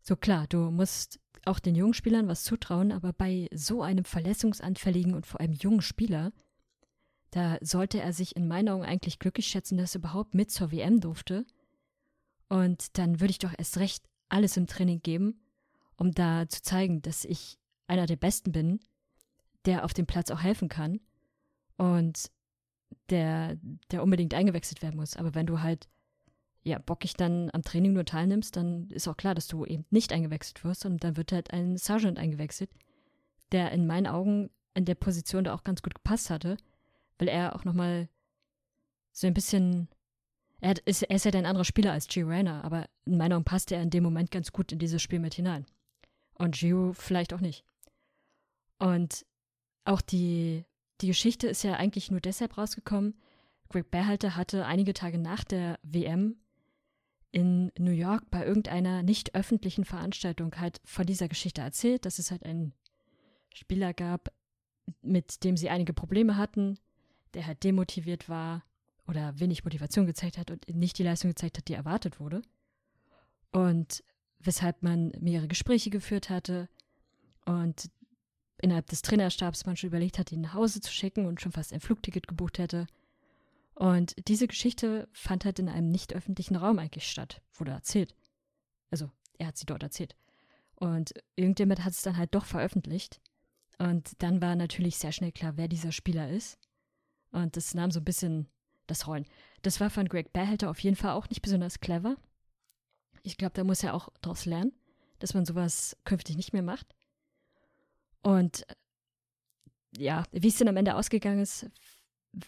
So 0.00 0.16
klar, 0.16 0.48
du 0.48 0.72
musst 0.72 1.20
auch 1.44 1.60
den 1.60 1.76
jungen 1.76 1.94
Spielern 1.94 2.26
was 2.26 2.42
zutrauen, 2.42 2.90
aber 2.90 3.12
bei 3.12 3.48
so 3.54 3.80
einem 3.80 4.04
verletzungsanfälligen 4.04 5.14
und 5.14 5.28
vor 5.28 5.40
allem 5.40 5.52
jungen 5.52 5.80
Spieler, 5.80 6.32
da 7.30 7.56
sollte 7.60 8.00
er 8.00 8.12
sich 8.12 8.34
in 8.34 8.48
meinen 8.48 8.68
Augen 8.68 8.84
eigentlich 8.84 9.20
glücklich 9.20 9.46
schätzen, 9.46 9.78
dass 9.78 9.94
er 9.94 10.00
überhaupt 10.00 10.34
mit 10.34 10.50
zur 10.50 10.72
WM 10.72 11.00
durfte. 11.00 11.46
Und 12.48 12.98
dann 12.98 13.20
würde 13.20 13.30
ich 13.30 13.38
doch 13.38 13.54
erst 13.56 13.78
recht 13.78 14.04
alles 14.28 14.56
im 14.56 14.66
Training 14.66 15.02
geben, 15.02 15.40
um 15.98 16.12
da 16.12 16.48
zu 16.48 16.62
zeigen, 16.62 17.02
dass 17.02 17.24
ich 17.24 17.58
einer 17.86 18.06
der 18.06 18.16
Besten 18.16 18.52
bin, 18.52 18.80
der 19.66 19.84
auf 19.84 19.92
dem 19.92 20.06
Platz 20.06 20.30
auch 20.30 20.40
helfen 20.40 20.68
kann 20.68 21.00
und 21.76 22.30
der, 23.10 23.58
der 23.90 24.02
unbedingt 24.02 24.32
eingewechselt 24.32 24.80
werden 24.80 24.96
muss. 24.96 25.16
Aber 25.16 25.34
wenn 25.34 25.46
du 25.46 25.60
halt, 25.60 25.88
ja, 26.62 26.78
bockig 26.78 27.14
dann 27.14 27.50
am 27.52 27.62
Training 27.62 27.92
nur 27.92 28.04
teilnimmst, 28.04 28.56
dann 28.56 28.88
ist 28.90 29.08
auch 29.08 29.16
klar, 29.16 29.34
dass 29.34 29.48
du 29.48 29.66
eben 29.66 29.84
nicht 29.90 30.12
eingewechselt 30.12 30.64
wirst 30.64 30.86
und 30.86 31.02
dann 31.04 31.16
wird 31.16 31.32
halt 31.32 31.52
ein 31.52 31.76
Sergeant 31.76 32.18
eingewechselt, 32.18 32.70
der 33.52 33.72
in 33.72 33.86
meinen 33.86 34.06
Augen 34.06 34.50
in 34.74 34.84
der 34.84 34.94
Position 34.94 35.44
da 35.44 35.54
auch 35.54 35.64
ganz 35.64 35.82
gut 35.82 35.94
gepasst 35.94 36.30
hatte, 36.30 36.56
weil 37.18 37.28
er 37.28 37.56
auch 37.56 37.64
nochmal 37.64 38.08
so 39.12 39.26
ein 39.26 39.34
bisschen 39.34 39.88
er, 40.60 40.74
ist, 40.86 41.02
er 41.02 41.16
ist 41.16 41.24
ja 41.24 41.32
ein 41.32 41.46
anderer 41.46 41.64
Spieler 41.64 41.92
als 41.92 42.08
G. 42.08 42.22
Rayner, 42.22 42.64
aber 42.64 42.86
in 43.04 43.16
meiner 43.16 43.34
Meinung 43.34 43.44
passte 43.44 43.76
er 43.76 43.82
in 43.82 43.90
dem 43.90 44.02
Moment 44.02 44.30
ganz 44.30 44.50
gut 44.52 44.72
in 44.72 44.78
dieses 44.78 45.00
Spiel 45.00 45.20
mit 45.20 45.34
hinein. 45.34 45.66
Und 46.38 46.54
Gio 46.54 46.92
vielleicht 46.92 47.34
auch 47.34 47.40
nicht. 47.40 47.64
Und 48.78 49.26
auch 49.84 50.00
die, 50.00 50.64
die 51.00 51.08
Geschichte 51.08 51.48
ist 51.48 51.64
ja 51.64 51.74
eigentlich 51.74 52.10
nur 52.10 52.20
deshalb 52.20 52.56
rausgekommen. 52.56 53.14
Greg 53.68 53.90
Berhalter 53.90 54.36
hatte 54.36 54.64
einige 54.64 54.94
Tage 54.94 55.18
nach 55.18 55.44
der 55.44 55.78
WM 55.82 56.36
in 57.30 57.70
New 57.78 57.90
York 57.90 58.30
bei 58.30 58.44
irgendeiner 58.46 59.02
nicht 59.02 59.34
öffentlichen 59.34 59.84
Veranstaltung 59.84 60.54
halt 60.56 60.80
von 60.84 61.04
dieser 61.04 61.28
Geschichte 61.28 61.60
erzählt, 61.60 62.06
dass 62.06 62.18
es 62.18 62.30
halt 62.30 62.44
einen 62.44 62.72
Spieler 63.52 63.92
gab, 63.92 64.32
mit 65.02 65.44
dem 65.44 65.56
sie 65.56 65.68
einige 65.68 65.92
Probleme 65.92 66.36
hatten, 66.36 66.78
der 67.34 67.46
halt 67.46 67.64
demotiviert 67.64 68.28
war 68.28 68.64
oder 69.06 69.38
wenig 69.38 69.64
Motivation 69.64 70.06
gezeigt 70.06 70.38
hat 70.38 70.50
und 70.50 70.68
nicht 70.74 70.98
die 70.98 71.02
Leistung 71.02 71.30
gezeigt 71.30 71.58
hat, 71.58 71.68
die 71.68 71.74
erwartet 71.74 72.20
wurde. 72.20 72.42
Und 73.50 74.02
weshalb 74.40 74.82
man 74.82 75.12
mehrere 75.20 75.48
Gespräche 75.48 75.90
geführt 75.90 76.30
hatte 76.30 76.68
und 77.44 77.90
innerhalb 78.60 78.86
des 78.88 79.02
Trainerstabs 79.02 79.66
man 79.66 79.76
schon 79.76 79.88
überlegt 79.88 80.18
hat, 80.18 80.32
ihn 80.32 80.40
nach 80.40 80.54
Hause 80.54 80.80
zu 80.80 80.92
schicken 80.92 81.26
und 81.26 81.40
schon 81.40 81.52
fast 81.52 81.72
ein 81.72 81.80
Flugticket 81.80 82.26
gebucht 82.26 82.58
hätte. 82.58 82.86
Und 83.74 84.16
diese 84.26 84.48
Geschichte 84.48 85.08
fand 85.12 85.44
halt 85.44 85.60
in 85.60 85.68
einem 85.68 85.90
nicht 85.90 86.12
öffentlichen 86.12 86.56
Raum 86.56 86.78
eigentlich 86.78 87.08
statt, 87.08 87.40
wurde 87.54 87.70
erzählt. 87.70 88.14
Also, 88.90 89.10
er 89.38 89.48
hat 89.48 89.56
sie 89.56 89.66
dort 89.66 89.82
erzählt. 89.82 90.16
Und 90.74 91.14
irgendjemand 91.36 91.84
hat 91.84 91.92
es 91.92 92.02
dann 92.02 92.16
halt 92.16 92.34
doch 92.34 92.44
veröffentlicht. 92.44 93.20
Und 93.78 94.20
dann 94.22 94.42
war 94.42 94.56
natürlich 94.56 94.96
sehr 94.96 95.12
schnell 95.12 95.30
klar, 95.30 95.56
wer 95.56 95.68
dieser 95.68 95.92
Spieler 95.92 96.28
ist. 96.28 96.58
Und 97.30 97.56
das 97.56 97.74
nahm 97.74 97.92
so 97.92 98.00
ein 98.00 98.04
bisschen 98.04 98.48
das 98.88 99.06
Rollen. 99.06 99.26
Das 99.62 99.80
war 99.80 99.90
von 99.90 100.08
Greg 100.08 100.32
Behälter 100.32 100.70
auf 100.70 100.80
jeden 100.80 100.96
Fall 100.96 101.12
auch 101.12 101.28
nicht 101.28 101.42
besonders 101.42 101.78
clever. 101.78 102.16
Ich 103.28 103.36
glaube, 103.36 103.52
da 103.54 103.62
muss 103.62 103.82
er 103.82 103.94
auch 103.94 104.08
daraus 104.22 104.46
lernen, 104.46 104.72
dass 105.18 105.34
man 105.34 105.44
sowas 105.44 105.96
künftig 106.04 106.36
nicht 106.36 106.54
mehr 106.54 106.62
macht. 106.62 106.94
Und 108.22 108.68
äh, 108.68 108.74
ja, 109.98 110.24
wie 110.32 110.48
es 110.48 110.56
denn 110.56 110.68
am 110.68 110.76
Ende 110.76 110.96
ausgegangen 110.96 111.40
ist, 111.40 111.66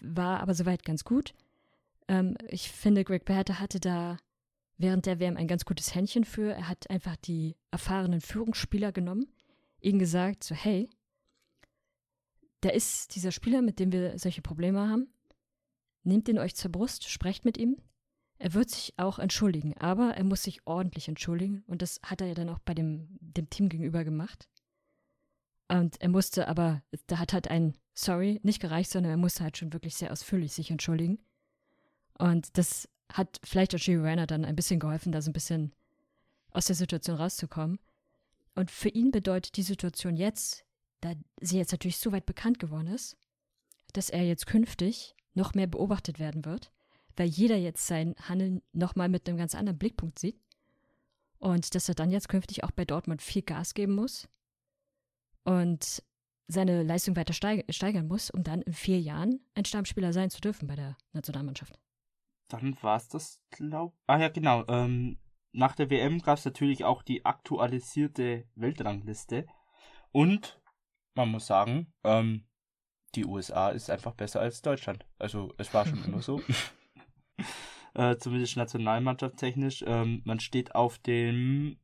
war 0.01 0.41
aber 0.41 0.55
soweit 0.55 0.85
ganz 0.85 1.05
gut. 1.05 1.35
Ähm, 2.09 2.37
ich 2.49 2.71
finde, 2.71 3.05
Greg 3.05 3.27
Berter 3.27 3.61
hatte 3.61 3.79
da 3.79 4.17
während 4.79 5.05
der 5.05 5.21
WM 5.21 5.37
ein 5.37 5.49
ganz 5.49 5.67
gutes 5.67 5.95
Händchen 5.95 6.25
für. 6.25 6.55
Er 6.55 6.69
hat 6.69 6.89
einfach 6.89 7.17
die 7.17 7.57
erfahrenen 7.71 8.23
Führungsspieler 8.23 8.91
genommen, 8.93 9.27
ihnen 9.81 9.99
gesagt, 9.99 10.45
so 10.45 10.55
hey, 10.55 10.89
da 12.63 12.71
ist 12.71 13.15
dieser 13.15 13.33
Spieler, 13.33 13.61
mit 13.61 13.79
dem 13.79 13.93
wir 13.93 14.19
solche 14.19 14.43
Probleme 14.43 14.89
haben. 14.89 15.13
Nehmt 16.05 16.29
ihn 16.29 16.39
euch 16.39 16.57
zur 16.57 16.73
Brust, 16.73 17.09
sprecht 17.09 17.45
mit 17.45 17.59
ihm. 17.59 17.77
Er 18.41 18.55
wird 18.55 18.71
sich 18.71 18.95
auch 18.97 19.19
entschuldigen, 19.19 19.77
aber 19.77 20.17
er 20.17 20.25
muss 20.25 20.45
sich 20.45 20.67
ordentlich 20.67 21.09
entschuldigen 21.09 21.63
und 21.67 21.83
das 21.83 22.01
hat 22.03 22.23
er 22.23 22.29
ja 22.29 22.35
dann 22.35 22.49
auch 22.49 22.59
bei 22.59 22.73
dem, 22.73 23.07
dem 23.21 23.51
Team 23.51 23.69
gegenüber 23.69 24.03
gemacht. 24.03 24.49
Und 25.69 26.01
er 26.01 26.09
musste 26.09 26.49
aber, 26.49 26.83
da 27.07 27.19
hat 27.19 27.35
halt 27.35 27.49
ein 27.49 27.77
Sorry 27.93 28.41
nicht 28.43 28.61
gereicht, 28.61 28.91
sondern 28.91 29.11
er 29.11 29.19
musste 29.19 29.45
halt 29.45 29.59
schon 29.59 29.75
wirklich 29.75 29.95
sehr 29.95 30.11
ausführlich 30.11 30.55
sich 30.55 30.71
entschuldigen. 30.71 31.19
Und 32.17 32.57
das 32.57 32.89
hat 33.13 33.39
vielleicht 33.45 33.75
auch 33.75 33.79
Gio 33.79 34.03
Reyna 34.03 34.25
dann 34.25 34.47
ein 34.47 34.57
bisschen 34.57 34.81
geholfen, 34.81 35.13
da 35.13 35.21
so 35.21 35.29
ein 35.29 35.35
bisschen 35.35 35.75
aus 36.51 36.65
der 36.65 36.77
Situation 36.77 37.19
rauszukommen. 37.19 37.79
Und 38.55 38.71
für 38.71 38.89
ihn 38.89 39.11
bedeutet 39.11 39.59
die 39.59 39.63
Situation 39.63 40.17
jetzt, 40.17 40.65
da 41.03 41.13
sie 41.43 41.59
jetzt 41.59 41.73
natürlich 41.73 41.99
so 41.99 42.11
weit 42.11 42.25
bekannt 42.25 42.59
geworden 42.59 42.89
ist, 42.89 43.19
dass 43.93 44.09
er 44.09 44.23
jetzt 44.23 44.47
künftig 44.47 45.15
noch 45.35 45.53
mehr 45.53 45.67
beobachtet 45.67 46.19
werden 46.19 46.47
wird, 46.47 46.73
weil 47.17 47.29
jeder 47.29 47.57
jetzt 47.57 47.87
sein 47.87 48.15
Handeln 48.29 48.63
nochmal 48.73 49.09
mit 49.09 49.29
einem 49.29 49.39
ganz 49.39 49.55
anderen 49.55 49.79
Blickpunkt 49.79 50.19
sieht. 50.19 50.39
Und 51.39 51.75
dass 51.75 51.89
er 51.89 51.95
dann 51.95 52.11
jetzt 52.11 52.29
künftig 52.29 52.65
auch 52.65 52.71
bei 52.71 52.85
Dortmund 52.85 53.23
viel 53.23 53.43
Gas 53.43 53.75
geben 53.75 53.95
muss 53.95 54.29
und 55.45 56.03
seine 56.49 56.83
Leistung 56.83 57.17
weiter 57.17 57.33
steigern 57.33 58.09
muss, 58.09 58.31
um 58.31 58.43
dann 58.43 58.63
in 58.63 58.73
vier 58.73 59.01
Jahren 59.01 59.41
ein 59.55 59.65
Stammspieler 59.65 60.13
sein 60.13 60.31
zu 60.31 60.41
dürfen 60.41 60.67
bei 60.67 60.77
der 60.77 60.97
Nationalmannschaft. 61.13 61.79
Dann 62.49 62.77
war 62.83 62.97
es 62.97 63.09
das, 63.09 63.41
glaub. 63.51 63.97
Ah 64.07 64.19
ja, 64.19 64.29
genau. 64.29 64.67
Ähm, 64.67 65.19
nach 65.53 65.77
der 65.77 65.91
WM 65.91 66.19
gab 66.21 66.39
es 66.39 66.45
natürlich 66.45 66.85
auch 66.85 67.03
die 67.03 67.25
aktualisierte 67.25 68.49
Weltrangliste. 68.57 69.47
Und 70.13 70.61
man 71.15 71.29
muss 71.29 71.47
sagen, 71.47 71.93
ähm, 72.03 72.47
die 73.15 73.25
USA 73.25 73.71
ist 73.71 73.91
einfach 73.91 74.15
besser 74.15 74.41
als 74.41 74.63
Deutschland. 74.63 75.07
Also 75.19 75.55
es 75.59 75.73
war 75.73 75.87
schon 75.87 76.05
immer 76.05 76.23
so. 76.23 76.43
äh, 77.95 78.17
zumindest 78.17 78.57
nationalmannschaftstechnisch. 78.57 79.85
Ähm, 79.87 80.23
man 80.25 80.41
steht 80.41 80.75
auf 80.75 80.99
dem 80.99 81.79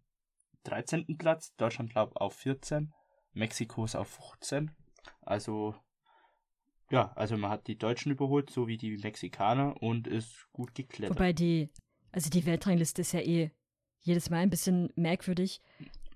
13. 0.64 1.16
Platz, 1.18 1.54
Deutschland 1.56 1.90
glaubt 1.90 2.16
auf 2.16 2.34
14, 2.34 2.92
Mexiko 3.32 3.84
ist 3.84 3.94
auf 3.94 4.08
15. 4.08 4.70
Also 5.22 5.74
ja, 6.90 7.12
also 7.14 7.36
man 7.36 7.50
hat 7.50 7.66
die 7.66 7.78
Deutschen 7.78 8.12
überholt, 8.12 8.50
so 8.50 8.68
wie 8.68 8.76
die 8.76 8.96
Mexikaner 8.98 9.82
und 9.82 10.06
ist 10.06 10.46
gut 10.52 10.74
geklettert. 10.74 11.16
Wobei 11.16 11.32
die, 11.32 11.70
also 12.12 12.30
die 12.30 12.46
Weltrangliste 12.46 13.00
ist 13.00 13.12
ja 13.12 13.20
eh 13.20 13.50
jedes 14.00 14.30
Mal 14.30 14.38
ein 14.38 14.50
bisschen 14.50 14.92
merkwürdig. 14.94 15.60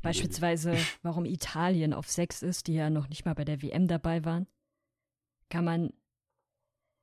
Beispielsweise, 0.02 0.76
warum 1.02 1.24
Italien 1.24 1.92
auf 1.92 2.08
6 2.08 2.42
ist, 2.42 2.68
die 2.68 2.74
ja 2.74 2.88
noch 2.88 3.08
nicht 3.08 3.24
mal 3.24 3.34
bei 3.34 3.44
der 3.44 3.62
WM 3.62 3.88
dabei 3.88 4.24
waren. 4.24 4.46
Kann 5.48 5.64
man. 5.64 5.92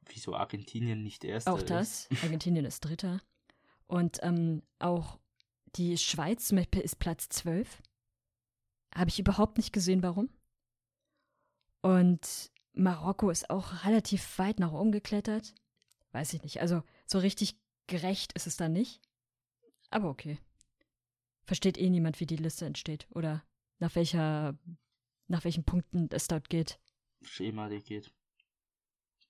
Wieso 0.10 0.36
Argentinien 0.36 1.04
nicht 1.04 1.24
erster 1.24 1.54
Auch 1.54 1.62
das. 1.62 2.08
Ist? 2.10 2.24
Argentinien 2.24 2.66
ist 2.66 2.82
Dritter. 2.82 3.22
Und 3.88 4.20
ähm, 4.22 4.64
auch 4.80 5.20
die 5.76 5.98
Schweiz 5.98 6.48
zum 6.48 6.58
Beispiel 6.58 6.82
ist 6.82 7.00
Platz 7.00 7.30
12. 7.30 7.82
Habe 8.96 9.10
ich 9.10 9.20
überhaupt 9.20 9.58
nicht 9.58 9.74
gesehen, 9.74 10.04
warum. 10.04 10.30
Und 11.82 12.52
Marokko 12.74 13.30
ist 13.30 13.50
auch 13.50 13.86
relativ 13.86 14.38
weit 14.40 14.60
nach 14.60 14.72
oben 14.72 14.92
geklettert. 14.92 15.54
Weiß 16.12 16.34
ich 16.34 16.44
nicht. 16.44 16.62
Also 16.62 16.84
so 17.06 17.20
richtig 17.20 17.60
gerecht 17.88 18.34
ist 18.34 18.48
es 18.48 18.58
dann 18.58 18.74
nicht. 18.74 19.02
Aber 19.90 20.10
okay. 20.10 20.40
Versteht 21.46 21.78
eh 21.78 21.90
niemand, 21.90 22.20
wie 22.20 22.26
die 22.26 22.36
Liste 22.36 22.66
entsteht 22.66 23.08
oder 23.12 23.44
nach 23.80 23.96
welcher, 23.96 24.58
nach 25.28 25.44
welchen 25.44 25.64
Punkten 25.64 26.10
es 26.12 26.28
dort 26.28 26.50
geht. 26.50 26.80
Schema, 27.22 27.70
die 27.70 27.82
geht. 27.82 28.12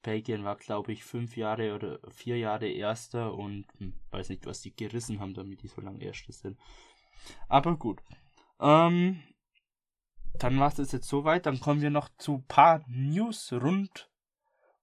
Belgien 0.08 0.46
war, 0.46 0.56
glaube 0.56 0.94
ich, 0.94 1.04
fünf 1.04 1.36
Jahre 1.36 1.76
oder 1.76 2.00
vier 2.12 2.38
Jahre 2.38 2.70
Erster 2.70 3.34
und 3.34 3.66
hm, 3.78 3.94
weiß 4.12 4.30
nicht, 4.30 4.46
was 4.46 4.62
die 4.62 4.74
gerissen 4.74 5.20
haben, 5.20 5.34
damit 5.34 5.64
die 5.64 5.68
so 5.68 5.82
lange 5.82 6.02
Erste 6.02 6.32
sind. 6.32 6.58
Aber 7.50 7.76
gut. 7.76 8.02
Ähm, 8.62 9.22
dann 10.40 10.58
war 10.60 10.72
es 10.72 10.94
jetzt 10.94 11.10
soweit. 11.10 11.46
Dann 11.46 11.60
kommen 11.60 11.82
wir 11.82 11.90
noch 11.90 12.08
zu 12.18 12.42
paar 12.48 12.86
News 12.88 13.52
rund 13.52 14.10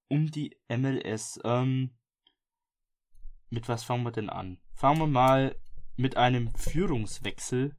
um 0.08 0.30
die 0.30 0.58
MLS. 0.68 1.40
Ähm, 1.42 1.94
mit 3.48 3.66
was 3.66 3.82
fangen 3.82 4.04
wir 4.04 4.12
denn 4.12 4.28
an? 4.28 4.58
Fangen 4.74 4.98
wir 4.98 5.06
mal 5.06 5.56
mit 5.96 6.18
einem 6.18 6.54
Führungswechsel 6.54 7.74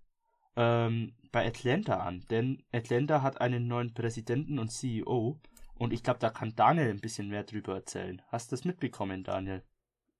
ähm, 0.55 1.13
bei 1.31 1.45
Atlanta 1.45 1.97
an. 1.97 2.25
Denn 2.31 2.63
Atlanta 2.71 3.21
hat 3.21 3.39
einen 3.39 3.67
neuen 3.67 3.93
Präsidenten 3.93 4.57
und 4.57 4.69
CEO. 4.69 5.39
Und 5.77 5.93
ich 5.93 6.03
glaube, 6.03 6.19
da 6.19 6.29
kann 6.29 6.55
Daniel 6.55 6.89
ein 6.89 7.01
bisschen 7.01 7.29
mehr 7.29 7.43
drüber 7.43 7.75
erzählen. 7.75 8.21
Hast 8.27 8.51
du 8.51 8.55
das 8.55 8.65
mitbekommen, 8.65 9.23
Daniel? 9.23 9.63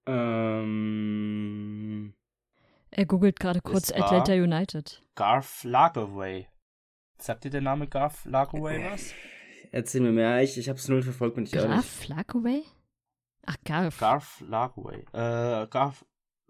Ähm. 0.05 0.95
Er 2.91 3.05
googelt 3.05 3.39
gerade 3.39 3.61
kurz 3.61 3.91
Atlanta 3.91 4.33
United. 4.33 5.01
Garth 5.15 5.63
Lagerway. 5.63 6.47
Sagt 7.17 7.45
dir 7.45 7.49
der 7.49 7.61
Name 7.61 7.87
Garth 7.87 8.25
Lagaway 8.25 8.91
was? 8.91 9.13
Erzähl 9.71 10.01
mir 10.01 10.11
mehr, 10.11 10.43
ich, 10.43 10.57
ich 10.57 10.69
hab's 10.69 10.87
null 10.87 11.01
verfolgt, 11.01 11.35
bin 11.35 11.45
ich 11.45 11.53
ehrlich. 11.53 11.71
Garth 11.71 12.07
Lagaway? 12.07 12.63
Ach, 13.45 13.57
Garth. 13.63 13.97
Garth 13.99 14.41
Lagaway. 14.41 15.05
Äh, 15.13 15.67
Garth, 15.67 16.05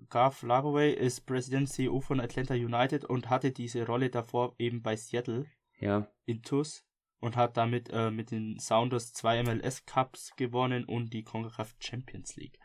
Garth 0.10 0.41
Lagaway 0.43 0.93
ist 0.93 1.26
Präsident 1.26 1.70
CEO 1.70 2.01
von 2.01 2.20
Atlanta 2.20 2.53
United 2.53 3.06
und 3.06 3.30
hatte 3.30 3.51
diese 3.51 3.86
Rolle 3.86 4.10
davor 4.10 4.56
eben 4.60 4.82
bei 4.82 4.95
Seattle. 4.95 5.45
Ja. 5.80 6.08
In 6.26 6.41
TUS. 6.41 6.85
Und 7.26 7.36
hat 7.36 7.57
damit 7.57 7.89
äh, 7.91 8.11
mit 8.11 8.30
den 8.30 8.59
Sounders 8.59 9.11
zwei 9.11 9.41
MLS 9.41 9.88
Cups 9.88 10.36
gewonnen 10.36 10.86
und 10.86 11.11
die 11.11 11.23
CONCACAF 11.23 11.76
Champions 11.80 12.36
League. 12.36 12.59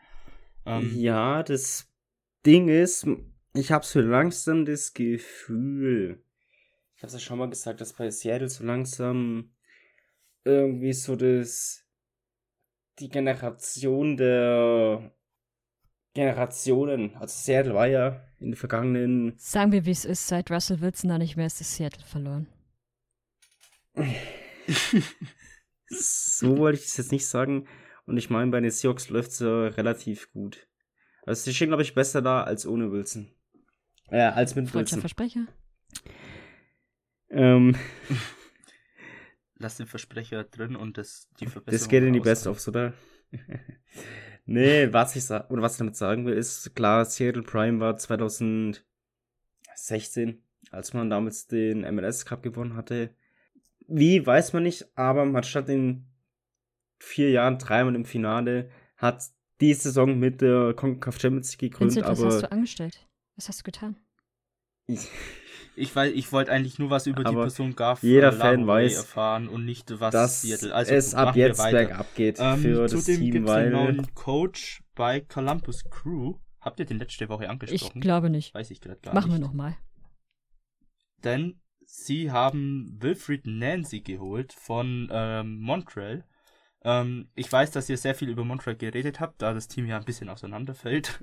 Ähm, 0.67 0.95
ja, 0.95 1.41
das 1.41 1.89
Ding 2.45 2.67
ist, 2.67 3.07
ich 3.55 3.71
habe 3.71 3.83
so 3.83 4.01
langsam 4.01 4.65
das 4.65 4.93
Gefühl, 4.93 6.23
ich 6.95 7.01
habe 7.01 7.07
es 7.07 7.13
ja 7.13 7.19
schon 7.19 7.39
mal 7.39 7.49
gesagt, 7.49 7.81
dass 7.81 7.93
bei 7.93 8.11
Seattle 8.11 8.49
so 8.49 8.63
langsam 8.63 9.51
irgendwie 10.43 10.93
so 10.93 11.15
das 11.15 11.83
die 12.99 13.09
Generation 13.09 14.15
der 14.15 15.11
Generationen, 16.13 17.15
also 17.15 17.33
Seattle 17.35 17.73
war 17.73 17.87
ja 17.87 18.27
in 18.39 18.51
den 18.51 18.55
vergangenen. 18.55 19.33
Sagen 19.37 19.71
wir, 19.71 19.87
wie 19.87 19.91
es 19.91 20.05
ist, 20.05 20.27
seit 20.27 20.51
Russell 20.51 20.81
Wilson 20.81 21.09
da 21.09 21.17
nicht 21.17 21.35
mehr 21.35 21.47
ist, 21.47 21.61
ist 21.61 21.75
Seattle 21.75 22.05
verloren. 22.05 22.45
so 25.87 26.57
wollte 26.57 26.79
ich 26.79 26.85
es 26.85 26.97
jetzt 26.97 27.11
nicht 27.11 27.25
sagen. 27.25 27.67
Und 28.05 28.17
ich 28.17 28.29
meine, 28.29 28.51
bei 28.51 28.59
den 28.59 28.71
Seahawks 28.71 29.09
läuft 29.09 29.31
es 29.31 29.39
ja 29.39 29.67
relativ 29.67 30.31
gut. 30.31 30.67
Also 31.25 31.43
sie 31.43 31.53
stehen, 31.53 31.69
glaube 31.69 31.83
ich, 31.83 31.93
besser 31.93 32.21
da 32.21 32.43
als 32.43 32.65
ohne 32.65 32.91
Wilson. 32.91 33.31
Äh, 34.09 34.21
als 34.21 34.55
mit 34.55 34.69
Falscher 34.69 34.97
Wilson. 34.97 35.01
Versprecher. 35.01 35.47
Ähm, 37.29 37.75
Lass 39.61 39.77
den 39.77 39.87
Versprecher 39.87 40.43
drin 40.43 40.75
und 40.75 40.97
das, 40.97 41.29
die 41.39 41.45
Verbesserung. 41.45 41.79
Das 41.79 41.87
geht 41.87 42.03
in 42.03 42.13
die 42.13 42.19
Best-ofs, 42.19 42.67
oder? 42.67 42.93
nee, 44.45 44.91
was 44.91 45.15
ich 45.15 45.23
sag, 45.23 45.49
oder 45.51 45.61
was 45.61 45.73
ich 45.73 45.77
damit 45.77 45.95
sagen 45.95 46.25
will, 46.25 46.33
ist 46.33 46.75
klar, 46.75 47.05
Seattle 47.05 47.43
Prime 47.43 47.79
war 47.79 47.95
2016, 47.95 48.83
als 50.71 50.93
man 50.93 51.09
damals 51.11 51.45
den 51.47 51.81
MLS 51.93 52.25
Cup 52.25 52.41
gewonnen 52.41 52.75
hatte. 52.75 53.15
Wie, 53.93 54.25
weiß 54.25 54.53
man 54.53 54.63
nicht, 54.63 54.85
aber 54.97 55.25
man 55.25 55.43
stand 55.43 55.69
in 55.69 56.05
vier 56.99 57.31
Jahren 57.31 57.57
dreimal 57.57 57.95
im 57.95 58.05
Finale, 58.05 58.69
hat 58.97 59.23
die 59.59 59.73
Saison 59.73 60.17
mit 60.17 60.41
der 60.41 60.73
CONCACAF 60.73 61.19
Champions 61.19 61.51
League 61.51 61.71
gegründet, 61.71 61.97
Vincent, 61.97 62.17
was 62.17 62.33
hast 62.33 62.43
du 62.43 62.51
angestellt? 62.51 63.07
Was 63.35 63.49
hast 63.49 63.59
du 63.59 63.63
getan? 63.63 63.95
Ich, 64.87 65.07
ich 65.75 65.95
weiß, 65.95 66.13
ich 66.13 66.31
wollte 66.31 66.51
eigentlich 66.51 66.79
nur 66.79 66.89
was 66.89 67.07
über 67.07 67.21
Aber 67.21 67.29
die 67.29 67.35
Person 67.35 67.75
Garf 67.75 68.03
jeder 68.03 68.33
Fan 68.33 68.67
weiß, 68.67 68.95
erfahren 68.95 69.47
und 69.47 69.65
nicht 69.65 69.99
was 69.99 70.11
dass 70.11 70.41
Seattle. 70.41 70.73
Also 70.73 70.93
es 70.93 71.13
ab 71.13 71.35
jetzt 71.35 71.61
bergab 71.61 72.13
geht 72.15 72.37
ähm, 72.39 72.59
für 72.59 72.87
das 72.87 73.05
Team, 73.05 73.31
gibt's 73.31 73.49
weil 73.49 73.65
einen 73.65 73.73
neuen 73.73 74.15
Coach 74.15 74.83
bei 74.95 75.21
Columbus 75.21 75.83
Crew. 75.89 76.35
Habt 76.59 76.79
ihr 76.79 76.85
den 76.85 76.99
letzte 76.99 77.29
Woche 77.29 77.49
angesprochen? 77.49 77.91
Ich 77.95 78.01
glaube 78.01 78.29
nicht. 78.29 78.53
Weiß 78.53 78.69
ich 78.69 78.81
gerade 78.81 78.99
gar 78.99 79.13
Machen 79.13 79.31
nicht. 79.31 79.39
Machen 79.39 79.41
wir 79.41 79.47
nochmal. 79.47 79.77
Denn 81.23 81.59
sie 81.91 82.31
haben 82.31 82.97
Wilfried 82.99 83.45
Nancy 83.45 84.01
geholt 84.01 84.53
von 84.53 85.09
ähm, 85.11 85.59
Montreal. 85.59 86.23
Ähm, 86.83 87.29
ich 87.35 87.51
weiß, 87.51 87.71
dass 87.71 87.89
ihr 87.89 87.97
sehr 87.97 88.15
viel 88.15 88.29
über 88.29 88.45
Montreal 88.45 88.77
geredet 88.77 89.19
habt, 89.19 89.41
da 89.41 89.53
das 89.53 89.67
Team 89.67 89.85
ja 89.85 89.97
ein 89.97 90.05
bisschen 90.05 90.29
auseinanderfällt. 90.29 91.19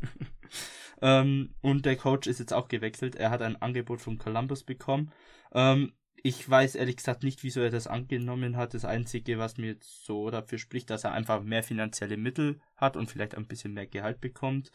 ähm, 1.03 1.55
und 1.63 1.87
der 1.87 1.97
Coach 1.97 2.29
ist 2.29 2.39
jetzt 2.39 2.53
auch 2.53 2.69
gewechselt. 2.69 3.17
Er 3.17 3.31
hat 3.31 3.43
ein 3.43 3.61
Angebot 3.61 4.01
von 4.01 4.19
Columbus 4.19 4.63
bekommen. 4.63 5.11
Ähm, 5.53 5.95
ich 6.23 6.49
weiß 6.49 6.75
ehrlich 6.75 6.97
gesagt 6.97 7.23
nicht, 7.23 7.43
wieso 7.43 7.61
er 7.61 7.71
das 7.71 7.87
angenommen 7.87 8.57
hat. 8.57 8.75
Das 8.75 8.85
Einzige, 8.85 9.39
was 9.39 9.57
mir 9.57 9.69
jetzt 9.69 10.05
so 10.05 10.31
dafür 10.31 10.59
spricht, 10.59 10.91
dass 10.91 11.05
er 11.05 11.13
einfach 11.13 11.43
mehr 11.43 11.63
finanzielle 11.63 12.17
Mittel 12.17 12.61
hat 12.77 12.97
und 12.97 13.11
vielleicht 13.11 13.35
ein 13.37 13.47
bisschen 13.47 13.73
mehr 13.73 13.87
Gehalt 13.87 14.21
bekommt 14.21 14.71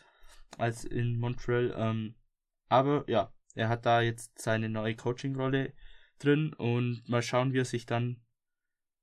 als 0.57 0.85
in 0.85 1.19
Montreal. 1.19 1.73
Ähm, 1.77 2.15
aber 2.67 3.03
ja, 3.07 3.31
er 3.53 3.69
hat 3.69 3.85
da 3.85 4.01
jetzt 4.01 4.39
seine 4.41 4.69
neue 4.69 4.95
Coaching-Rolle 4.95 5.73
drin 6.19 6.53
und 6.53 7.07
mal 7.07 7.21
schauen, 7.21 7.53
wie 7.53 7.59
er 7.59 7.65
sich 7.65 7.85
dann 7.85 8.21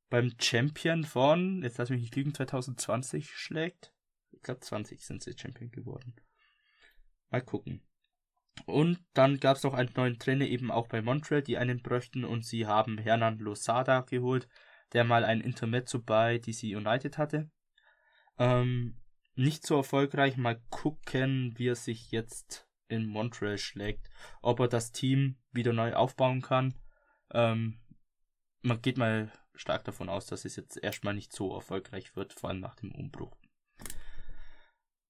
beim 0.09 0.33
Champion 0.41 1.05
von, 1.05 1.63
jetzt 1.63 1.79
lass 1.79 1.91
mich 1.91 2.01
nicht 2.01 2.17
lügen, 2.17 2.35
2020 2.35 3.31
schlägt. 3.31 3.93
Ich 4.33 4.43
glaube 4.43 4.61
20 4.61 5.05
sind 5.05 5.23
sie 5.23 5.37
Champion 5.37 5.71
geworden. 5.71 6.17
Mal 7.31 7.43
gucken. 7.43 7.83
Und 8.67 8.99
dann 9.15 9.39
gab 9.39 9.57
es 9.57 9.63
noch 9.63 9.75
einen 9.75 9.93
neuen 9.95 10.19
Trainer 10.19 10.47
eben 10.47 10.71
auch 10.71 10.89
bei 10.89 11.01
Montreal, 11.01 11.43
die 11.43 11.57
einen 11.57 11.83
bräuchten 11.83 12.25
und 12.25 12.45
sie 12.45 12.67
haben 12.67 12.99
Hernan 12.99 13.39
Losada 13.39 14.01
geholt, 14.01 14.49
der 14.93 15.05
mal 15.05 15.25
ein 15.25 15.41
Intermezzo 15.41 16.01
bei 16.01 16.39
DC 16.39 16.65
United 16.65 17.17
hatte. 17.17 17.51
Ähm, 18.39 19.01
nicht 19.35 19.65
so 19.65 19.77
erfolgreich. 19.77 20.37
Mal 20.37 20.61
gucken, 20.71 21.55
wie 21.57 21.69
er 21.69 21.77
sich 21.77 22.11
jetzt 22.11 22.69
in 22.91 23.07
Montreal 23.07 23.59
schlägt. 23.59 24.11
Ob 24.43 24.61
er 24.61 24.69
das 24.69 24.93
Team 24.93 25.37
wieder 25.53 25.73
neu 25.73 25.95
aufbauen 25.95 26.43
kann. 26.43 26.75
Ähm, 27.33 27.81
man 28.63 28.83
geht 28.83 28.99
mal 28.99 29.31
stark 29.55 29.85
davon 29.85 30.09
aus, 30.09 30.27
dass 30.27 30.45
es 30.45 30.57
jetzt 30.57 30.77
erstmal 30.83 31.15
nicht 31.15 31.33
so 31.33 31.55
erfolgreich 31.55 32.17
wird, 32.17 32.33
vor 32.33 32.51
allem 32.51 32.61
nach 32.61 32.75
dem 32.75 32.93
Umbruch. 32.93 33.37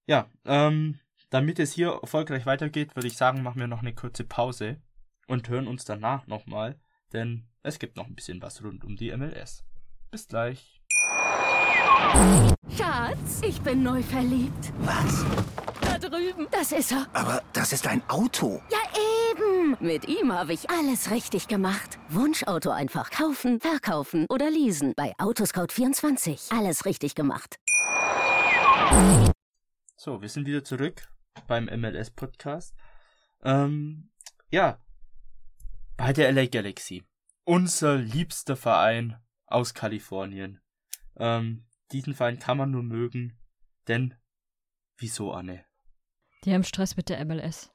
Ja, 0.07 0.29
ähm, 0.45 0.99
damit 1.31 1.59
es 1.59 1.73
hier 1.73 1.99
erfolgreich 2.03 2.47
weitergeht, 2.47 2.97
würde 2.97 3.09
ich 3.09 3.17
sagen, 3.17 3.43
machen 3.43 3.61
wir 3.61 3.69
noch 3.69 3.81
eine 3.81 3.95
kurze 3.95 4.25
Pause 4.25 4.83
und 5.29 5.49
hören 5.49 5.69
uns 5.69 5.85
danach 5.85 6.27
nochmal, 6.27 6.81
denn 7.13 7.49
es 7.63 7.79
gibt 7.79 7.97
noch 7.97 8.07
ein 8.07 8.15
bisschen 8.15 8.43
was 8.43 8.63
rund 8.63 8.85
um 8.85 8.97
die 8.97 9.17
MLS. 9.17 9.65
Bis 10.11 10.27
gleich. 10.27 10.83
Schatz, 12.77 13.43
ich 13.47 13.61
bin 13.61 13.83
neu 13.83 14.03
verliebt. 14.03 14.73
Was? 14.81 15.25
Drüben. 16.01 16.49
Das 16.51 16.73
ist 16.73 16.93
er. 16.93 17.07
Aber 17.13 17.43
das 17.53 17.73
ist 17.73 17.87
ein 17.87 18.03
Auto. 18.09 18.63
Ja, 18.71 18.79
eben. 19.31 19.77
Mit 19.81 20.09
ihm 20.09 20.33
habe 20.33 20.53
ich 20.53 20.69
alles 20.71 21.11
richtig 21.11 21.49
gemacht. 21.49 21.99
Wunschauto 22.09 22.71
einfach 22.71 23.11
kaufen, 23.11 23.61
verkaufen 23.61 24.27
oder 24.29 24.51
leasen. 24.51 24.95
Bei 24.97 25.15
Autoscout24. 25.19 26.57
Alles 26.57 26.85
richtig 26.87 27.15
gemacht. 27.15 27.59
So, 29.97 30.21
wir 30.23 30.29
sind 30.29 30.47
wieder 30.47 30.65
zurück 30.65 31.09
beim 31.47 31.67
MLS 31.67 32.11
Podcast. 32.11 32.75
Ähm, 33.43 34.11
ja, 34.51 34.79
bei 35.97 36.13
der 36.13 36.33
LA 36.33 36.47
Galaxy. 36.47 37.05
Unser 37.45 37.97
liebster 37.97 38.57
Verein 38.57 39.21
aus 39.47 39.75
Kalifornien. 39.75 40.61
Ähm, 41.17 41.67
diesen 41.93 42.15
Verein 42.15 42.39
kann 42.39 42.57
man 42.57 42.71
nur 42.71 42.83
mögen, 42.83 43.39
denn 43.89 44.15
wieso, 44.97 45.33
Anne? 45.33 45.65
Die 46.45 46.53
haben 46.55 46.65
Stress 46.65 46.97
mit 46.97 47.09
der 47.09 47.25
MLS. 47.25 47.71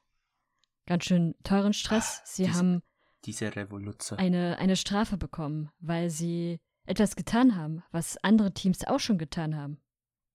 Ganz 0.85 1.05
schön 1.05 1.35
teuren 1.43 1.73
Stress. 1.73 2.21
Sie 2.25 2.43
diese- 2.45 2.57
haben 2.57 2.81
Diese 3.25 3.55
Revolution. 3.55 4.19
eine, 4.19 4.57
eine 4.59 4.75
Strafe 4.75 5.17
bekommen, 5.17 5.71
weil 5.79 6.09
sie 6.09 6.59
etwas 6.85 7.15
getan 7.15 7.55
haben, 7.55 7.83
was 7.91 8.17
andere 8.23 8.53
Teams 8.53 8.85
auch 8.85 8.99
schon 8.99 9.17
getan 9.17 9.55
haben. 9.55 9.81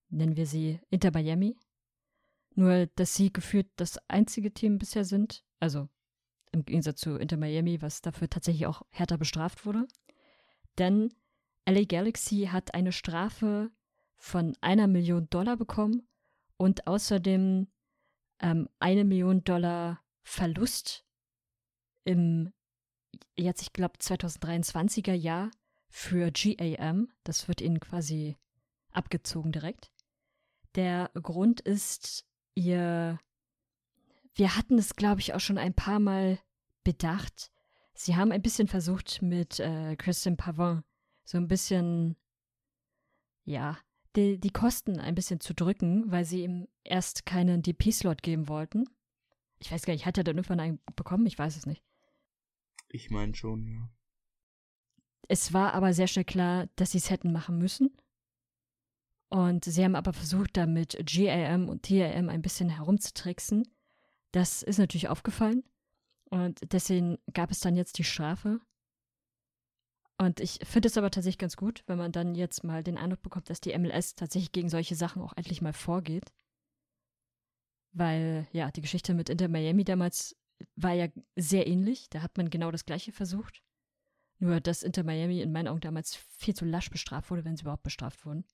Nennen 0.09 0.35
wir 0.35 0.45
sie 0.45 0.79
Inter 0.89 1.11
Miami. 1.11 1.57
Nur, 2.55 2.87
dass 2.95 3.15
sie 3.15 3.31
gefühlt 3.31 3.67
das 3.77 3.97
einzige 4.09 4.53
Team 4.53 4.77
bisher 4.77 5.05
sind, 5.05 5.45
also 5.61 5.87
im 6.51 6.65
Gegensatz 6.65 6.99
zu 6.99 7.15
Inter 7.15 7.37
Miami, 7.37 7.81
was 7.81 8.01
dafür 8.01 8.29
tatsächlich 8.29 8.65
auch 8.67 8.81
härter 8.89 9.17
bestraft 9.17 9.65
wurde. 9.65 9.87
Denn 10.77 11.13
LA 11.65 11.85
Galaxy 11.85 12.49
hat 12.51 12.73
eine 12.73 12.91
Strafe 12.91 13.71
von 14.17 14.57
einer 14.59 14.87
Million 14.87 15.29
Dollar 15.29 15.55
bekommen 15.55 16.05
und 16.57 16.87
außerdem 16.87 17.67
ähm, 18.41 18.69
eine 18.79 19.05
Million 19.05 19.43
Dollar 19.43 20.01
Verlust 20.23 21.05
im 22.03 22.51
jetzt, 23.35 23.61
ich 23.61 23.73
glaube, 23.73 23.97
2023er 23.99 25.13
Jahr 25.13 25.51
für 25.89 26.31
GAM. 26.31 27.09
Das 27.23 27.47
wird 27.47 27.61
ihnen 27.61 27.79
quasi 27.79 28.37
abgezogen 28.91 29.51
direkt. 29.51 29.91
Der 30.75 31.11
Grund 31.13 31.61
ist, 31.61 32.25
ihr, 32.55 33.19
wir 34.35 34.55
hatten 34.55 34.77
es, 34.77 34.95
glaube 34.95 35.21
ich, 35.21 35.33
auch 35.33 35.39
schon 35.39 35.57
ein 35.57 35.73
paar 35.73 35.99
Mal 35.99 36.39
bedacht. 36.83 37.51
Sie 37.93 38.15
haben 38.15 38.31
ein 38.31 38.41
bisschen 38.41 38.67
versucht, 38.67 39.21
mit 39.21 39.59
äh, 39.59 39.95
Christian 39.95 40.37
Pavon 40.37 40.83
so 41.23 41.37
ein 41.37 41.47
bisschen, 41.47 42.15
ja, 43.43 43.77
die, 44.15 44.39
die 44.39 44.51
Kosten 44.51 44.99
ein 44.99 45.15
bisschen 45.15 45.39
zu 45.39 45.53
drücken, 45.53 46.11
weil 46.11 46.25
sie 46.25 46.43
ihm 46.43 46.67
erst 46.83 47.25
keinen 47.25 47.61
DP-Slot 47.61 48.21
geben 48.21 48.47
wollten. 48.47 48.85
Ich 49.59 49.71
weiß 49.71 49.83
gar 49.83 49.93
nicht, 49.93 50.05
hat 50.05 50.17
er 50.17 50.23
dann 50.23 50.37
irgendwann 50.37 50.59
einen 50.59 50.79
bekommen? 50.95 51.25
Ich 51.25 51.37
weiß 51.37 51.55
es 51.55 51.65
nicht. 51.65 51.83
Ich 52.89 53.09
meine 53.09 53.35
schon, 53.35 53.67
ja. 53.67 53.89
Es 55.27 55.53
war 55.53 55.73
aber 55.73 55.93
sehr 55.93 56.07
schnell 56.07 56.25
klar, 56.25 56.67
dass 56.75 56.91
sie 56.91 56.97
es 56.97 57.09
hätten 57.09 57.31
machen 57.31 57.57
müssen. 57.57 57.95
Und 59.29 59.63
sie 59.63 59.83
haben 59.83 59.95
aber 59.95 60.11
versucht, 60.11 60.57
da 60.57 60.65
mit 60.65 60.97
GAM 61.05 61.69
und 61.69 61.83
TAM 61.83 62.27
ein 62.27 62.41
bisschen 62.41 62.69
herumzutricksen. 62.69 63.65
Das 64.33 64.61
ist 64.61 64.77
natürlich 64.77 65.07
aufgefallen. 65.07 65.63
Und 66.29 66.73
deswegen 66.73 67.17
gab 67.33 67.49
es 67.51 67.61
dann 67.61 67.77
jetzt 67.77 67.97
die 67.97 68.03
Strafe. 68.03 68.59
Und 70.21 70.39
ich 70.39 70.59
finde 70.63 70.87
es 70.87 70.99
aber 70.99 71.09
tatsächlich 71.09 71.39
ganz 71.39 71.55
gut, 71.55 71.81
wenn 71.87 71.97
man 71.97 72.11
dann 72.11 72.35
jetzt 72.35 72.63
mal 72.63 72.83
den 72.83 72.99
Eindruck 72.99 73.23
bekommt, 73.23 73.49
dass 73.49 73.59
die 73.59 73.75
MLS 73.75 74.13
tatsächlich 74.13 74.51
gegen 74.51 74.69
solche 74.69 74.93
Sachen 74.93 75.19
auch 75.19 75.33
endlich 75.35 75.63
mal 75.63 75.73
vorgeht. 75.73 76.31
Weil, 77.91 78.47
ja, 78.51 78.69
die 78.69 78.81
Geschichte 78.81 79.15
mit 79.15 79.31
Inter 79.31 79.47
Miami 79.47 79.83
damals 79.83 80.37
war 80.75 80.93
ja 80.93 81.07
sehr 81.35 81.65
ähnlich. 81.65 82.07
Da 82.11 82.21
hat 82.21 82.37
man 82.37 82.51
genau 82.51 82.69
das 82.69 82.85
Gleiche 82.85 83.11
versucht. 83.11 83.63
Nur, 84.37 84.61
dass 84.61 84.83
Inter 84.83 85.01
Miami 85.01 85.41
in 85.41 85.51
meinen 85.51 85.67
Augen 85.67 85.81
damals 85.81 86.15
viel 86.15 86.53
zu 86.53 86.65
lasch 86.65 86.91
bestraft 86.91 87.31
wurde, 87.31 87.43
wenn 87.43 87.57
sie 87.57 87.63
überhaupt 87.63 87.81
bestraft 87.81 88.23
wurden. 88.23 88.45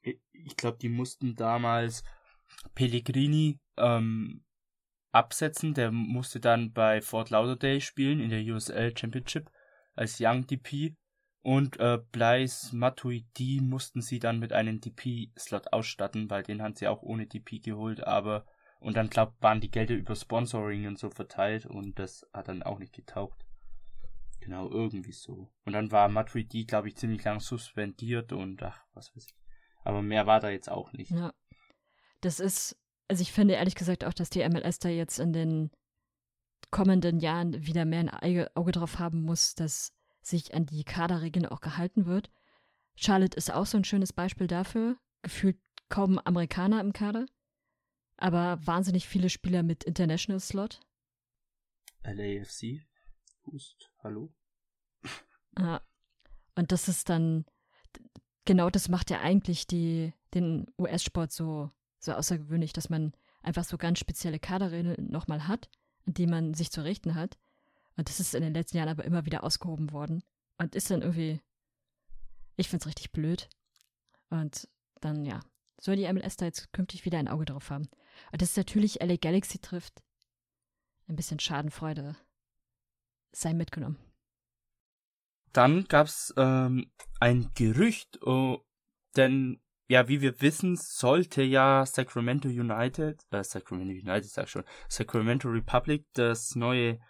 Ich 0.00 0.56
glaube, 0.56 0.78
die 0.78 0.88
mussten 0.88 1.36
damals 1.36 2.02
Pellegrini 2.74 3.60
ähm, 3.76 4.42
absetzen. 5.12 5.74
Der 5.74 5.90
musste 5.90 6.40
dann 6.40 6.72
bei 6.72 7.00
Fort 7.00 7.30
Lauderdale 7.30 7.80
spielen 7.80 8.20
in 8.20 8.30
der 8.30 8.42
USL 8.42 8.96
Championship 8.96 9.50
als 9.94 10.18
Young 10.20 10.46
DP. 10.46 10.96
Und 11.42 11.80
äh, 11.80 11.98
Blaise 12.12 12.76
Matuidi 12.76 13.60
mussten 13.62 14.02
sie 14.02 14.18
dann 14.18 14.38
mit 14.38 14.52
einem 14.52 14.80
DP-Slot 14.80 15.72
ausstatten, 15.72 16.28
weil 16.28 16.42
den 16.42 16.60
haben 16.60 16.74
sie 16.74 16.86
auch 16.86 17.02
ohne 17.02 17.26
DP 17.26 17.62
geholt, 17.62 18.06
aber 18.06 18.44
und 18.80 18.96
dann 18.96 19.10
glaub, 19.10 19.34
waren 19.40 19.60
die 19.60 19.70
Gelder 19.70 19.94
über 19.94 20.16
Sponsoring 20.16 20.86
und 20.86 20.98
so 20.98 21.10
verteilt 21.10 21.66
und 21.66 21.98
das 21.98 22.26
hat 22.32 22.48
dann 22.48 22.62
auch 22.62 22.78
nicht 22.78 22.94
getaugt. 22.94 23.44
Genau, 24.40 24.70
irgendwie 24.70 25.12
so. 25.12 25.52
Und 25.66 25.74
dann 25.74 25.92
war 25.92 26.08
Matuidi, 26.08 26.64
glaube 26.64 26.88
ich, 26.88 26.96
ziemlich 26.96 27.22
lang 27.24 27.40
suspendiert 27.40 28.32
und 28.32 28.62
ach, 28.62 28.82
was 28.94 29.14
weiß 29.14 29.26
ich. 29.26 29.34
Aber 29.84 30.00
mehr 30.00 30.26
war 30.26 30.40
da 30.40 30.48
jetzt 30.48 30.70
auch 30.70 30.92
nicht. 30.92 31.10
Ja. 31.10 31.34
Das 32.22 32.40
ist, 32.40 32.79
also 33.10 33.22
ich 33.22 33.32
finde 33.32 33.54
ehrlich 33.54 33.74
gesagt 33.74 34.04
auch, 34.04 34.14
dass 34.14 34.30
die 34.30 34.48
MLS 34.48 34.78
da 34.78 34.88
jetzt 34.88 35.18
in 35.18 35.32
den 35.32 35.70
kommenden 36.70 37.18
Jahren 37.18 37.66
wieder 37.66 37.84
mehr 37.84 37.98
ein 38.22 38.48
Auge, 38.54 38.70
drauf 38.70 39.00
haben 39.00 39.22
muss, 39.22 39.56
dass 39.56 39.92
sich 40.22 40.54
an 40.54 40.66
die 40.66 40.84
Kaderregeln 40.84 41.44
auch 41.46 41.60
gehalten 41.60 42.06
wird. 42.06 42.30
Charlotte 42.94 43.36
ist 43.36 43.52
auch 43.52 43.66
so 43.66 43.78
ein 43.78 43.84
schönes 43.84 44.12
Beispiel 44.12 44.46
dafür. 44.46 44.96
Gefühlt 45.22 45.58
kaum 45.88 46.20
Amerikaner 46.20 46.80
im 46.80 46.92
Kader, 46.92 47.26
aber 48.16 48.64
wahnsinnig 48.64 49.08
viele 49.08 49.28
Spieler 49.28 49.64
mit 49.64 49.82
International 49.82 50.38
Slot. 50.38 50.80
LAFC? 52.04 52.86
Hust, 53.44 53.90
hallo? 54.04 54.32
Ja. 55.58 55.82
Und 56.54 56.70
das 56.70 56.86
ist 56.86 57.08
dann, 57.08 57.44
genau 58.44 58.70
das 58.70 58.88
macht 58.88 59.10
ja 59.10 59.20
eigentlich 59.20 59.66
die, 59.66 60.14
den 60.32 60.68
US-Sport 60.78 61.32
so, 61.32 61.72
so 62.00 62.12
außergewöhnlich, 62.12 62.72
dass 62.72 62.90
man 62.90 63.12
einfach 63.42 63.64
so 63.64 63.78
ganz 63.78 63.98
spezielle 63.98 64.38
Kaderregeln 64.38 65.10
nochmal 65.10 65.46
hat, 65.46 65.70
an 66.06 66.14
die 66.14 66.26
man 66.26 66.54
sich 66.54 66.70
zu 66.70 66.82
richten 66.82 67.14
hat. 67.14 67.38
Und 67.96 68.08
das 68.08 68.18
ist 68.18 68.34
in 68.34 68.42
den 68.42 68.54
letzten 68.54 68.78
Jahren 68.78 68.88
aber 68.88 69.04
immer 69.04 69.26
wieder 69.26 69.44
ausgehoben 69.44 69.92
worden. 69.92 70.22
Und 70.58 70.74
ist 70.74 70.90
dann 70.90 71.02
irgendwie, 71.02 71.40
ich 72.56 72.68
finde 72.68 72.82
es 72.82 72.86
richtig 72.86 73.12
blöd. 73.12 73.48
Und 74.30 74.68
dann, 75.00 75.24
ja, 75.24 75.40
soll 75.80 75.96
die 75.96 76.10
MLS 76.12 76.36
da 76.36 76.46
jetzt 76.46 76.72
künftig 76.72 77.04
wieder 77.04 77.18
ein 77.18 77.28
Auge 77.28 77.44
drauf 77.44 77.70
haben. 77.70 77.88
Und 78.32 78.42
das 78.42 78.50
ist 78.50 78.56
natürlich 78.56 79.00
LA 79.00 79.16
Galaxy 79.16 79.58
trifft. 79.58 80.02
Ein 81.08 81.16
bisschen 81.16 81.40
Schadenfreude 81.40 82.16
sei 83.32 83.54
mitgenommen. 83.54 83.98
Dann 85.52 85.84
gab's 85.84 86.32
ähm, 86.36 86.92
ein 87.18 87.50
Gerücht, 87.54 88.22
oh, 88.22 88.64
denn 89.16 89.60
ja, 89.90 90.06
wie 90.06 90.20
wir 90.20 90.40
wissen, 90.40 90.76
sollte 90.76 91.42
ja 91.42 91.84
Sacramento 91.84 92.48
United, 92.48 93.26
äh, 93.32 93.42
Sacramento 93.42 93.90
United 93.90 94.30
sag 94.30 94.44
ich 94.44 94.50
schon, 94.52 94.62
Sacramento 94.88 95.48
Republic 95.48 96.06
das 96.12 96.54
neue 96.54 97.00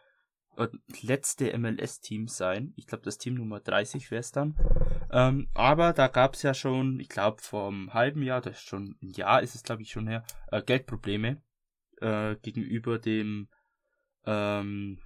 äh, 0.56 0.68
letzte 1.02 1.56
MLS-Team 1.58 2.26
sein. 2.26 2.72
Ich 2.76 2.86
glaube, 2.86 3.04
das 3.04 3.18
Team 3.18 3.34
Nummer 3.34 3.60
30 3.60 4.10
wäre 4.10 4.20
es 4.20 4.32
dann. 4.32 4.56
Ähm, 5.12 5.48
aber 5.52 5.92
da 5.92 6.08
gab's 6.08 6.40
ja 6.40 6.54
schon, 6.54 7.00
ich 7.00 7.10
glaube, 7.10 7.42
vor 7.42 7.68
einem 7.68 7.92
halben 7.92 8.22
Jahr, 8.22 8.40
das 8.40 8.56
ist 8.56 8.66
schon 8.66 8.96
ein 9.02 9.10
Jahr 9.10 9.42
ist 9.42 9.54
es, 9.54 9.62
glaube 9.62 9.82
ich, 9.82 9.90
schon 9.90 10.08
her, 10.08 10.24
äh, 10.50 10.62
Geldprobleme. 10.62 11.42
äh, 12.00 12.36
gegenüber 12.36 12.98
dem, 12.98 13.50
ähm, 14.24 15.00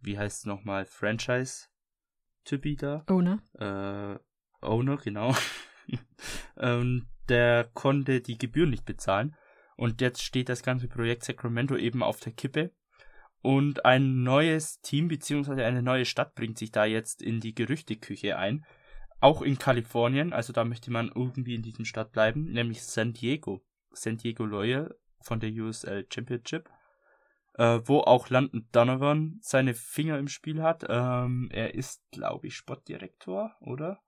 wie 0.00 0.16
heißt 0.16 0.38
es 0.38 0.46
nochmal, 0.46 0.86
Franchise-Typi 0.86 2.76
da. 2.76 3.04
Owner. 3.06 3.42
Äh, 3.58 4.18
Owner, 4.64 4.96
genau. 4.96 5.36
ähm, 6.58 7.06
der 7.28 7.70
konnte 7.74 8.20
die 8.20 8.38
Gebühren 8.38 8.70
nicht 8.70 8.84
bezahlen. 8.84 9.36
Und 9.76 10.00
jetzt 10.00 10.22
steht 10.22 10.48
das 10.48 10.62
ganze 10.62 10.88
Projekt 10.88 11.24
Sacramento 11.24 11.76
eben 11.76 12.02
auf 12.02 12.20
der 12.20 12.32
Kippe. 12.32 12.72
Und 13.40 13.84
ein 13.84 14.22
neues 14.22 14.80
Team 14.80 15.08
bzw. 15.08 15.64
eine 15.64 15.82
neue 15.82 16.04
Stadt 16.04 16.34
bringt 16.34 16.58
sich 16.58 16.70
da 16.70 16.84
jetzt 16.84 17.22
in 17.22 17.40
die 17.40 17.54
Gerüchteküche 17.54 18.38
ein. 18.38 18.64
Auch 19.20 19.42
in 19.42 19.58
Kalifornien, 19.58 20.32
also 20.32 20.52
da 20.52 20.64
möchte 20.64 20.90
man 20.90 21.10
irgendwie 21.14 21.54
in 21.54 21.62
diesem 21.62 21.84
Stadt 21.84 22.12
bleiben, 22.12 22.44
nämlich 22.52 22.82
San 22.82 23.12
Diego. 23.12 23.64
San 23.92 24.16
Diego 24.16 24.44
Loyal 24.44 24.94
von 25.20 25.40
der 25.40 25.50
USL 25.50 26.06
Championship. 26.12 26.68
Äh, 27.54 27.80
wo 27.84 28.00
auch 28.00 28.30
Landon 28.30 28.66
Donovan 28.72 29.38
seine 29.42 29.74
Finger 29.74 30.18
im 30.18 30.28
Spiel 30.28 30.62
hat. 30.62 30.84
Ähm, 30.88 31.50
er 31.52 31.74
ist, 31.74 32.02
glaube 32.10 32.46
ich, 32.46 32.56
Sportdirektor, 32.56 33.54
oder? 33.60 34.00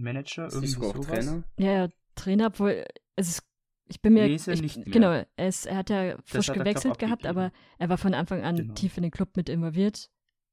Manager, 0.00 0.46
Ist 0.46 0.54
irgendwie 0.54 0.72
sowas. 0.72 1.06
Trainer? 1.06 1.44
Ja, 1.58 1.72
ja, 1.72 1.88
Trainer, 2.14 2.46
obwohl 2.46 2.84
es 3.16 3.28
ist, 3.28 3.42
ich 3.88 4.00
bin 4.02 4.14
mir, 4.14 4.26
Nee, 4.26 4.34
ist 4.34 4.48
er 4.48 4.54
ich, 4.54 4.62
nicht 4.62 4.76
mehr. 4.76 4.84
genau, 4.92 5.10
er, 5.36 5.48
ist, 5.48 5.66
er 5.66 5.76
hat 5.76 5.90
ja 5.90 6.16
frisch 6.24 6.48
hat 6.48 6.56
er, 6.56 6.62
gewechselt 6.64 6.98
gehabt, 6.98 7.26
aber 7.26 7.52
er 7.78 7.88
war 7.88 7.98
von 7.98 8.14
Anfang 8.14 8.42
an 8.42 8.56
Genau. 8.56 8.74
tief 8.74 8.96
in 8.96 9.02
den 9.02 9.10
Club 9.12 9.36
mit 9.36 9.48
involviert. 9.48 10.10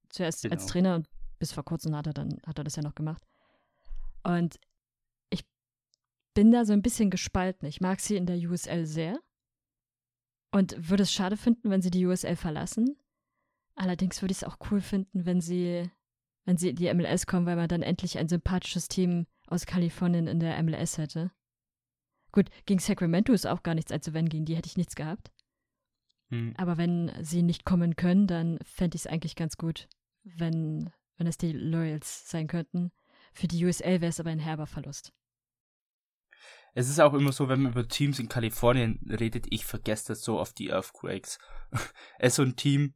Zuerst 0.09 0.45
als 0.45 0.51
Genau. 0.61 0.71
Trainer 0.71 0.95
und 0.95 1.07
bis 1.39 1.51
vor 1.51 1.63
kurzem 1.65 1.95
hat 1.95 2.07
er 2.07 2.13
dann, 2.13 2.39
hat 2.45 2.57
er 2.57 2.63
das 2.63 2.75
ja 2.75 2.81
noch 2.83 2.95
gemacht. 2.95 3.21
Und 4.23 4.59
ich 5.29 5.45
bin 6.33 6.51
da 6.51 6.65
so 6.65 6.73
ein 6.73 6.81
bisschen 6.81 7.09
gespalten. 7.09 7.67
Ich 7.67 7.79
mag 7.81 7.99
sie 7.99 8.15
in 8.15 8.25
der 8.25 8.37
USL 8.37 8.85
sehr 8.85 9.19
und 10.51 10.89
würde 10.89 11.03
es 11.03 11.11
schade 11.13 11.37
finden, 11.37 11.69
wenn 11.69 11.81
sie 11.81 11.91
die 11.91 12.05
USL 12.05 12.35
verlassen. 12.35 12.97
Allerdings 13.75 14.21
würde 14.21 14.31
ich 14.31 14.39
es 14.39 14.43
auch 14.43 14.57
cool 14.71 14.81
finden, 14.81 15.25
wenn 15.25 15.39
sie, 15.41 15.89
wenn 16.45 16.57
sie 16.57 16.69
in 16.69 16.75
die 16.75 16.91
MLS 16.93 17.27
kommen, 17.27 17.45
weil 17.45 17.55
man 17.55 17.67
dann 17.67 17.83
endlich 17.83 18.17
ein 18.17 18.27
sympathisches 18.27 18.87
Team 18.87 19.27
aus 19.47 19.65
Kalifornien 19.65 20.27
in 20.27 20.39
der 20.39 20.61
MLS 20.61 20.97
hätte. 20.97 21.31
Gut, 22.31 22.49
gegen 22.65 22.79
Sacramento 22.79 23.33
ist 23.33 23.47
auch 23.47 23.63
gar 23.63 23.73
nichts 23.73 23.91
einzuwenden, 23.91 24.29
gegen 24.29 24.45
die 24.45 24.55
hätte 24.55 24.67
ich 24.67 24.77
nichts 24.77 24.95
gehabt. 24.95 25.31
Hm. 26.29 26.53
Aber 26.57 26.77
wenn 26.77 27.11
sie 27.21 27.41
nicht 27.41 27.65
kommen 27.65 27.95
können, 27.95 28.27
dann 28.27 28.59
fände 28.63 28.95
ich 28.95 29.05
es 29.05 29.07
eigentlich 29.07 29.35
ganz 29.35 29.57
gut, 29.57 29.87
wenn, 30.23 30.91
wenn 31.17 31.27
es 31.27 31.37
die 31.37 31.53
Loyals 31.53 32.29
sein 32.29 32.47
könnten. 32.47 32.91
Für 33.33 33.47
die 33.47 33.65
USL 33.65 34.01
wäre 34.01 34.09
es 34.09 34.19
aber 34.19 34.29
ein 34.29 34.39
herber 34.39 34.67
Verlust. 34.67 35.13
Es 36.73 36.89
ist 36.89 36.99
auch 36.99 37.13
immer 37.13 37.31
so, 37.31 37.49
wenn 37.49 37.63
man 37.63 37.71
über 37.71 37.87
Teams 37.87 38.19
in 38.19 38.29
Kalifornien 38.29 38.99
redet, 39.09 39.47
ich 39.49 39.65
vergesse 39.65 40.09
das 40.09 40.21
so 40.21 40.39
auf 40.39 40.53
die 40.53 40.69
Earthquakes. 40.69 41.39
es 42.19 42.33
ist 42.33 42.35
so 42.35 42.43
ein 42.43 42.55
Team, 42.55 42.93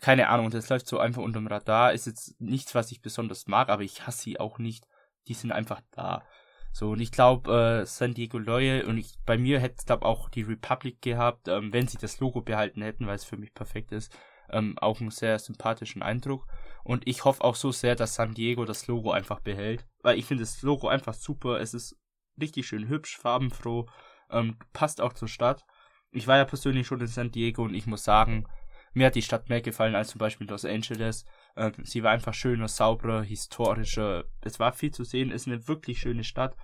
keine 0.00 0.28
Ahnung, 0.28 0.50
das 0.50 0.68
läuft 0.68 0.86
so 0.86 0.98
einfach 0.98 1.22
unterm 1.22 1.46
Radar, 1.46 1.92
ist 1.92 2.06
jetzt 2.06 2.40
nichts, 2.40 2.74
was 2.74 2.92
ich 2.92 3.00
besonders 3.00 3.46
mag, 3.46 3.70
aber 3.70 3.82
ich 3.82 4.06
hasse 4.06 4.22
sie 4.22 4.38
auch 4.38 4.58
nicht. 4.58 4.86
Die 5.28 5.34
sind 5.34 5.52
einfach 5.52 5.80
da. 5.90 6.24
So, 6.72 6.90
und 6.90 7.00
ich 7.00 7.12
glaube, 7.12 7.82
äh, 7.82 7.86
San 7.86 8.14
Diego 8.14 8.36
Loyal 8.36 8.82
und 8.82 8.98
ich, 8.98 9.14
bei 9.24 9.38
mir 9.38 9.60
hätte 9.60 9.76
es, 9.78 9.86
glaube 9.86 10.06
auch 10.06 10.28
die 10.28 10.42
Republic 10.42 11.00
gehabt, 11.00 11.46
ähm, 11.46 11.72
wenn 11.72 11.86
sie 11.86 11.98
das 11.98 12.18
Logo 12.18 12.40
behalten 12.40 12.82
hätten, 12.82 13.06
weil 13.06 13.14
es 13.14 13.24
für 13.24 13.36
mich 13.36 13.54
perfekt 13.54 13.92
ist, 13.92 14.12
ähm, 14.50 14.76
auch 14.78 15.00
einen 15.00 15.10
sehr 15.10 15.38
sympathischen 15.38 16.02
Eindruck. 16.02 16.48
Und 16.82 17.06
ich 17.06 17.24
hoffe 17.24 17.44
auch 17.44 17.54
so 17.54 17.70
sehr, 17.70 17.94
dass 17.94 18.16
San 18.16 18.34
Diego 18.34 18.64
das 18.64 18.88
Logo 18.88 19.12
einfach 19.12 19.38
behält, 19.38 19.86
weil 20.02 20.18
ich 20.18 20.26
finde 20.26 20.42
das 20.42 20.62
Logo 20.62 20.88
einfach 20.88 21.14
super. 21.14 21.60
Es 21.60 21.74
ist 21.74 21.96
richtig 22.40 22.66
schön 22.66 22.88
hübsch, 22.88 23.18
farbenfroh, 23.18 23.86
ähm, 24.30 24.58
passt 24.72 25.00
auch 25.00 25.12
zur 25.12 25.28
Stadt. 25.28 25.64
Ich 26.10 26.26
war 26.26 26.38
ja 26.38 26.44
persönlich 26.44 26.88
schon 26.88 27.00
in 27.00 27.06
San 27.06 27.30
Diego 27.30 27.62
und 27.62 27.74
ich 27.74 27.86
muss 27.86 28.02
sagen, 28.02 28.48
mir 28.94 29.06
hat 29.06 29.14
die 29.14 29.22
Stadt 29.22 29.48
mehr 29.48 29.60
gefallen 29.60 29.94
als 29.94 30.08
zum 30.08 30.18
Beispiel 30.18 30.48
Los 30.48 30.64
Angeles. 30.64 31.24
Ähm, 31.56 31.72
sie 31.82 32.02
war 32.02 32.12
einfach 32.12 32.34
schöner, 32.34 32.68
sauberer, 32.68 33.22
historischer. 33.22 34.24
Es 34.40 34.58
war 34.58 34.72
viel 34.72 34.92
zu 34.92 35.04
sehen, 35.04 35.30
ist 35.30 35.46
eine 35.46 35.68
wirklich 35.68 36.00
schöne 36.00 36.24
Stadt. 36.24 36.56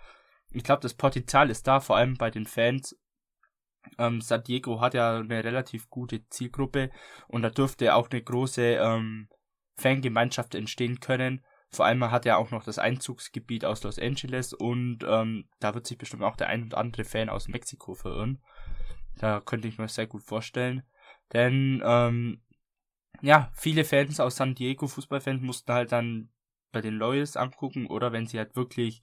Ich 0.51 0.65
glaube, 0.65 0.83
das 0.83 0.95
Potenzial 0.95 1.51
ist 1.51 1.67
da, 1.67 1.81
vor 1.81 1.97
allem 1.97 2.15
bei 2.17 2.31
den 2.31 2.47
Fans. 2.47 2.99
Ähm, 3.99 4.21
San 4.21 4.43
Diego 4.43 4.81
hat 4.81 4.95
ja 4.95 5.19
eine 5.19 5.45
relativ 5.45 5.89
gute 5.89 6.27
Zielgruppe 6.29 6.91
und 7.29 7.43
da 7.43 7.51
dürfte 7.51 7.95
auch 7.95 8.11
eine 8.11 8.23
große 8.23 8.63
ähm, 8.63 9.29
Fangemeinschaft 9.77 10.55
entstehen 10.55 11.01
können. 11.01 11.45
Vor 11.71 11.87
allem 11.87 12.11
hat 12.11 12.27
er 12.27 12.39
auch 12.39 12.51
noch 12.51 12.65
das 12.65 12.79
Einzugsgebiet 12.79 13.65
aus 13.65 13.85
Los 13.85 13.99
Angeles 13.99 14.53
und 14.53 14.99
ähm, 15.07 15.49
da 15.61 15.73
wird 15.75 15.87
sich 15.87 15.97
bestimmt 15.97 16.25
auch 16.25 16.37
der 16.37 16.49
ein 16.49 16.65
oder 16.65 16.79
andere 16.79 17.05
Fan 17.05 17.29
aus 17.29 17.49
Mexiko 17.49 17.95
verirren. 17.95 18.43
Da 19.19 19.41
könnte 19.41 19.69
ich 19.69 19.79
mir 19.79 19.89
sehr 19.89 20.07
gut 20.07 20.25
vorstellen. 20.25 20.83
Denn 21.33 21.81
ähm, 21.85 22.43
ja, 23.23 23.51
viele 23.55 23.85
Fans 23.85 24.21
aus 24.21 24.37
San 24.37 24.55
Diego, 24.55 24.87
Fußballfans, 24.87 25.43
mussten 25.43 25.73
halt 25.73 25.93
dann 25.93 26.31
bei 26.73 26.81
den 26.81 26.95
Loyals 26.95 27.37
angucken 27.37 27.87
oder 27.87 28.13
wenn 28.13 28.27
sie 28.27 28.39
halt 28.39 28.57
wirklich 28.57 29.03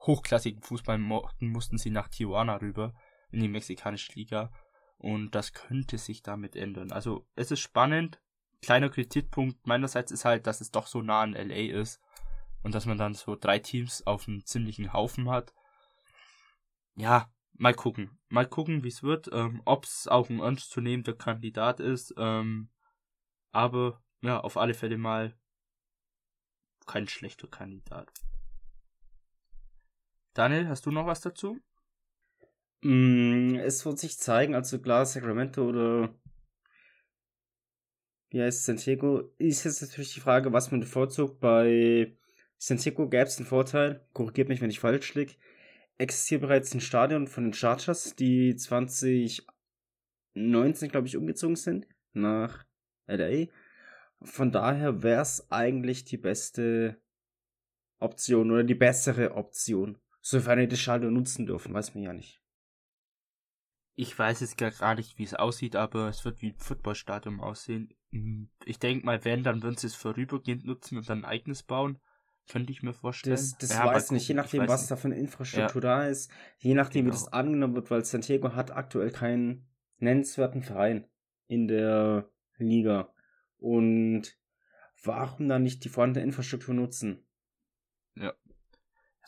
hochklassigen 0.00 0.62
Fußball 0.62 0.98
mochten, 0.98 1.48
mussten 1.48 1.78
sie 1.78 1.90
nach 1.90 2.08
Tijuana 2.08 2.56
rüber 2.56 2.94
in 3.30 3.40
die 3.40 3.48
mexikanische 3.48 4.12
Liga. 4.12 4.52
Und 4.96 5.34
das 5.34 5.52
könnte 5.52 5.98
sich 5.98 6.22
damit 6.22 6.56
ändern. 6.56 6.92
Also 6.92 7.26
es 7.34 7.50
ist 7.50 7.60
spannend. 7.60 8.20
Kleiner 8.62 8.88
Kritikpunkt 8.88 9.66
meinerseits 9.66 10.10
ist 10.10 10.24
halt, 10.24 10.46
dass 10.46 10.60
es 10.60 10.70
doch 10.70 10.86
so 10.86 11.02
nah 11.02 11.20
an 11.20 11.34
LA 11.34 11.80
ist 11.80 12.00
und 12.62 12.74
dass 12.74 12.86
man 12.86 12.98
dann 12.98 13.14
so 13.14 13.36
drei 13.36 13.60
Teams 13.60 14.04
auf 14.06 14.26
einem 14.26 14.44
ziemlichen 14.44 14.92
Haufen 14.92 15.30
hat. 15.30 15.54
Ja, 16.96 17.30
mal 17.52 17.74
gucken. 17.74 18.18
Mal 18.28 18.46
gucken, 18.46 18.82
wie 18.82 18.88
es 18.88 19.04
wird. 19.04 19.30
Ähm, 19.32 19.62
Ob 19.64 19.84
es 19.84 20.08
auch 20.08 20.28
ein 20.28 20.40
ernstzunehmender 20.40 21.14
Kandidat 21.14 21.78
ist. 21.78 22.12
Ähm, 22.18 22.70
aber 23.52 24.02
ja, 24.22 24.40
auf 24.40 24.56
alle 24.56 24.74
Fälle 24.74 24.98
mal 24.98 25.36
kein 26.86 27.06
schlechter 27.06 27.48
Kandidat. 27.48 28.10
Daniel, 30.34 30.68
hast 30.68 30.86
du 30.86 30.90
noch 30.90 31.06
was 31.06 31.20
dazu? 31.20 31.60
Mm, 32.82 33.56
es 33.56 33.84
wird 33.84 33.98
sich 33.98 34.18
zeigen, 34.18 34.54
also 34.54 34.78
klar, 34.78 35.04
Sacramento 35.04 35.68
oder 35.68 36.14
wie 38.30 38.42
heißt 38.42 38.64
San 38.64 38.76
Diego, 38.76 39.32
ist 39.38 39.64
jetzt 39.64 39.82
natürlich 39.82 40.14
die 40.14 40.20
Frage, 40.20 40.52
was 40.52 40.70
man 40.70 40.80
bevorzugt. 40.80 41.40
Bei 41.40 42.14
San 42.58 42.76
Diego 42.76 43.08
gäbe 43.08 43.24
es 43.24 43.36
den 43.36 43.46
Vorteil, 43.46 44.06
korrigiert 44.12 44.48
mich, 44.48 44.60
wenn 44.60 44.70
ich 44.70 44.80
falsch 44.80 45.14
liege, 45.14 45.34
existiert 45.96 46.42
bereits 46.42 46.74
ein 46.74 46.80
Stadion 46.80 47.26
von 47.26 47.44
den 47.44 47.54
Chargers, 47.54 48.14
die 48.16 48.54
2019, 48.54 50.90
glaube 50.90 51.06
ich, 51.06 51.16
umgezogen 51.16 51.56
sind 51.56 51.86
nach 52.12 52.67
LA. 53.08 53.46
Von 54.22 54.50
daher 54.52 55.02
wäre 55.02 55.22
es 55.22 55.50
eigentlich 55.50 56.04
die 56.04 56.16
beste 56.16 57.00
Option 57.98 58.50
oder 58.50 58.64
die 58.64 58.74
bessere 58.74 59.34
Option. 59.34 59.98
Sofern 60.20 60.58
die 60.58 60.68
das 60.68 60.80
Stadion 60.80 61.14
nutzen 61.14 61.46
dürfen, 61.46 61.72
weiß 61.74 61.94
man 61.94 62.04
ja 62.04 62.12
nicht. 62.12 62.42
Ich 63.94 64.16
weiß 64.16 64.40
jetzt 64.40 64.56
gar 64.56 64.94
nicht, 64.94 65.18
wie 65.18 65.24
es 65.24 65.34
aussieht, 65.34 65.74
aber 65.74 66.08
es 66.08 66.24
wird 66.24 66.40
wie 66.40 66.50
ein 66.50 66.58
Footballstadion 66.58 67.40
aussehen. 67.40 67.92
Hm, 68.10 68.48
Ich 68.64 68.78
denke 68.78 69.04
mal, 69.04 69.24
wenn, 69.24 69.42
dann 69.42 69.62
würden 69.62 69.76
sie 69.76 69.88
es 69.88 69.96
vorübergehend 69.96 70.64
nutzen 70.64 70.98
und 70.98 71.08
dann 71.08 71.20
ein 71.20 71.24
eigenes 71.24 71.64
bauen. 71.64 71.98
Könnte 72.48 72.72
ich 72.72 72.82
mir 72.82 72.94
vorstellen. 72.94 73.34
Das, 73.36 73.58
das 73.58 73.70
Ja, 73.70 73.84
weiß 73.84 74.12
nicht, 74.12 74.26
je 74.28 74.34
nachdem, 74.34 74.66
was 74.68 74.82
nicht. 74.82 74.90
da 74.90 74.96
für 74.96 75.08
eine 75.08 75.18
Infrastruktur 75.18 75.80
da 75.82 76.06
ist, 76.06 76.30
je 76.58 76.74
nachdem, 76.74 77.06
wie 77.06 77.10
Genau. 77.10 77.20
das 77.20 77.32
angenommen 77.32 77.74
wird, 77.74 77.90
weil 77.90 78.04
Santiago 78.04 78.54
hat 78.54 78.70
aktuell 78.70 79.10
keinen 79.10 79.66
nennenswerten 79.98 80.62
Verein 80.62 81.06
in 81.48 81.68
der 81.68 82.30
Liga. 82.66 83.12
Und 83.58 84.36
warum 85.02 85.48
dann 85.48 85.62
nicht 85.62 85.84
die 85.84 85.88
vorhandene 85.88 86.24
Infrastruktur 86.26 86.74
nutzen? 86.74 87.24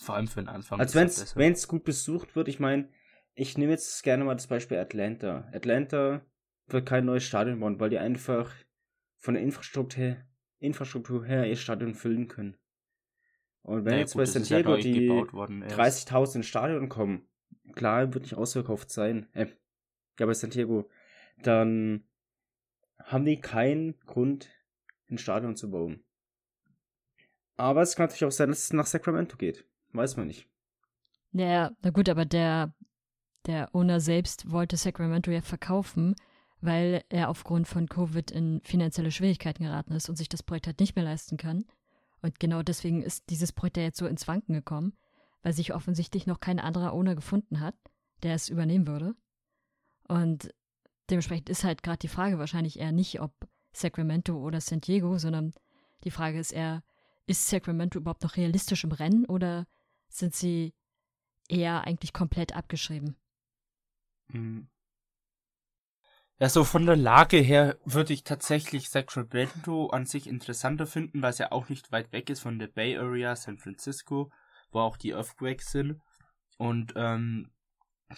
Vor 0.00 0.14
allem 0.14 0.28
für 0.28 0.40
den 0.40 0.48
Anfang. 0.48 0.80
Als 0.80 0.94
ist 0.94 1.36
es 1.36 1.68
gut 1.68 1.84
besucht 1.84 2.34
wird, 2.34 2.48
ich 2.48 2.58
meine, 2.58 2.88
ich 3.34 3.58
nehme 3.58 3.72
jetzt 3.72 4.02
gerne 4.02 4.24
mal 4.24 4.34
das 4.34 4.46
Beispiel 4.46 4.78
Atlanta. 4.78 5.46
Atlanta 5.52 6.24
wird 6.68 6.86
kein 6.86 7.04
neues 7.04 7.24
Stadion 7.24 7.60
bauen, 7.60 7.78
weil 7.80 7.90
die 7.90 7.98
einfach 7.98 8.50
von 9.18 9.34
der 9.34 9.42
Infrastruktur 9.42 10.02
her, 10.02 10.26
Infrastruktur 10.58 11.26
her 11.26 11.46
ihr 11.46 11.56
Stadion 11.56 11.94
füllen 11.94 12.28
können. 12.28 12.56
Und 13.60 13.84
wenn 13.84 13.92
Ja, 13.92 13.98
jetzt 13.98 14.14
gut, 14.14 14.20
bei 14.20 14.24
das 14.24 14.36
ist 14.36 14.48
ja 14.48 14.76
die 14.76 15.06
gebaut 15.06 15.34
worden 15.34 15.62
erst. 15.62 16.10
30.000 16.10 16.36
ins 16.36 16.46
Stadion 16.46 16.88
kommen, 16.88 17.28
klar, 17.74 18.14
wird 18.14 18.24
nicht 18.24 18.34
ausverkauft 18.34 18.90
sein. 18.90 19.28
Äh, 19.34 19.48
ja, 20.18 20.24
bei 20.24 20.32
Santiago, 20.32 20.88
dann 21.42 22.08
haben 23.04 23.24
die 23.24 23.40
keinen 23.40 23.98
Grund, 24.06 24.48
ein 25.10 25.18
Stadion 25.18 25.56
zu 25.56 25.70
bauen. 25.70 26.04
Aber 27.56 27.82
es 27.82 27.94
kann 27.94 28.06
natürlich 28.06 28.24
auch 28.24 28.32
sein, 28.32 28.48
dass 28.48 28.64
es 28.64 28.72
nach 28.72 28.86
Sacramento 28.86 29.36
geht. 29.36 29.66
Weiß 29.92 30.16
man 30.16 30.28
nicht. 30.28 30.48
Naja, 31.32 31.72
na 31.82 31.90
gut, 31.90 32.08
aber 32.08 32.24
der, 32.24 32.74
der 33.46 33.74
Owner 33.74 34.00
selbst 34.00 34.50
wollte 34.50 34.76
Sacramento 34.76 35.30
ja 35.30 35.42
verkaufen, 35.42 36.14
weil 36.60 37.04
er 37.08 37.28
aufgrund 37.28 37.68
von 37.68 37.88
Covid 37.88 38.30
in 38.30 38.60
finanzielle 38.64 39.10
Schwierigkeiten 39.10 39.64
geraten 39.64 39.92
ist 39.92 40.08
und 40.08 40.16
sich 40.16 40.28
das 40.28 40.42
Projekt 40.42 40.66
halt 40.66 40.80
nicht 40.80 40.96
mehr 40.96 41.04
leisten 41.04 41.36
kann. 41.36 41.64
Und 42.22 42.38
genau 42.38 42.62
deswegen 42.62 43.02
ist 43.02 43.30
dieses 43.30 43.52
Projekt 43.52 43.78
ja 43.78 43.82
jetzt 43.84 43.98
so 43.98 44.06
ins 44.06 44.28
Wanken 44.28 44.54
gekommen, 44.54 44.96
weil 45.42 45.52
sich 45.52 45.74
offensichtlich 45.74 46.26
noch 46.26 46.40
kein 46.40 46.58
anderer 46.58 46.92
Owner 46.92 47.14
gefunden 47.14 47.60
hat, 47.60 47.74
der 48.22 48.34
es 48.34 48.48
übernehmen 48.48 48.86
würde. 48.86 49.14
Und 50.06 50.52
dementsprechend 51.10 51.48
ist 51.48 51.64
halt 51.64 51.82
gerade 51.82 51.98
die 51.98 52.08
Frage 52.08 52.38
wahrscheinlich 52.38 52.78
eher 52.78 52.92
nicht, 52.92 53.20
ob 53.20 53.32
Sacramento 53.72 54.36
oder 54.36 54.60
San 54.60 54.80
Diego, 54.80 55.18
sondern 55.18 55.52
die 56.04 56.10
Frage 56.10 56.38
ist 56.38 56.52
eher, 56.52 56.82
ist 57.26 57.46
Sacramento 57.46 57.98
überhaupt 57.98 58.22
noch 58.22 58.36
realistisch 58.36 58.84
im 58.84 58.92
Rennen 58.92 59.26
oder 59.26 59.66
sind 60.08 60.34
sie 60.34 60.74
eher 61.48 61.84
eigentlich 61.86 62.12
komplett 62.12 62.54
abgeschrieben? 62.56 63.16
Hm. 64.32 64.68
Ja, 66.38 66.48
so 66.48 66.64
von 66.64 66.86
der 66.86 66.96
Lage 66.96 67.36
her 67.36 67.76
würde 67.84 68.14
ich 68.14 68.24
tatsächlich 68.24 68.88
Sacramento 68.88 69.88
an 69.88 70.06
sich 70.06 70.26
interessanter 70.26 70.86
finden, 70.86 71.20
weil 71.20 71.30
es 71.30 71.38
ja 71.38 71.52
auch 71.52 71.68
nicht 71.68 71.92
weit 71.92 72.12
weg 72.12 72.30
ist 72.30 72.40
von 72.40 72.58
der 72.58 72.68
Bay 72.68 72.96
Area, 72.96 73.36
San 73.36 73.58
Francisco, 73.58 74.32
wo 74.70 74.80
auch 74.80 74.96
die 74.96 75.10
Earthquakes 75.10 75.70
sind. 75.70 76.00
Und 76.56 76.94
ähm, 76.96 77.50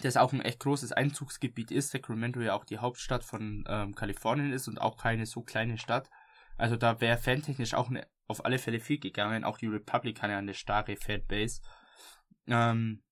das 0.01 0.17
auch 0.17 0.33
ein 0.33 0.41
echt 0.41 0.59
großes 0.59 0.91
Einzugsgebiet 0.91 1.71
ist. 1.71 1.91
Sacramento 1.91 2.41
ja 2.41 2.53
auch 2.53 2.65
die 2.65 2.79
Hauptstadt 2.79 3.23
von 3.23 3.63
ähm, 3.67 3.95
Kalifornien 3.95 4.51
ist 4.51 4.67
und 4.67 4.79
auch 4.81 4.97
keine 4.97 5.25
so 5.25 5.41
kleine 5.41 5.77
Stadt. 5.77 6.09
Also 6.57 6.75
da 6.75 6.99
wäre 7.01 7.17
fantechnisch 7.17 7.73
auch 7.73 7.89
ne, 7.89 8.07
auf 8.27 8.45
alle 8.45 8.59
Fälle 8.59 8.79
viel 8.79 8.99
gegangen. 8.99 9.43
Auch 9.43 9.57
die 9.57 9.67
Republikaner 9.67 10.37
eine 10.37 10.53
starke 10.53 10.95
Fanbase. 10.95 11.61
Ähm, 12.47 13.03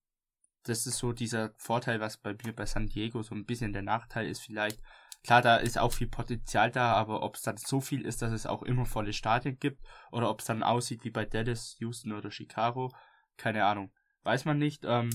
das 0.64 0.86
ist 0.86 0.98
so 0.98 1.12
dieser 1.12 1.52
Vorteil, 1.56 2.00
was 2.00 2.18
bei 2.18 2.34
mir 2.44 2.54
bei 2.54 2.66
San 2.66 2.86
Diego 2.86 3.22
so 3.22 3.34
ein 3.34 3.46
bisschen 3.46 3.72
der 3.72 3.82
Nachteil 3.82 4.26
ist 4.28 4.40
vielleicht. 4.40 4.80
Klar, 5.24 5.42
da 5.42 5.56
ist 5.56 5.78
auch 5.78 5.92
viel 5.92 6.08
Potenzial 6.08 6.72
da, 6.72 6.94
aber 6.94 7.22
ob 7.22 7.36
es 7.36 7.42
dann 7.42 7.56
so 7.56 7.80
viel 7.80 8.04
ist, 8.04 8.22
dass 8.22 8.32
es 8.32 8.46
auch 8.46 8.62
immer 8.62 8.86
volle 8.86 9.12
Stadien 9.12 9.58
gibt 9.58 9.80
oder 10.10 10.28
ob 10.28 10.40
es 10.40 10.46
dann 10.46 10.64
aussieht 10.64 11.04
wie 11.04 11.10
bei 11.10 11.24
Dallas, 11.24 11.76
Houston 11.78 12.12
oder 12.12 12.32
Chicago, 12.32 12.92
keine 13.36 13.64
Ahnung. 13.64 13.92
Weiß 14.24 14.44
man 14.44 14.58
nicht. 14.58 14.84
Ähm, 14.84 15.10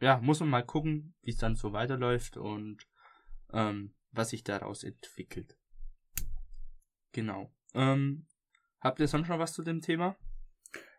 ja, 0.00 0.18
muss 0.20 0.40
man 0.40 0.48
mal 0.48 0.64
gucken, 0.64 1.14
wie 1.22 1.30
es 1.30 1.36
dann 1.38 1.56
so 1.56 1.72
weiterläuft 1.72 2.36
und 2.36 2.86
ähm, 3.52 3.94
was 4.12 4.30
sich 4.30 4.42
daraus 4.44 4.82
entwickelt. 4.84 5.56
Genau. 7.12 7.52
Ähm, 7.74 8.26
habt 8.80 9.00
ihr 9.00 9.08
sonst 9.08 9.28
noch 9.28 9.38
was 9.38 9.52
zu 9.52 9.62
dem 9.62 9.80
Thema? 9.80 10.16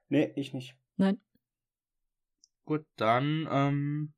Nee, 0.10 0.32
ich 0.36 0.54
nicht. 0.54 0.76
Nein. 0.98 1.20
Gut, 2.66 2.86
dann 2.98 3.48
ähm, 3.50 4.14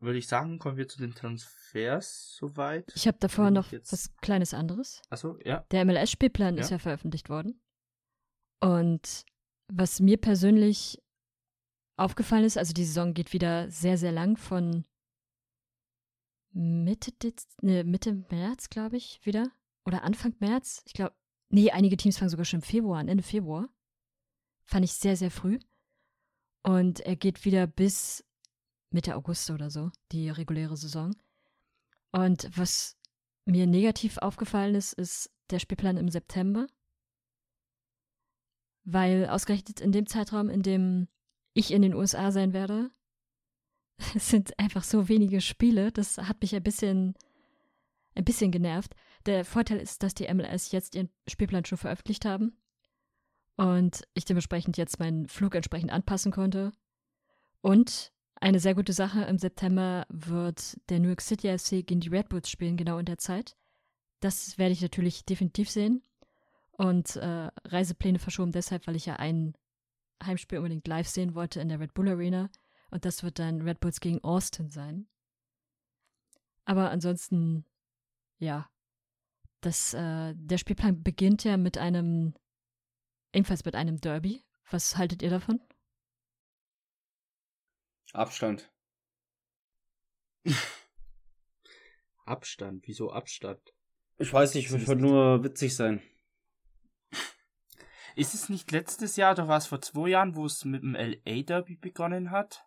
würde 0.00 0.18
ich 0.18 0.26
sagen, 0.28 0.58
kommen 0.58 0.76
wir 0.76 0.88
zu 0.88 0.98
den 0.98 1.14
Transfers 1.14 2.34
soweit. 2.36 2.92
Ich 2.94 3.06
habe 3.06 3.18
davor 3.18 3.46
Wenn 3.46 3.54
noch 3.54 3.72
jetzt- 3.72 3.92
was 3.92 4.14
kleines 4.16 4.54
anderes. 4.54 5.02
Achso, 5.08 5.38
ja. 5.44 5.60
Der 5.70 5.84
MLS-Spielplan 5.84 6.56
Ja. 6.56 6.60
ist 6.60 6.70
ja 6.70 6.78
veröffentlicht 6.78 7.28
worden. 7.30 7.60
Und 8.60 9.24
was 9.68 10.00
mir 10.00 10.18
persönlich 10.18 11.00
aufgefallen 12.00 12.44
ist, 12.44 12.58
also 12.58 12.72
die 12.72 12.84
Saison 12.84 13.14
geht 13.14 13.32
wieder 13.32 13.70
sehr, 13.70 13.98
sehr 13.98 14.12
lang 14.12 14.36
von 14.36 14.84
Mitte, 16.52 17.12
Dez 17.12 17.46
ne, 17.62 17.84
Mitte 17.84 18.24
März, 18.30 18.70
glaube 18.70 18.96
ich, 18.96 19.20
wieder. 19.24 19.50
Oder 19.84 20.02
Anfang 20.02 20.34
März. 20.40 20.82
Ich 20.86 20.94
glaube, 20.94 21.14
nee, 21.48 21.70
einige 21.70 21.96
Teams 21.96 22.18
fangen 22.18 22.30
sogar 22.30 22.44
schon 22.44 22.60
im 22.60 22.64
Februar 22.66 22.98
an, 22.98 23.08
Ende 23.08 23.22
Februar. 23.22 23.68
Fand 24.64 24.84
ich 24.84 24.92
sehr, 24.92 25.16
sehr 25.16 25.30
früh. 25.30 25.58
Und 26.62 27.00
er 27.00 27.16
geht 27.16 27.44
wieder 27.44 27.66
bis 27.66 28.24
Mitte 28.90 29.16
August 29.16 29.50
oder 29.50 29.70
so, 29.70 29.90
die 30.12 30.28
reguläre 30.30 30.76
Saison. 30.76 31.14
Und 32.12 32.50
was 32.56 32.96
mir 33.44 33.66
negativ 33.66 34.18
aufgefallen 34.18 34.74
ist, 34.74 34.92
ist 34.92 35.30
der 35.50 35.58
Spielplan 35.58 35.96
im 35.96 36.08
September. 36.08 36.66
Weil 38.84 39.28
ausgerechnet 39.28 39.80
in 39.80 39.92
dem 39.92 40.06
Zeitraum, 40.06 40.48
in 40.48 40.62
dem 40.62 41.08
ich 41.52 41.72
in 41.72 41.82
den 41.82 41.94
USA 41.94 42.30
sein 42.30 42.52
werde, 42.52 42.90
es 44.14 44.28
sind 44.30 44.58
einfach 44.58 44.84
so 44.84 45.08
wenige 45.08 45.40
Spiele. 45.40 45.92
Das 45.92 46.18
hat 46.18 46.40
mich 46.40 46.54
ein 46.54 46.62
bisschen, 46.62 47.14
ein 48.14 48.24
bisschen 48.24 48.50
genervt. 48.50 48.94
Der 49.26 49.44
Vorteil 49.44 49.78
ist, 49.78 50.02
dass 50.02 50.14
die 50.14 50.32
MLS 50.32 50.72
jetzt 50.72 50.94
ihren 50.94 51.10
Spielplan 51.28 51.64
schon 51.64 51.78
veröffentlicht 51.78 52.24
haben 52.24 52.56
und 53.56 54.02
ich 54.14 54.24
dementsprechend 54.24 54.78
jetzt 54.78 54.98
meinen 54.98 55.28
Flug 55.28 55.54
entsprechend 55.54 55.92
anpassen 55.92 56.32
konnte. 56.32 56.72
Und 57.60 58.12
eine 58.36 58.58
sehr 58.58 58.74
gute 58.74 58.94
Sache, 58.94 59.22
im 59.24 59.36
September 59.36 60.06
wird 60.08 60.78
der 60.88 60.98
New 60.98 61.08
York 61.08 61.20
City 61.20 61.58
FC 61.58 61.86
gegen 61.86 62.00
die 62.00 62.08
Red 62.08 62.30
Bulls 62.30 62.48
spielen, 62.48 62.78
genau 62.78 62.96
in 62.96 63.04
der 63.04 63.18
Zeit. 63.18 63.54
Das 64.20 64.56
werde 64.56 64.72
ich 64.72 64.80
natürlich 64.80 65.26
definitiv 65.26 65.68
sehen. 65.68 66.02
Und 66.72 67.16
äh, 67.16 67.50
Reisepläne 67.64 68.18
verschoben 68.18 68.52
deshalb, 68.52 68.86
weil 68.86 68.96
ich 68.96 69.04
ja 69.04 69.16
ein 69.16 69.54
Heimspiel 70.24 70.58
unbedingt 70.58 70.86
live 70.86 71.08
sehen 71.08 71.34
wollte 71.34 71.60
in 71.60 71.68
der 71.68 71.80
Red 71.80 71.94
Bull 71.94 72.08
Arena. 72.08 72.50
Und 72.90 73.04
das 73.04 73.22
wird 73.22 73.38
dann 73.38 73.62
Red 73.62 73.80
Bulls 73.80 74.00
gegen 74.00 74.22
Austin 74.24 74.68
sein. 74.70 75.08
Aber 76.64 76.90
ansonsten, 76.90 77.64
ja, 78.38 78.68
das, 79.60 79.94
äh, 79.94 80.34
der 80.36 80.58
Spielplan 80.58 81.02
beginnt 81.02 81.44
ja 81.44 81.56
mit 81.56 81.78
einem, 81.78 82.34
ebenfalls 83.32 83.64
mit 83.64 83.74
einem 83.74 84.00
Derby. 84.00 84.44
Was 84.70 84.96
haltet 84.96 85.22
ihr 85.22 85.30
davon? 85.30 85.60
Abstand. 88.12 88.70
Abstand. 92.24 92.86
Wieso 92.86 93.12
Abstand? 93.12 93.60
Ich 94.18 94.32
weiß 94.32 94.54
nicht, 94.54 94.70
wird 94.70 94.86
nicht- 94.86 94.98
nur 95.00 95.42
witzig 95.44 95.74
sein. 95.74 96.02
Ist 98.20 98.34
es 98.34 98.48
nicht 98.48 98.70
letztes 98.70 99.16
Jahr 99.16 99.32
oder 99.32 99.48
war 99.48 99.56
es 99.58 99.66
vor 99.66 99.80
zwei 99.80 100.08
Jahren, 100.10 100.34
wo 100.36 100.44
es 100.46 100.64
mit 100.64 100.82
dem 100.82 100.94
LA 100.94 101.42
Derby 101.42 101.76
begonnen 101.76 102.30
hat? 102.30 102.66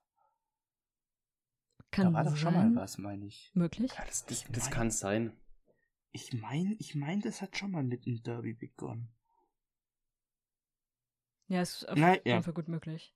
Kann 1.91 2.07
da 2.07 2.13
war 2.13 2.23
doch 2.23 2.35
schon 2.35 2.53
sein. 2.53 2.73
mal 2.73 2.81
was, 2.81 2.97
meine 2.97 3.25
ich. 3.25 3.51
Möglich. 3.53 3.91
Ja, 3.95 4.03
das, 4.05 4.25
das, 4.25 4.41
Ich 4.41 4.47
das 4.51 4.63
mein- 4.65 4.73
kann 4.73 4.91
sein. 4.91 5.39
Ich 6.11 6.33
meine, 6.33 6.75
ich 6.79 6.95
mein, 6.95 7.21
das 7.21 7.41
hat 7.41 7.57
schon 7.57 7.71
mal 7.71 7.83
mit 7.83 8.05
dem 8.05 8.21
Derby 8.23 8.53
begonnen. 8.53 9.13
Ja, 11.47 11.61
ist 11.61 11.87
auf 11.87 11.97
Na, 11.97 12.13
jeden 12.15 12.27
ja. 12.29 12.41
Fall 12.41 12.53
gut 12.53 12.67
möglich. 12.67 13.15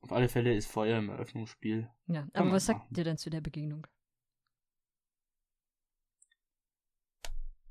Auf 0.00 0.12
alle 0.12 0.28
Fälle 0.28 0.54
ist 0.54 0.66
Feuer 0.70 0.98
im 0.98 1.08
Eröffnungsspiel. 1.10 1.90
Ja, 2.06 2.22
Kann 2.22 2.30
aber 2.34 2.52
was 2.52 2.66
sagt 2.66 2.80
machen. 2.80 2.94
ihr 2.96 3.04
denn 3.04 3.18
zu 3.18 3.28
der 3.30 3.40
Begegnung? 3.40 3.86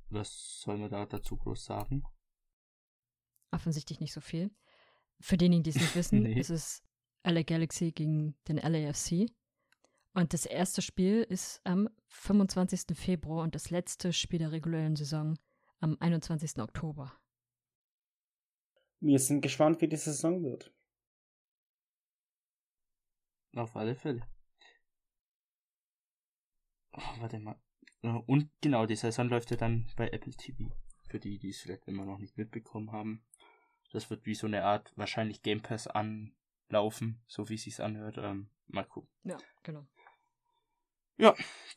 Was 0.10 0.62
soll 0.62 0.78
man 0.78 0.90
da 0.90 1.06
dazu 1.06 1.38
groß 1.38 1.66
sagen? 1.66 2.04
Offensichtlich 3.56 4.00
nicht 4.02 4.14
so 4.14 4.20
viel. 4.22 4.52
Für 5.22 5.38
diejenigen, 5.38 5.64
die 5.64 5.70
es 5.70 5.76
nicht 5.78 5.96
wissen, 5.96 6.24
Nee. 6.24 6.40
ist 6.40 6.50
es 6.50 6.84
LA 7.24 7.44
Galaxy 7.44 7.92
gegen 7.92 8.36
den 8.48 8.58
LAFC. 8.58 9.32
Und 10.14 10.34
das 10.34 10.46
erste 10.46 10.82
Spiel 10.82 11.24
ist 11.24 11.62
am 11.64 11.90
25. 12.08 12.98
Februar 12.98 13.44
und 13.44 13.56
das 13.56 13.70
letzte 13.70 14.14
Spiel 14.14 14.40
der 14.40 14.52
regulären 14.52 14.96
Saison 14.96 15.38
am 15.80 15.98
21. 16.00 16.60
Oktober. 16.60 17.14
Wir 19.02 19.20
sind 19.20 19.42
gespannt, 19.42 19.82
wie 19.82 19.88
die 19.90 19.98
Saison 19.98 20.44
wird. 20.44 20.74
Auf 23.56 23.76
alle 23.76 23.96
Fälle. 23.96 24.28
Oh, 26.94 27.02
warte 27.20 27.40
mal. 27.40 27.60
Und 28.26 28.50
genau, 28.62 28.86
die 28.86 28.96
Saison 28.96 29.28
läuft 29.30 29.52
ja 29.52 29.58
dann 29.58 29.90
bei 29.96 30.10
Apple 30.10 30.34
TV. 30.34 30.72
Für 31.10 31.20
die, 31.20 31.40
die 31.40 31.50
es 31.50 31.60
vielleicht 31.62 31.88
immer 31.88 32.06
noch 32.06 32.20
nicht 32.20 32.38
mitbekommen 32.38 32.92
haben. 32.92 33.24
Das 33.96 34.10
wird 34.10 34.26
wie 34.26 34.36
so 34.36 34.48
eine 34.48 34.64
Art 34.66 34.92
wahrscheinlich 34.96 35.42
Game 35.42 35.62
Pass 35.62 35.88
anlaufen, 35.88 37.22
so 37.28 37.50
wie 37.50 37.56
es 37.56 37.64
sich 37.64 37.82
anhört. 37.82 38.18
Ähm, 38.18 38.50
mal 38.68 38.84
gucken. 38.84 39.10
Ja, 39.24 39.38
genau. 39.64 39.88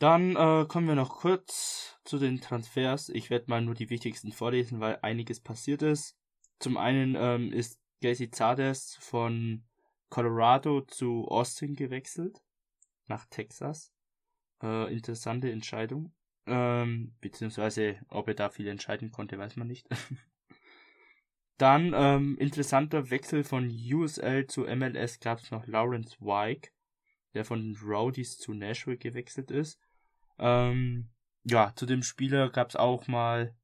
Dann 0.01 0.37
äh, 0.37 0.66
kommen 0.66 0.89
wir 0.89 0.95
noch 0.95 1.21
kurz 1.21 1.99
zu 2.05 2.19
den 2.19 2.41
Transfers. 2.41 3.09
Ich 3.09 3.31
werde 3.31 3.47
mal 3.49 3.62
nur 3.62 3.75
die 3.75 3.91
wichtigsten 3.91 4.33
vorlesen, 4.33 4.81
weil 4.81 4.99
einiges 5.03 5.41
passiert 5.41 5.83
ist. 5.83 6.16
Zum 6.59 6.77
einen 6.77 7.14
ähm, 7.16 7.53
ist 7.53 7.81
Casey 8.03 8.31
Zades 8.31 8.97
von 9.01 9.64
Colorado 10.09 10.81
zu 10.81 11.29
Austin 11.29 11.77
gewechselt, 11.77 12.43
nach 13.07 13.27
Texas. 13.27 13.93
Äh, 14.62 14.93
interessante 14.93 15.53
Entscheidung. 15.53 16.12
Ähm, 16.47 17.14
beziehungsweise, 17.21 18.01
ob 18.09 18.27
er 18.29 18.35
da 18.35 18.51
viel 18.51 18.66
entscheiden 18.69 19.12
konnte, 19.12 19.39
weiß 19.39 19.57
man 19.57 19.69
nicht. 19.69 19.87
Dann 21.59 21.93
ähm, 21.95 22.37
interessanter 22.39 23.11
Wechsel 23.11 23.45
von 23.45 23.69
USL 23.69 24.47
zu 24.47 24.63
MLS 24.63 25.21
gab 25.21 25.41
es 25.41 25.51
noch 25.51 25.67
Lawrence 25.67 26.17
Wyke 26.21 26.71
der 27.35 27.45
von 27.45 27.61
den 27.63 27.77
Rowdies 27.77 28.39
zu 28.39 28.55
Nashville 28.55 28.99
gewechselt 28.99 29.51
ist. 29.51 29.79
Ähm, 30.39 31.09
ja, 31.45 31.73
zu 31.75 31.87
dem 31.87 32.03
Spieler 32.03 32.51
gab 32.51 32.71
es 32.71 32.77
auch 32.77 33.07
mal 33.07 33.55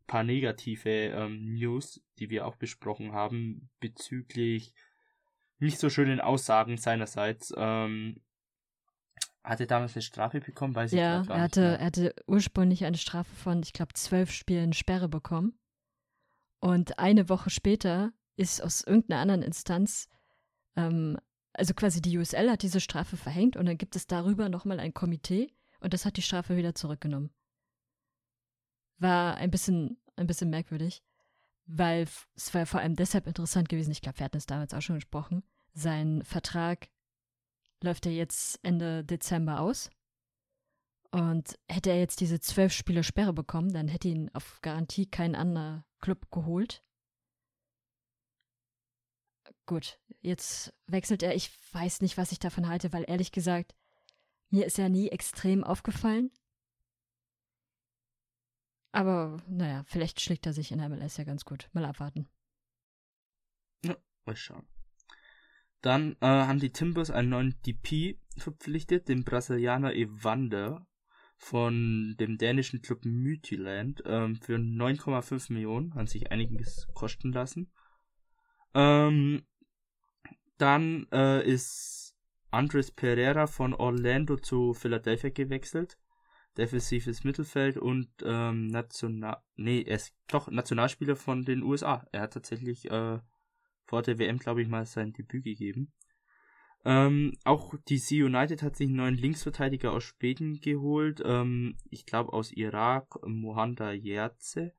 ein 0.00 0.06
paar 0.06 0.24
negative 0.24 0.90
ähm, 0.90 1.54
News, 1.54 2.02
die 2.18 2.30
wir 2.30 2.46
auch 2.46 2.56
besprochen 2.56 3.12
haben, 3.12 3.70
bezüglich 3.80 4.74
nicht 5.58 5.78
so 5.78 5.90
schönen 5.90 6.20
Aussagen 6.20 6.76
seinerseits. 6.76 7.52
Ähm, 7.56 8.20
hatte 9.44 9.66
damals 9.66 9.94
eine 9.94 10.02
Strafe 10.02 10.40
bekommen, 10.40 10.74
weiß 10.74 10.92
ich 10.92 10.98
Ja, 10.98 11.18
grad 11.18 11.28
gar 11.28 11.36
er 11.36 11.42
nicht 11.42 11.56
hatte, 11.56 11.78
er 11.78 11.86
hatte 11.86 12.14
ursprünglich 12.26 12.84
eine 12.84 12.96
Strafe 12.96 13.34
von, 13.34 13.60
ich 13.62 13.72
glaube, 13.72 13.92
zwölf 13.94 14.30
Spielen 14.30 14.72
Sperre 14.72 15.08
bekommen. 15.08 15.58
Und 16.62 16.98
eine 16.98 17.28
Woche 17.28 17.50
später 17.50 18.12
ist 18.36 18.62
aus 18.62 18.82
irgendeiner 18.82 19.20
anderen 19.20 19.42
Instanz 19.42 20.08
ähm, 20.76 21.18
also 21.52 21.74
quasi 21.74 22.00
die 22.00 22.16
USL 22.18 22.50
hat 22.50 22.62
diese 22.62 22.80
Strafe 22.80 23.16
verhängt 23.16 23.56
und 23.56 23.66
dann 23.66 23.78
gibt 23.78 23.96
es 23.96 24.06
darüber 24.06 24.48
nochmal 24.48 24.80
ein 24.80 24.94
Komitee 24.94 25.52
und 25.80 25.92
das 25.92 26.04
hat 26.04 26.16
die 26.16 26.22
Strafe 26.22 26.56
wieder 26.56 26.74
zurückgenommen. 26.74 27.30
War 28.98 29.36
ein 29.36 29.50
bisschen, 29.50 30.00
ein 30.16 30.26
bisschen 30.26 30.50
merkwürdig, 30.50 31.02
weil 31.66 32.06
es 32.34 32.54
war 32.54 32.66
vor 32.66 32.80
allem 32.80 32.96
deshalb 32.96 33.26
interessant 33.26 33.68
gewesen, 33.68 33.90
ich 33.90 34.00
glaube, 34.00 34.18
wir 34.18 34.24
hatten 34.24 34.38
es 34.38 34.46
damals 34.46 34.72
auch 34.72 34.80
schon 34.80 34.96
gesprochen, 34.96 35.42
sein 35.74 36.22
Vertrag 36.24 36.88
läuft 37.82 38.06
ja 38.06 38.12
jetzt 38.12 38.60
Ende 38.62 39.04
Dezember 39.04 39.60
aus. 39.60 39.90
Und 41.10 41.58
hätte 41.68 41.90
er 41.90 41.98
jetzt 41.98 42.20
diese 42.20 42.40
zwölf 42.40 42.72
Spiele 42.72 43.02
Sperre 43.02 43.34
bekommen, 43.34 43.70
dann 43.70 43.86
hätte 43.86 44.08
ihn 44.08 44.30
auf 44.32 44.60
Garantie 44.62 45.04
kein 45.04 45.34
anderer 45.34 45.84
Club 46.02 46.30
geholt. 46.30 46.84
Gut, 49.64 49.98
jetzt 50.20 50.74
wechselt 50.86 51.22
er. 51.22 51.34
Ich 51.34 51.50
weiß 51.72 52.02
nicht, 52.02 52.18
was 52.18 52.32
ich 52.32 52.38
davon 52.38 52.68
halte, 52.68 52.92
weil 52.92 53.04
ehrlich 53.08 53.32
gesagt, 53.32 53.74
mir 54.50 54.66
ist 54.66 54.78
er 54.78 54.90
nie 54.90 55.08
extrem 55.08 55.64
aufgefallen. 55.64 56.30
Aber 58.90 59.42
naja, 59.48 59.84
vielleicht 59.86 60.20
schlägt 60.20 60.44
er 60.44 60.52
sich 60.52 60.70
in 60.70 60.80
MLS 60.80 61.16
ja 61.16 61.24
ganz 61.24 61.46
gut. 61.46 61.70
Mal 61.72 61.86
abwarten. 61.86 62.28
Ja, 63.82 63.96
mal 64.26 64.36
schauen. 64.36 64.66
Dann 65.80 66.12
äh, 66.20 66.26
haben 66.26 66.60
die 66.60 66.70
Timbers 66.70 67.10
einen 67.10 67.30
neuen 67.30 67.62
DP 67.62 68.20
verpflichtet, 68.36 69.08
den 69.08 69.24
Brasilianer 69.24 69.94
Evander 69.94 70.86
von 71.42 72.14
dem 72.20 72.38
dänischen 72.38 72.82
Club 72.82 73.04
Mythiland 73.04 74.00
ähm, 74.06 74.36
für 74.36 74.54
9,5 74.54 75.52
Millionen, 75.52 75.92
hat 75.96 76.08
sich 76.08 76.30
einiges 76.30 76.86
kosten 76.94 77.32
lassen. 77.32 77.72
Ähm, 78.74 79.42
dann 80.56 81.08
äh, 81.10 81.44
ist 81.44 82.14
Andres 82.52 82.92
Pereira 82.92 83.48
von 83.48 83.74
Orlando 83.74 84.36
zu 84.36 84.72
Philadelphia 84.72 85.30
gewechselt. 85.30 85.98
Defensives 86.56 87.24
Mittelfeld 87.24 87.76
und 87.76 88.08
ähm, 88.24 88.68
National, 88.68 89.38
nee, 89.56 89.82
er 89.82 89.96
ist 89.96 90.14
doch 90.28 90.48
Nationalspieler 90.48 91.16
von 91.16 91.44
den 91.44 91.64
USA. 91.64 92.06
Er 92.12 92.20
hat 92.20 92.34
tatsächlich 92.34 92.88
äh, 92.88 93.18
vor 93.84 94.02
der 94.02 94.18
WM, 94.20 94.38
glaube 94.38 94.62
ich, 94.62 94.68
mal 94.68 94.86
sein 94.86 95.12
Debüt 95.12 95.42
gegeben. 95.42 95.92
Ähm, 96.84 97.36
auch 97.44 97.74
DC 97.88 98.24
United 98.24 98.62
hat 98.62 98.76
sich 98.76 98.88
einen 98.88 98.96
neuen 98.96 99.16
Linksverteidiger 99.16 99.92
aus 99.92 100.04
Schweden 100.04 100.60
geholt. 100.60 101.22
Ähm, 101.24 101.76
ich 101.90 102.06
glaube 102.06 102.32
aus 102.32 102.50
Irak, 102.52 103.24
Mohanda 103.24 103.92
Yerze. 103.92 104.72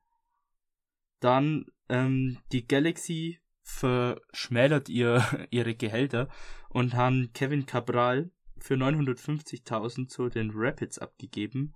Dann 1.20 1.64
ähm, 1.88 2.38
die 2.52 2.66
Galaxy 2.66 3.40
verschmälert 3.62 4.88
ihr, 4.90 5.24
ihre 5.50 5.74
Gehälter 5.74 6.28
und 6.68 6.94
haben 6.94 7.32
Kevin 7.32 7.64
Cabral 7.64 8.30
für 8.58 8.74
950.000 8.74 10.08
zu 10.08 10.28
den 10.28 10.50
Rapids 10.54 10.98
abgegeben. 10.98 11.74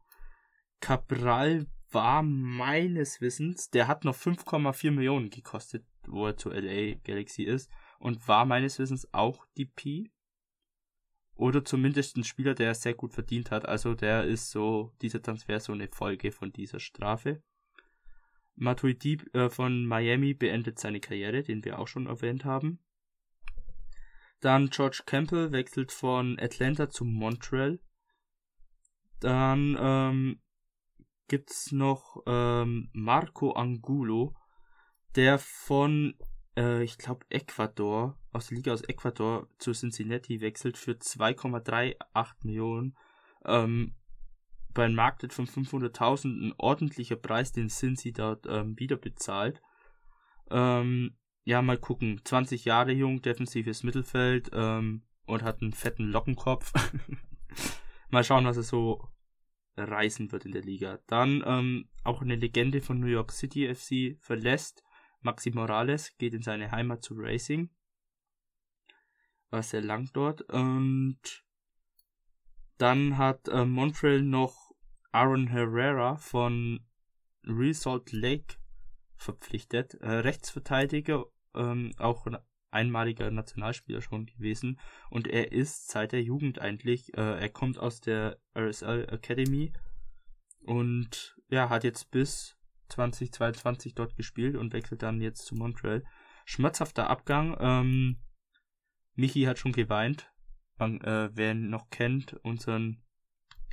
Cabral 0.81 1.67
war 1.91 2.23
meines 2.23 3.21
Wissens, 3.21 3.71
der 3.71 3.89
hat 3.89 4.05
noch 4.05 4.15
5,4 4.15 4.91
Millionen 4.91 5.31
gekostet, 5.31 5.87
wo 6.07 6.27
er 6.27 6.37
zu 6.37 6.51
LA 6.51 6.97
Galaxy 7.05 7.43
ist 7.43 7.71
und 7.99 8.29
war 8.29 8.45
meines 8.45 8.79
Wissens 8.79 9.13
auch 9.13 9.47
DP. 9.57 10.11
Oder 11.39 11.65
zumindest 11.65 12.17
ein 12.17 12.25
Spieler, 12.25 12.55
der 12.55 12.75
sehr 12.75 12.95
gut 12.95 13.15
verdient 13.15 13.53
hat. 13.53 13.65
Also 13.65 13.95
der 13.95 14.25
ist 14.25 14.51
so, 14.51 14.93
dieser 15.01 15.23
Transfer 15.23 15.61
so 15.61 15.73
eine 15.73 15.87
Folge 15.87 16.33
von 16.33 16.53
dieser 16.53 16.81
Strafe. 16.81 17.41
Matuidi 18.57 19.21
äh, 19.35 19.49
von 19.49 19.87
Miami 19.87 20.35
beendet 20.35 20.81
seine 20.81 20.99
Karriere, 20.99 21.45
den 21.45 21.65
wir 21.65 21.79
auch 21.79 21.87
schon 21.87 22.07
erwähnt 22.07 22.45
haben. 22.45 22.81
Dann 24.41 24.71
George 24.71 25.03
Campbell 25.07 25.53
wechselt 25.53 25.93
von 25.93 26.41
Atlanta 26.41 26.91
zu 26.91 27.05
Montreal. 27.05 27.79
Dann 29.21 29.77
ähm, 29.79 30.41
gibt's 31.29 31.71
noch 31.71 32.21
ähm, 32.27 32.91
Marco 32.93 33.53
Angulo, 33.53 34.35
der 35.15 35.39
von, 35.39 36.17
äh, 36.57 36.83
ich 36.83 36.99
glaube, 36.99 37.27
Ecuador, 37.31 38.18
aus 38.33 38.49
der 38.49 38.57
Liga 38.57 38.73
aus 38.73 38.83
Ecuador 38.83 39.49
zu 39.59 39.73
Cincinnati 39.73 40.41
wechselt 40.41 40.77
für 40.77 40.93
2,38 40.93 41.97
Millionen. 42.43 42.97
Ähm, 43.45 43.95
bei 44.75 44.85
einem 44.85 44.95
Marktwert 44.95 45.33
von 45.33 45.47
500.000 45.47 46.49
ein 46.49 46.55
ordentlicher 46.59 47.17
Preis, 47.17 47.53
den 47.53 47.69
Cincy 47.69 48.13
dort 48.13 48.47
ähm, 48.49 48.79
wieder 48.79 48.97
bezahlt. 48.97 49.61
Ähm, 50.51 51.17
ja, 51.45 51.63
mal 51.63 51.79
gucken. 51.79 52.21
20 52.25 52.65
Jahre 52.65 52.93
jung, 52.93 53.23
defensives 53.23 53.83
Mittelfeld 53.83 54.51
ähm, 54.53 55.03
und 55.27 55.43
hat 55.43 55.63
einen 55.63 55.73
fetten 55.73 56.05
Lockenkopf. 56.05 56.73
mal 58.11 58.25
schauen, 58.25 58.45
was 58.45 58.57
er 58.57 58.63
so 58.63 59.09
reißen 59.77 60.31
wird 60.33 60.45
in 60.45 60.53
der 60.53 60.63
Liga. 60.63 60.99
Dann 61.07 61.43
ähm, 61.47 61.89
auch 62.05 62.23
eine 62.23 62.37
Legende 62.37 62.81
von 62.81 63.01
New 63.01 63.07
York 63.07 63.33
City 63.33 63.73
FC 63.75 64.23
verlässt. 64.23 64.85
Maxi 65.21 65.51
Morales 65.51 66.17
geht 66.19 66.35
in 66.35 66.43
seine 66.43 66.71
Heimat 66.71 67.03
zu 67.03 67.15
Racing. 67.17 67.71
War 69.51 69.63
sehr 69.63 69.83
lang 69.83 70.11
dort. 70.13 70.43
Und 70.43 71.45
dann 72.77 73.19
hat 73.19 73.49
äh, 73.49 73.65
Montreal 73.65 74.23
noch 74.23 74.73
Aaron 75.13 75.49
Herrera 75.49 76.17
von 76.17 76.81
Real 77.45 77.75
Salt 77.75 78.13
Lake 78.13 78.57
verpflichtet. 79.17 79.95
Äh, 79.95 80.11
Rechtsverteidiger, 80.11 81.25
ähm, 81.55 81.93
auch 81.99 82.27
ein 82.27 82.39
einmaliger 82.71 83.31
Nationalspieler 83.31 84.03
schon 84.03 84.27
gewesen. 84.27 84.79
Und 85.11 85.27
er 85.27 85.53
ist 85.53 85.89
seit 85.89 86.13
der 86.13 86.23
Jugend 86.23 86.61
eigentlich, 86.61 87.17
äh, 87.17 87.41
er 87.41 87.49
kommt 87.49 87.79
aus 87.79 88.01
der 88.01 88.39
RSL 88.55 89.07
Academy 89.11 89.73
und 90.61 91.37
ja, 91.49 91.71
hat 91.71 91.85
jetzt 91.85 92.11
bis 92.11 92.57
2022 92.91 93.95
dort 93.95 94.17
gespielt 94.17 94.57
und 94.57 94.73
wechselt 94.73 95.03
dann 95.03 95.21
jetzt 95.21 95.47
zu 95.47 95.55
Montreal. 95.55 96.05
Schmerzhafter 96.45 97.11
Abgang. 97.11 97.57
Ähm, 97.61 98.17
Michi 99.19 99.43
hat 99.43 99.59
schon 99.59 99.73
geweint, 99.73 100.33
man, 100.77 101.01
äh, 101.01 101.31
wer 101.35 101.51
ihn 101.51 101.71
noch 101.71 101.91
kennt, 101.91 102.35
unseren 102.45 103.03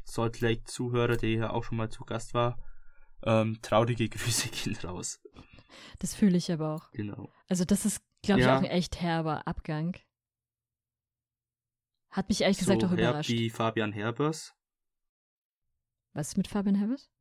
Salt 0.04 0.42
Lake 0.42 0.64
Zuhörer, 0.64 1.18
der 1.18 1.30
hier 1.30 1.54
auch 1.54 1.64
schon 1.64 1.78
mal 1.78 1.90
zu 1.90 2.04
Gast 2.04 2.34
war, 2.34 2.58
ähm, 3.24 3.60
traurige 3.62 4.10
Grüße 4.10 4.50
gehen 4.50 4.76
raus. 4.78 5.22
Das 6.00 6.16
fühle 6.16 6.38
ich 6.38 6.52
aber 6.52 6.74
auch. 6.74 6.92
Genau. 6.92 7.32
Also 7.48 7.64
das 7.64 7.86
ist, 7.86 8.02
glaube 8.24 8.42
ich, 8.42 8.48
ja. 8.48 8.56
auch 8.56 8.60
ein 8.60 8.66
echt 8.66 9.00
herber 9.02 9.48
Abgang. 9.48 9.96
Hat 12.10 12.28
mich 12.30 12.42
ehrlich 12.42 12.58
so 12.58 12.62
gesagt 12.62 12.84
auch 12.84 12.90
herb 12.90 13.00
überrascht. 13.00 13.30
wie 13.30 13.50
Fabian 13.52 13.92
Herbers. 13.92 14.56
Was 16.14 16.30
ist 16.30 16.38
mit 16.38 16.48
Fabian 16.48 16.76
Herbers? 16.76 17.12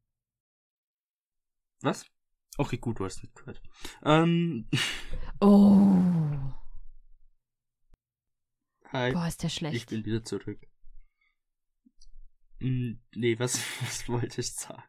Was? 1.83 2.07
Okay, 2.57 2.79
gut, 2.79 3.01
du 3.01 3.05
hast 3.05 3.23
nicht 3.23 3.35
gehört. 3.35 3.61
Ähm. 4.03 4.67
Oh. 5.41 6.64
Hi. 8.95 9.13
Boah, 9.13 9.27
ist 9.27 9.43
der 9.43 9.49
schlecht. 9.49 9.75
Ich 9.75 9.87
bin 9.87 10.05
wieder 10.05 10.23
zurück. 10.23 10.61
Hm, 12.61 13.01
nee, 13.17 13.37
was, 13.41 13.59
was 13.81 14.09
wollte 14.09 14.41
ich 14.41 14.53
sagen? 14.53 14.85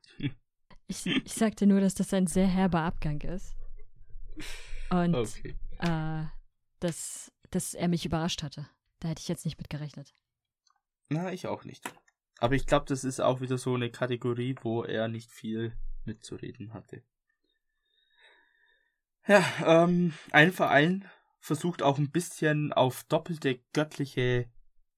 Ich, 0.88 1.08
ich 1.08 1.34
sagte 1.34 1.66
nur, 1.66 1.82
dass 1.82 1.96
das 1.96 2.14
ein 2.14 2.28
sehr 2.28 2.46
herber 2.46 2.82
Abgang 2.82 3.20
ist. 3.22 3.56
Und 4.92 5.16
okay. 5.16 5.56
äh, 5.80 6.26
dass, 6.80 7.32
dass 7.50 7.74
er 7.74 7.88
mich 7.88 8.06
überrascht 8.06 8.44
hatte. 8.44 8.70
Da 9.00 9.08
hätte 9.08 9.22
ich 9.22 9.28
jetzt 9.28 9.44
nicht 9.44 9.58
mit 9.58 9.72
gerechnet. 9.72 10.14
Na, 11.10 11.34
ich 11.34 11.48
auch 11.48 11.64
nicht. 11.64 11.92
Aber 12.38 12.54
ich 12.54 12.68
glaube, 12.68 12.86
das 12.86 13.04
ist 13.04 13.20
auch 13.20 13.42
wieder 13.42 13.58
so 13.58 13.74
eine 13.74 13.90
Kategorie, 13.90 14.56
wo 14.62 14.84
er 14.84 15.08
nicht 15.08 15.32
viel 15.32 15.76
mitzureden 16.04 16.76
hatte. 16.76 17.02
Ja, 19.28 19.44
ähm, 19.66 20.14
ein 20.30 20.52
Verein 20.52 21.10
versucht 21.46 21.84
auch 21.84 22.00
ein 22.00 22.10
bisschen 22.10 22.74
auf 22.74 23.04
doppelte 23.04 23.60
göttliche 23.72 24.50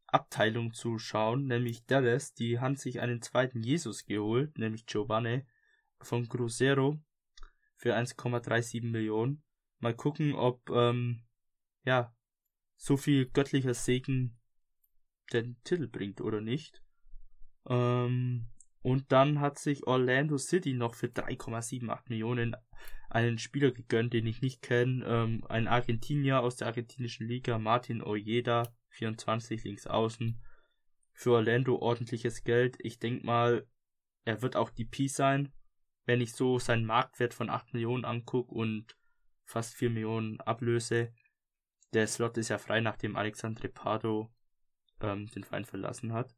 Abteilung 0.05 0.71
zu 0.71 0.97
schauen, 0.97 1.45
nämlich 1.45 1.85
Dallas. 1.85 2.35
Die 2.35 2.61
haben 2.61 2.77
sich 2.77 3.01
einen 3.01 3.21
zweiten 3.21 3.61
Jesus 3.61 4.05
geholt, 4.05 4.57
nämlich 4.57 4.85
Giovanni 4.85 5.45
von 5.99 6.29
Cruzeiro 6.29 7.01
für 7.75 7.97
1,37 7.97 8.81
Millionen. 8.89 9.43
Mal 9.79 9.93
gucken, 9.93 10.35
ob 10.35 10.69
ähm, 10.69 11.25
ja 11.83 12.15
so 12.77 12.95
viel 12.95 13.25
göttlicher 13.25 13.73
Segen 13.73 14.39
den 15.33 15.61
Titel 15.65 15.89
bringt 15.89 16.21
oder 16.21 16.39
nicht. 16.39 16.81
Ähm, 17.67 18.47
und 18.87 19.11
dann 19.11 19.41
hat 19.41 19.59
sich 19.59 19.85
Orlando 19.85 20.37
City 20.37 20.71
noch 20.71 20.95
für 20.95 21.07
3,78 21.07 22.03
Millionen 22.07 22.55
einen 23.09 23.37
Spieler 23.37 23.71
gegönnt, 23.71 24.13
den 24.13 24.25
ich 24.25 24.41
nicht 24.41 24.61
kenne. 24.61 25.03
Ähm, 25.05 25.43
ein 25.49 25.67
Argentinier 25.67 26.39
aus 26.39 26.55
der 26.55 26.67
argentinischen 26.67 27.27
Liga, 27.27 27.59
Martin 27.59 28.01
Ojeda, 28.01 28.73
24 28.91 29.65
links 29.65 29.87
außen. 29.87 30.41
Für 31.11 31.33
Orlando 31.33 31.75
ordentliches 31.75 32.45
Geld. 32.45 32.77
Ich 32.79 32.97
denke 32.97 33.25
mal, 33.25 33.67
er 34.23 34.41
wird 34.41 34.55
auch 34.55 34.69
DP 34.69 35.09
sein. 35.09 35.51
Wenn 36.05 36.21
ich 36.21 36.31
so 36.31 36.57
seinen 36.57 36.85
Marktwert 36.85 37.33
von 37.33 37.49
8 37.49 37.73
Millionen 37.73 38.05
angucke 38.05 38.55
und 38.55 38.95
fast 39.43 39.75
4 39.75 39.89
Millionen 39.89 40.39
Ablöse, 40.39 41.11
Der 41.93 42.07
Slot 42.07 42.37
ist 42.37 42.47
ja 42.47 42.57
frei, 42.57 42.79
nachdem 42.79 43.17
Alexandre 43.17 43.67
Pardo 43.67 44.33
ähm, 45.01 45.27
den 45.27 45.43
Verein 45.43 45.65
verlassen 45.65 46.13
hat. 46.13 46.36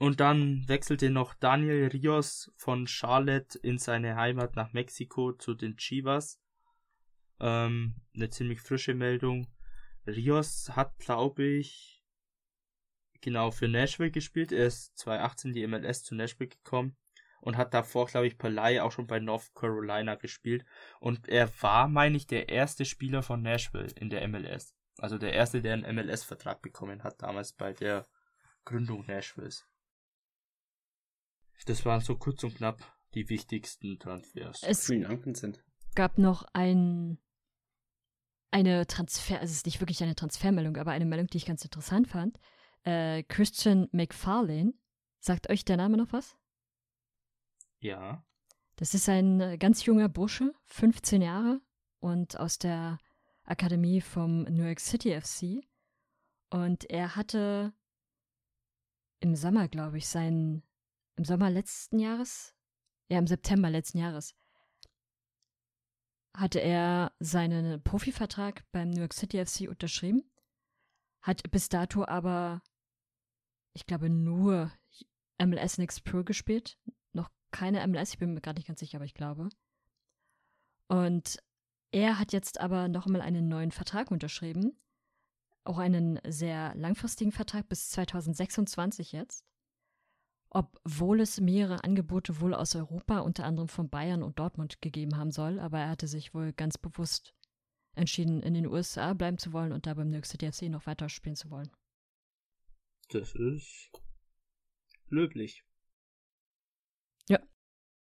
Und 0.00 0.18
dann 0.18 0.66
wechselte 0.66 1.10
noch 1.10 1.34
Daniel 1.34 1.88
Rios 1.88 2.50
von 2.56 2.86
Charlotte 2.86 3.58
in 3.58 3.76
seine 3.76 4.16
Heimat 4.16 4.56
nach 4.56 4.72
Mexiko 4.72 5.34
zu 5.34 5.52
den 5.52 5.76
Chivas. 5.76 6.40
Ähm, 7.38 7.96
eine 8.14 8.30
ziemlich 8.30 8.62
frische 8.62 8.94
Meldung. 8.94 9.46
Rios 10.06 10.70
hat, 10.74 10.98
glaube 11.00 11.44
ich, 11.44 12.02
genau 13.20 13.50
für 13.50 13.68
Nashville 13.68 14.10
gespielt. 14.10 14.52
Er 14.52 14.68
ist 14.68 14.96
2018 14.96 15.52
die 15.52 15.66
MLS 15.66 16.02
zu 16.02 16.14
Nashville 16.14 16.48
gekommen 16.48 16.96
und 17.42 17.58
hat 17.58 17.74
davor, 17.74 18.06
glaube 18.06 18.26
ich, 18.26 18.38
per 18.38 18.48
Laie 18.48 18.82
auch 18.82 18.92
schon 18.92 19.06
bei 19.06 19.20
North 19.20 19.54
Carolina 19.54 20.14
gespielt. 20.14 20.64
Und 21.00 21.28
er 21.28 21.46
war, 21.60 21.88
meine 21.88 22.16
ich, 22.16 22.26
der 22.26 22.48
erste 22.48 22.86
Spieler 22.86 23.22
von 23.22 23.42
Nashville 23.42 23.92
in 23.96 24.08
der 24.08 24.26
MLS. 24.26 24.74
Also 24.96 25.18
der 25.18 25.34
erste, 25.34 25.60
der 25.60 25.74
einen 25.74 25.94
MLS-Vertrag 25.94 26.62
bekommen 26.62 27.04
hat, 27.04 27.20
damals 27.20 27.52
bei 27.52 27.74
der 27.74 28.08
Gründung 28.64 29.04
Nashvilles. 29.04 29.66
Das 31.66 31.84
waren 31.84 32.00
so 32.00 32.16
kurz 32.16 32.42
und 32.44 32.54
knapp 32.56 32.80
die 33.14 33.28
wichtigsten 33.28 33.98
Transfers. 33.98 34.62
Es 34.62 34.86
Vielen 34.86 35.02
Dank, 35.02 35.24
Vincent. 35.26 35.62
gab 35.94 36.18
noch 36.18 36.44
ein, 36.52 37.18
eine 38.50 38.86
Transfer, 38.86 39.40
also 39.40 39.50
es 39.50 39.58
ist 39.58 39.66
nicht 39.66 39.80
wirklich 39.80 40.02
eine 40.02 40.14
Transfermeldung, 40.14 40.76
aber 40.76 40.92
eine 40.92 41.06
Meldung, 41.06 41.26
die 41.26 41.38
ich 41.38 41.46
ganz 41.46 41.64
interessant 41.64 42.08
fand. 42.08 42.38
Äh, 42.84 43.24
Christian 43.24 43.88
McFarlane, 43.92 44.72
sagt 45.18 45.50
euch 45.50 45.64
der 45.64 45.76
Name 45.76 45.96
noch 45.96 46.12
was? 46.12 46.36
Ja. 47.80 48.24
Das 48.76 48.94
ist 48.94 49.08
ein 49.08 49.40
äh, 49.40 49.58
ganz 49.58 49.84
junger 49.84 50.08
Bursche, 50.08 50.54
15 50.66 51.20
Jahre 51.22 51.60
und 51.98 52.38
aus 52.38 52.58
der 52.58 52.98
Akademie 53.44 54.00
vom 54.00 54.44
New 54.44 54.64
York 54.64 54.80
City 54.80 55.18
FC. 55.20 55.66
Und 56.50 56.88
er 56.88 57.16
hatte 57.16 57.72
im 59.20 59.36
Sommer, 59.36 59.68
glaube 59.68 59.98
ich, 59.98 60.08
seinen, 60.08 60.62
im 61.20 61.24
Sommer 61.26 61.50
letzten 61.50 61.98
Jahres, 61.98 62.54
ja, 63.10 63.18
im 63.18 63.26
September 63.26 63.68
letzten 63.68 63.98
Jahres, 63.98 64.34
hatte 66.34 66.60
er 66.60 67.12
seinen 67.20 67.82
Profivertrag 67.82 68.64
beim 68.72 68.88
New 68.88 69.00
York 69.00 69.12
City 69.12 69.44
FC 69.44 69.68
unterschrieben, 69.68 70.24
hat 71.20 71.42
bis 71.50 71.68
dato 71.68 72.06
aber, 72.06 72.62
ich 73.74 73.84
glaube, 73.84 74.08
nur 74.08 74.72
MLS 75.38 75.76
Next 75.76 76.04
Pro 76.04 76.24
gespielt, 76.24 76.78
noch 77.12 77.28
keine 77.50 77.86
MLS, 77.86 78.14
ich 78.14 78.18
bin 78.18 78.32
mir 78.32 78.40
gar 78.40 78.54
nicht 78.54 78.66
ganz 78.66 78.80
sicher, 78.80 78.96
aber 78.96 79.04
ich 79.04 79.12
glaube. 79.12 79.50
Und 80.88 81.36
er 81.90 82.18
hat 82.18 82.32
jetzt 82.32 82.58
aber 82.58 82.88
nochmal 82.88 83.20
einen 83.20 83.46
neuen 83.46 83.72
Vertrag 83.72 84.10
unterschrieben, 84.10 84.74
auch 85.64 85.76
einen 85.76 86.18
sehr 86.26 86.74
langfristigen 86.76 87.30
Vertrag 87.30 87.68
bis 87.68 87.90
2026 87.90 89.12
jetzt. 89.12 89.49
Obwohl 90.50 91.20
es 91.20 91.40
mehrere 91.40 91.84
Angebote 91.84 92.40
wohl 92.40 92.54
aus 92.54 92.74
Europa, 92.74 93.20
unter 93.20 93.44
anderem 93.44 93.68
von 93.68 93.88
Bayern 93.88 94.22
und 94.22 94.38
Dortmund 94.38 94.82
gegeben 94.82 95.16
haben 95.16 95.30
soll, 95.30 95.60
aber 95.60 95.78
er 95.78 95.88
hatte 95.88 96.08
sich 96.08 96.34
wohl 96.34 96.52
ganz 96.52 96.76
bewusst 96.76 97.34
entschieden, 97.94 98.42
in 98.42 98.54
den 98.54 98.66
USA 98.66 99.14
bleiben 99.14 99.38
zu 99.38 99.52
wollen 99.52 99.72
und 99.72 99.86
da 99.86 99.94
beim 99.94 100.08
New 100.08 100.16
York 100.16 100.26
City 100.26 100.50
FC 100.50 100.62
noch 100.62 100.86
weiter 100.86 101.08
spielen 101.08 101.36
zu 101.36 101.50
wollen. 101.50 101.70
Das 103.10 103.34
ist 103.34 103.90
löblich. 105.08 105.64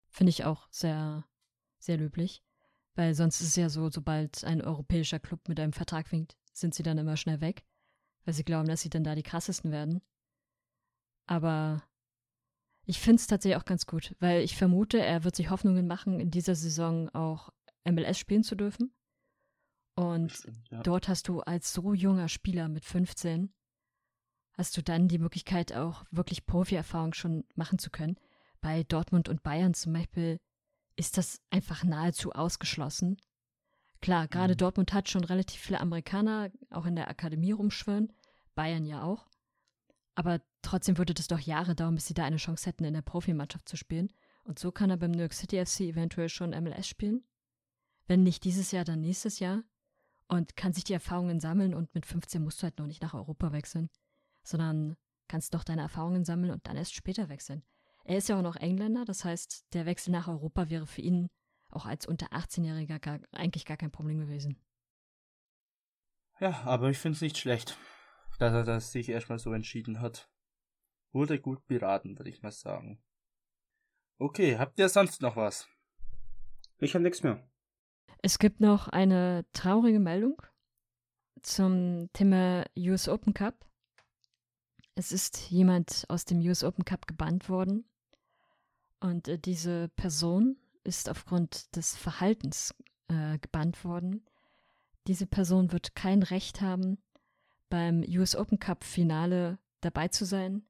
Finde 0.10 0.32
ich 0.32 0.44
auch 0.44 0.68
sehr, 0.72 1.26
sehr 1.78 1.98
löblich. 1.98 2.44
Weil 2.96 3.14
sonst 3.14 3.40
ist 3.40 3.50
es 3.50 3.56
ja 3.56 3.70
so, 3.70 3.90
sobald 3.90 4.44
ein 4.44 4.62
europäischer 4.62 5.20
Club 5.20 5.48
mit 5.48 5.60
einem 5.60 5.74
Vertrag 5.74 6.12
winkt, 6.12 6.36
sind 6.52 6.74
sie 6.74 6.84
dann 6.84 6.98
immer 6.98 7.16
schnell 7.16 7.40
weg, 7.40 7.64
weil 8.26 8.34
sie 8.34 8.44
glauben, 8.44 8.68
dass 8.68 8.82
sie 8.82 8.90
dann 8.90 9.04
da 9.04 9.16
die 9.16 9.24
krassesten 9.24 9.72
werden. 9.72 10.02
Aber 11.26 11.84
ich 12.90 13.00
finde 13.00 13.18
es 13.18 13.28
tatsächlich 13.28 13.62
auch 13.62 13.66
ganz 13.66 13.86
gut, 13.86 14.16
weil 14.20 14.42
ich 14.42 14.58
vermute, 14.58 15.00
er 15.00 15.24
wird 15.24 15.36
sich 15.36 15.52
Hoffnungen 15.52 15.86
machen, 15.86 16.20
in 16.20 16.32
dieser 16.32 16.56
Saison 16.56 17.08
auch 17.10 17.52
MLS 17.88 18.18
spielen 18.18 18.42
zu 18.44 18.56
dürfen. 18.56 18.92
Und 19.96 20.32
Stimmt, 20.32 20.68
ja. 20.72 20.82
dort 20.82 21.08
hast 21.08 21.28
du 21.28 21.42
als 21.42 21.72
so 21.72 21.94
junger 21.94 22.30
Spieler 22.30 22.68
mit 22.68 22.84
15, 22.84 23.54
hast 24.54 24.76
du 24.76 24.82
dann 24.82 25.08
die 25.08 25.20
Möglichkeit 25.20 25.72
auch 25.72 26.04
wirklich 26.10 26.48
Profi-Erfahrung 26.48 27.14
schon 27.14 27.44
machen 27.54 27.78
zu 27.78 27.92
können. 27.92 28.18
Bei 28.60 28.82
Dortmund 28.82 29.30
und 29.30 29.44
Bayern 29.44 29.76
zum 29.76 29.94
Beispiel 29.94 30.40
ist 30.96 31.20
das 31.20 31.44
einfach 31.52 31.84
nahezu 31.84 32.32
ausgeschlossen. 32.32 33.18
Klar, 34.02 34.28
gerade 34.28 34.54
Mhm. 34.54 34.58
Dortmund 34.58 34.94
hat 34.94 35.10
schon 35.10 35.24
relativ 35.24 35.62
viele 35.62 35.80
Amerikaner 35.80 36.50
auch 36.72 36.88
in 36.88 36.96
der 36.96 37.08
Akademie 37.08 37.52
rumschwirren, 37.52 38.12
Bayern 38.56 38.88
ja 38.88 39.04
auch. 39.04 39.29
Aber 40.20 40.42
trotzdem 40.62 40.98
würde 40.98 41.14
das 41.14 41.30
doch 41.30 41.40
Jahre 41.40 41.76
dauern, 41.76 41.96
bis 41.96 42.08
sie 42.08 42.14
da 42.14 42.26
eine 42.26 42.36
Chance 42.36 42.66
hätten, 42.66 42.84
in 42.84 42.94
der 42.94 43.02
Profimannschaft 43.02 43.70
zu 43.70 43.78
spielen. 43.78 44.12
Und 44.44 44.60
so 44.60 44.70
kann 44.70 44.90
er 44.90 44.98
beim 44.98 45.12
New 45.12 45.22
York 45.22 45.32
City 45.32 45.66
FC 45.66 45.80
eventuell 45.80 46.28
schon 46.28 46.50
MLS 46.50 46.90
spielen. 46.90 47.24
Wenn 48.06 48.24
nicht 48.24 48.44
dieses 48.44 48.72
Jahr, 48.74 48.84
dann 48.84 49.00
nächstes 49.00 49.40
Jahr. 49.40 49.64
Und 50.28 50.58
kann 50.58 50.74
sich 50.74 50.84
die 50.84 50.92
Erfahrungen 50.92 51.40
sammeln 51.40 51.74
und 51.74 51.96
mit 51.96 52.06
15 52.06 52.44
musst 52.44 52.60
du 52.60 52.64
halt 52.64 52.80
noch 52.80 52.86
nicht 52.86 53.02
nach 53.02 53.14
Europa 53.14 53.54
wechseln, 53.54 53.90
sondern 54.44 54.98
kannst 55.30 55.54
doch 55.54 55.64
deine 55.64 55.84
Erfahrungen 55.84 56.26
sammeln 56.26 56.52
und 56.52 56.68
dann 56.68 56.76
erst 56.76 56.96
später 56.96 57.30
wechseln. 57.30 57.64
Er 58.04 58.18
ist 58.18 58.28
ja 58.28 58.38
auch 58.38 58.44
noch 58.44 58.58
Engländer, 58.58 59.06
das 59.06 59.24
heißt, 59.24 59.74
der 59.74 59.86
Wechsel 59.86 60.12
nach 60.12 60.28
Europa 60.28 60.70
wäre 60.70 60.86
für 60.86 61.02
ihn 61.02 61.30
auch 61.70 61.86
als 61.86 62.06
unter 62.06 62.34
18-Jähriger 62.34 63.00
gar, 63.00 63.22
eigentlich 63.32 63.64
gar 63.64 63.78
kein 63.78 63.92
Problem 63.92 64.20
gewesen. 64.20 64.58
Ja, 66.42 66.62
aber 66.66 66.90
ich 66.90 66.98
finde 66.98 67.16
es 67.16 67.22
nicht 67.22 67.38
schlecht, 67.38 67.78
dass 68.40 68.54
er 68.54 68.64
das 68.64 68.92
sich 68.92 69.10
erstmal 69.10 69.40
so 69.40 69.54
entschieden 69.54 70.02
hat. 70.02 70.30
Wurde 71.12 71.40
gut 71.40 71.66
beraten, 71.68 72.18
würde 72.18 72.30
ich 72.30 72.42
mal 72.42 72.52
sagen. 72.52 73.02
Okay, 74.18 74.58
habt 74.58 74.80
ihr 74.80 74.90
sonst 74.90 75.22
noch 75.22 75.36
was? 75.36 75.68
Ich 76.78 76.94
habe 76.94 77.04
nichts 77.04 77.24
mehr. 77.24 77.48
Es 78.22 78.40
gibt 78.40 78.60
noch 78.60 78.88
eine 78.88 79.46
traurige 79.54 80.00
Meldung 80.00 80.42
zum 81.42 82.10
Thema 82.14 82.66
US 82.78 83.08
Open 83.08 83.34
Cup. 83.34 83.66
Es 84.96 85.12
ist 85.12 85.50
jemand 85.50 86.06
aus 86.10 86.26
dem 86.26 86.40
US 86.40 86.64
Open 86.64 86.84
Cup 86.84 87.08
gebannt 87.08 87.50
worden. 87.50 87.86
Und 89.00 89.28
äh, 89.28 89.38
diese 89.38 89.90
Person 89.90 90.58
ist 90.84 91.10
aufgrund 91.10 91.76
des 91.76 91.96
Verhaltens 91.96 92.76
äh, 93.08 93.38
gebannt 93.40 93.84
worden. 93.86 94.26
Diese 95.08 95.26
Person 95.26 95.72
wird 95.72 95.96
kein 95.96 96.24
Recht 96.24 96.62
haben, 96.62 96.98
beim 97.70 98.04
US 98.08 98.36
Open 98.36 98.60
Cup 98.60 98.84
Finale 98.84 99.60
dabei 99.82 100.08
zu 100.08 100.26
sein. 100.26 100.64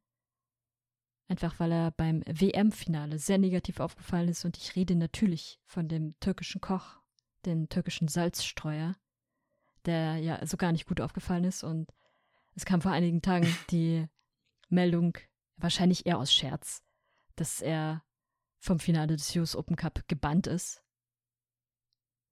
Einfach 1.27 1.59
weil 1.59 1.71
er 1.71 1.91
beim 1.91 2.23
WM-Finale 2.25 3.19
sehr 3.19 3.37
negativ 3.37 3.79
aufgefallen 3.79 4.29
ist. 4.29 4.45
Und 4.45 4.57
ich 4.57 4.75
rede 4.75 4.95
natürlich 4.95 5.59
von 5.65 5.87
dem 5.87 6.19
türkischen 6.19 6.59
Koch, 6.59 6.97
den 7.45 7.69
türkischen 7.69 8.07
Salzstreuer, 8.07 8.95
der 9.85 10.17
ja 10.17 10.45
so 10.45 10.57
gar 10.57 10.71
nicht 10.71 10.87
gut 10.87 11.01
aufgefallen 11.01 11.43
ist. 11.43 11.63
Und 11.63 11.91
es 12.55 12.65
kam 12.65 12.81
vor 12.81 12.91
einigen 12.91 13.21
Tagen 13.21 13.47
die 13.69 14.07
Meldung, 14.69 15.17
wahrscheinlich 15.57 16.05
eher 16.05 16.17
aus 16.17 16.33
Scherz, 16.33 16.83
dass 17.35 17.61
er 17.61 18.03
vom 18.59 18.79
Finale 18.79 19.15
des 19.15 19.35
US 19.35 19.55
Open 19.55 19.75
Cup 19.75 20.07
gebannt 20.07 20.47
ist. 20.47 20.83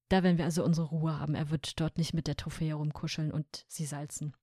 Da 0.10 0.24
werden 0.24 0.38
wir 0.38 0.46
also 0.46 0.64
unsere 0.64 0.88
Ruhe 0.88 1.20
haben. 1.20 1.36
Er 1.36 1.50
wird 1.50 1.80
dort 1.80 1.98
nicht 1.98 2.14
mit 2.14 2.28
der 2.28 2.38
Trophäe 2.38 2.74
rumkuscheln 2.74 3.32
und 3.32 3.66
sie 3.68 3.86
salzen. 3.86 4.36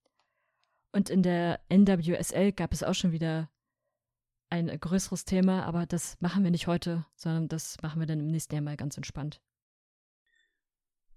Und 0.94 1.10
in 1.10 1.24
der 1.24 1.60
NWSL 1.68 2.52
gab 2.52 2.72
es 2.72 2.84
auch 2.84 2.94
schon 2.94 3.10
wieder 3.10 3.50
ein 4.48 4.68
größeres 4.68 5.24
Thema, 5.24 5.64
aber 5.64 5.86
das 5.86 6.16
machen 6.20 6.44
wir 6.44 6.52
nicht 6.52 6.68
heute, 6.68 7.04
sondern 7.16 7.48
das 7.48 7.82
machen 7.82 7.98
wir 7.98 8.06
dann 8.06 8.20
im 8.20 8.28
nächsten 8.28 8.54
Jahr 8.54 8.62
mal 8.62 8.76
ganz 8.76 8.96
entspannt. 8.96 9.42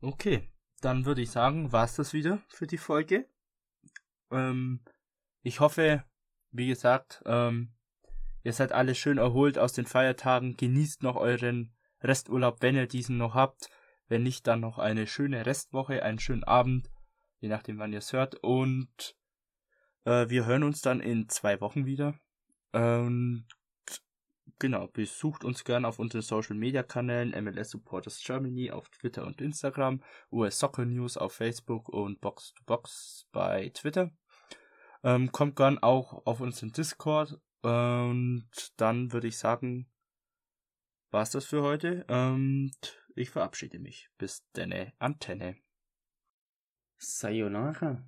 Okay, 0.02 0.50
dann 0.82 1.06
würde 1.06 1.22
ich 1.22 1.30
sagen, 1.30 1.72
war's 1.72 1.96
das 1.96 2.14
wieder 2.14 2.42
für 2.48 2.66
die 2.66 2.80
Folge. 2.80 3.30
Ähm, 4.32 4.82
ich 5.44 5.60
hoffe, 5.60 6.04
wie 6.50 6.70
gesagt, 6.70 7.22
ähm, 7.28 7.72
ihr 8.42 8.54
seid 8.54 8.72
alle 8.72 8.96
schön 8.96 9.20
erholt 9.20 9.60
aus 9.60 9.74
den 9.74 9.86
Feiertagen. 9.86 10.58
Genießt 10.58 11.04
noch 11.04 11.18
euren 11.18 11.72
Resturlaub, 12.02 12.64
wenn 12.64 12.76
ihr 12.76 12.88
diesen 12.88 13.20
noch 13.20 13.36
habt. 13.36 13.70
Wenn 14.08 14.24
nicht, 14.24 14.48
dann 14.48 14.62
noch 14.62 14.80
eine 14.80 15.06
schöne 15.06 15.46
Restwoche, 15.46 16.02
einen 16.02 16.18
schönen 16.18 16.46
Abend, 16.46 16.90
je 17.42 17.50
nachdem, 17.50 17.78
wann 17.78 17.94
ihr 17.94 18.00
es 18.00 18.12
hört. 18.12 18.34
Und 18.42 19.16
äh, 20.08 20.30
wir 20.30 20.46
hören 20.46 20.64
uns 20.64 20.82
dann 20.82 21.02
in 21.02 21.28
zwei 21.28 21.60
Wochen 21.60 21.86
wieder. 21.86 22.18
Und 22.72 23.46
genau, 24.60 24.88
besucht 24.88 25.44
uns 25.44 25.64
gern 25.64 25.86
auf 25.86 26.00
unseren 26.00 26.22
Social 26.22 26.56
Media 26.56 26.82
Kanälen 26.82 27.32
MLS 27.44 27.72
Supporters 27.72 28.24
Germany 28.24 28.72
auf 28.72 28.90
Twitter 28.90 29.26
und 29.26 29.42
Instagram, 29.42 30.02
US 30.32 30.60
Soccer 30.60 30.86
News 30.86 31.18
auf 31.18 31.34
Facebook 31.34 31.90
und 31.90 32.22
Box 32.22 32.54
to 32.54 32.64
Box 32.66 33.28
bei 33.32 33.70
Twitter. 33.74 34.12
Ähm, 35.04 35.32
kommt 35.32 35.56
gern 35.58 35.78
auch 35.80 36.26
auf 36.26 36.40
unseren 36.40 36.72
Discord 36.72 37.40
und 37.62 38.50
dann 38.78 39.12
würde 39.12 39.28
ich 39.28 39.38
sagen, 39.38 39.92
war's 41.12 41.32
das 41.32 41.46
für 41.46 41.62
heute 41.62 42.06
und 42.06 42.78
ich 43.16 43.30
verabschiede 43.30 43.80
mich. 43.80 44.10
Bis 44.18 44.50
denne 44.54 44.94
Antenne. 45.00 45.58
Sayonara. 46.98 48.08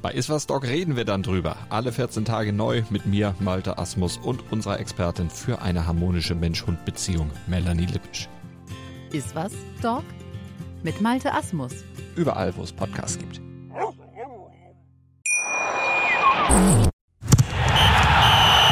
Bei 0.00 0.12
Iswas 0.12 0.46
Dog 0.46 0.62
reden 0.64 0.94
wir 0.94 1.04
dann 1.04 1.24
drüber. 1.24 1.56
Alle 1.70 1.90
14 1.90 2.24
Tage 2.24 2.52
neu 2.52 2.82
mit 2.90 3.06
mir, 3.06 3.34
Malte 3.40 3.78
Asmus 3.78 4.16
und 4.16 4.52
unserer 4.52 4.78
Expertin 4.78 5.28
für 5.28 5.60
eine 5.60 5.86
harmonische 5.86 6.36
Mensch-Hund-Beziehung, 6.36 7.30
Melanie 7.48 7.86
Lippisch. 7.86 8.28
Iswas 9.12 9.52
Dog 9.82 10.04
mit 10.84 11.00
Malte 11.00 11.34
Asmus. 11.34 11.72
Überall, 12.14 12.56
wo 12.56 12.62
es 12.62 12.72
Podcasts 12.72 13.18
gibt. 13.18 13.40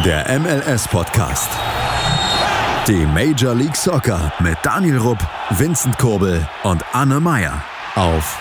Der 0.05 0.39
MLS-Podcast. 0.39 1.51
Die 2.87 3.05
Major 3.07 3.53
League 3.57 3.75
Soccer 3.75 4.33
mit 4.39 4.57
Daniel 4.63 4.99
Rupp, 4.99 5.19
Vincent 5.51 5.99
Kurbel 5.99 6.47
und 6.63 6.85
Anne 6.93 7.19
Meyer 7.19 7.65
auf 7.97 8.41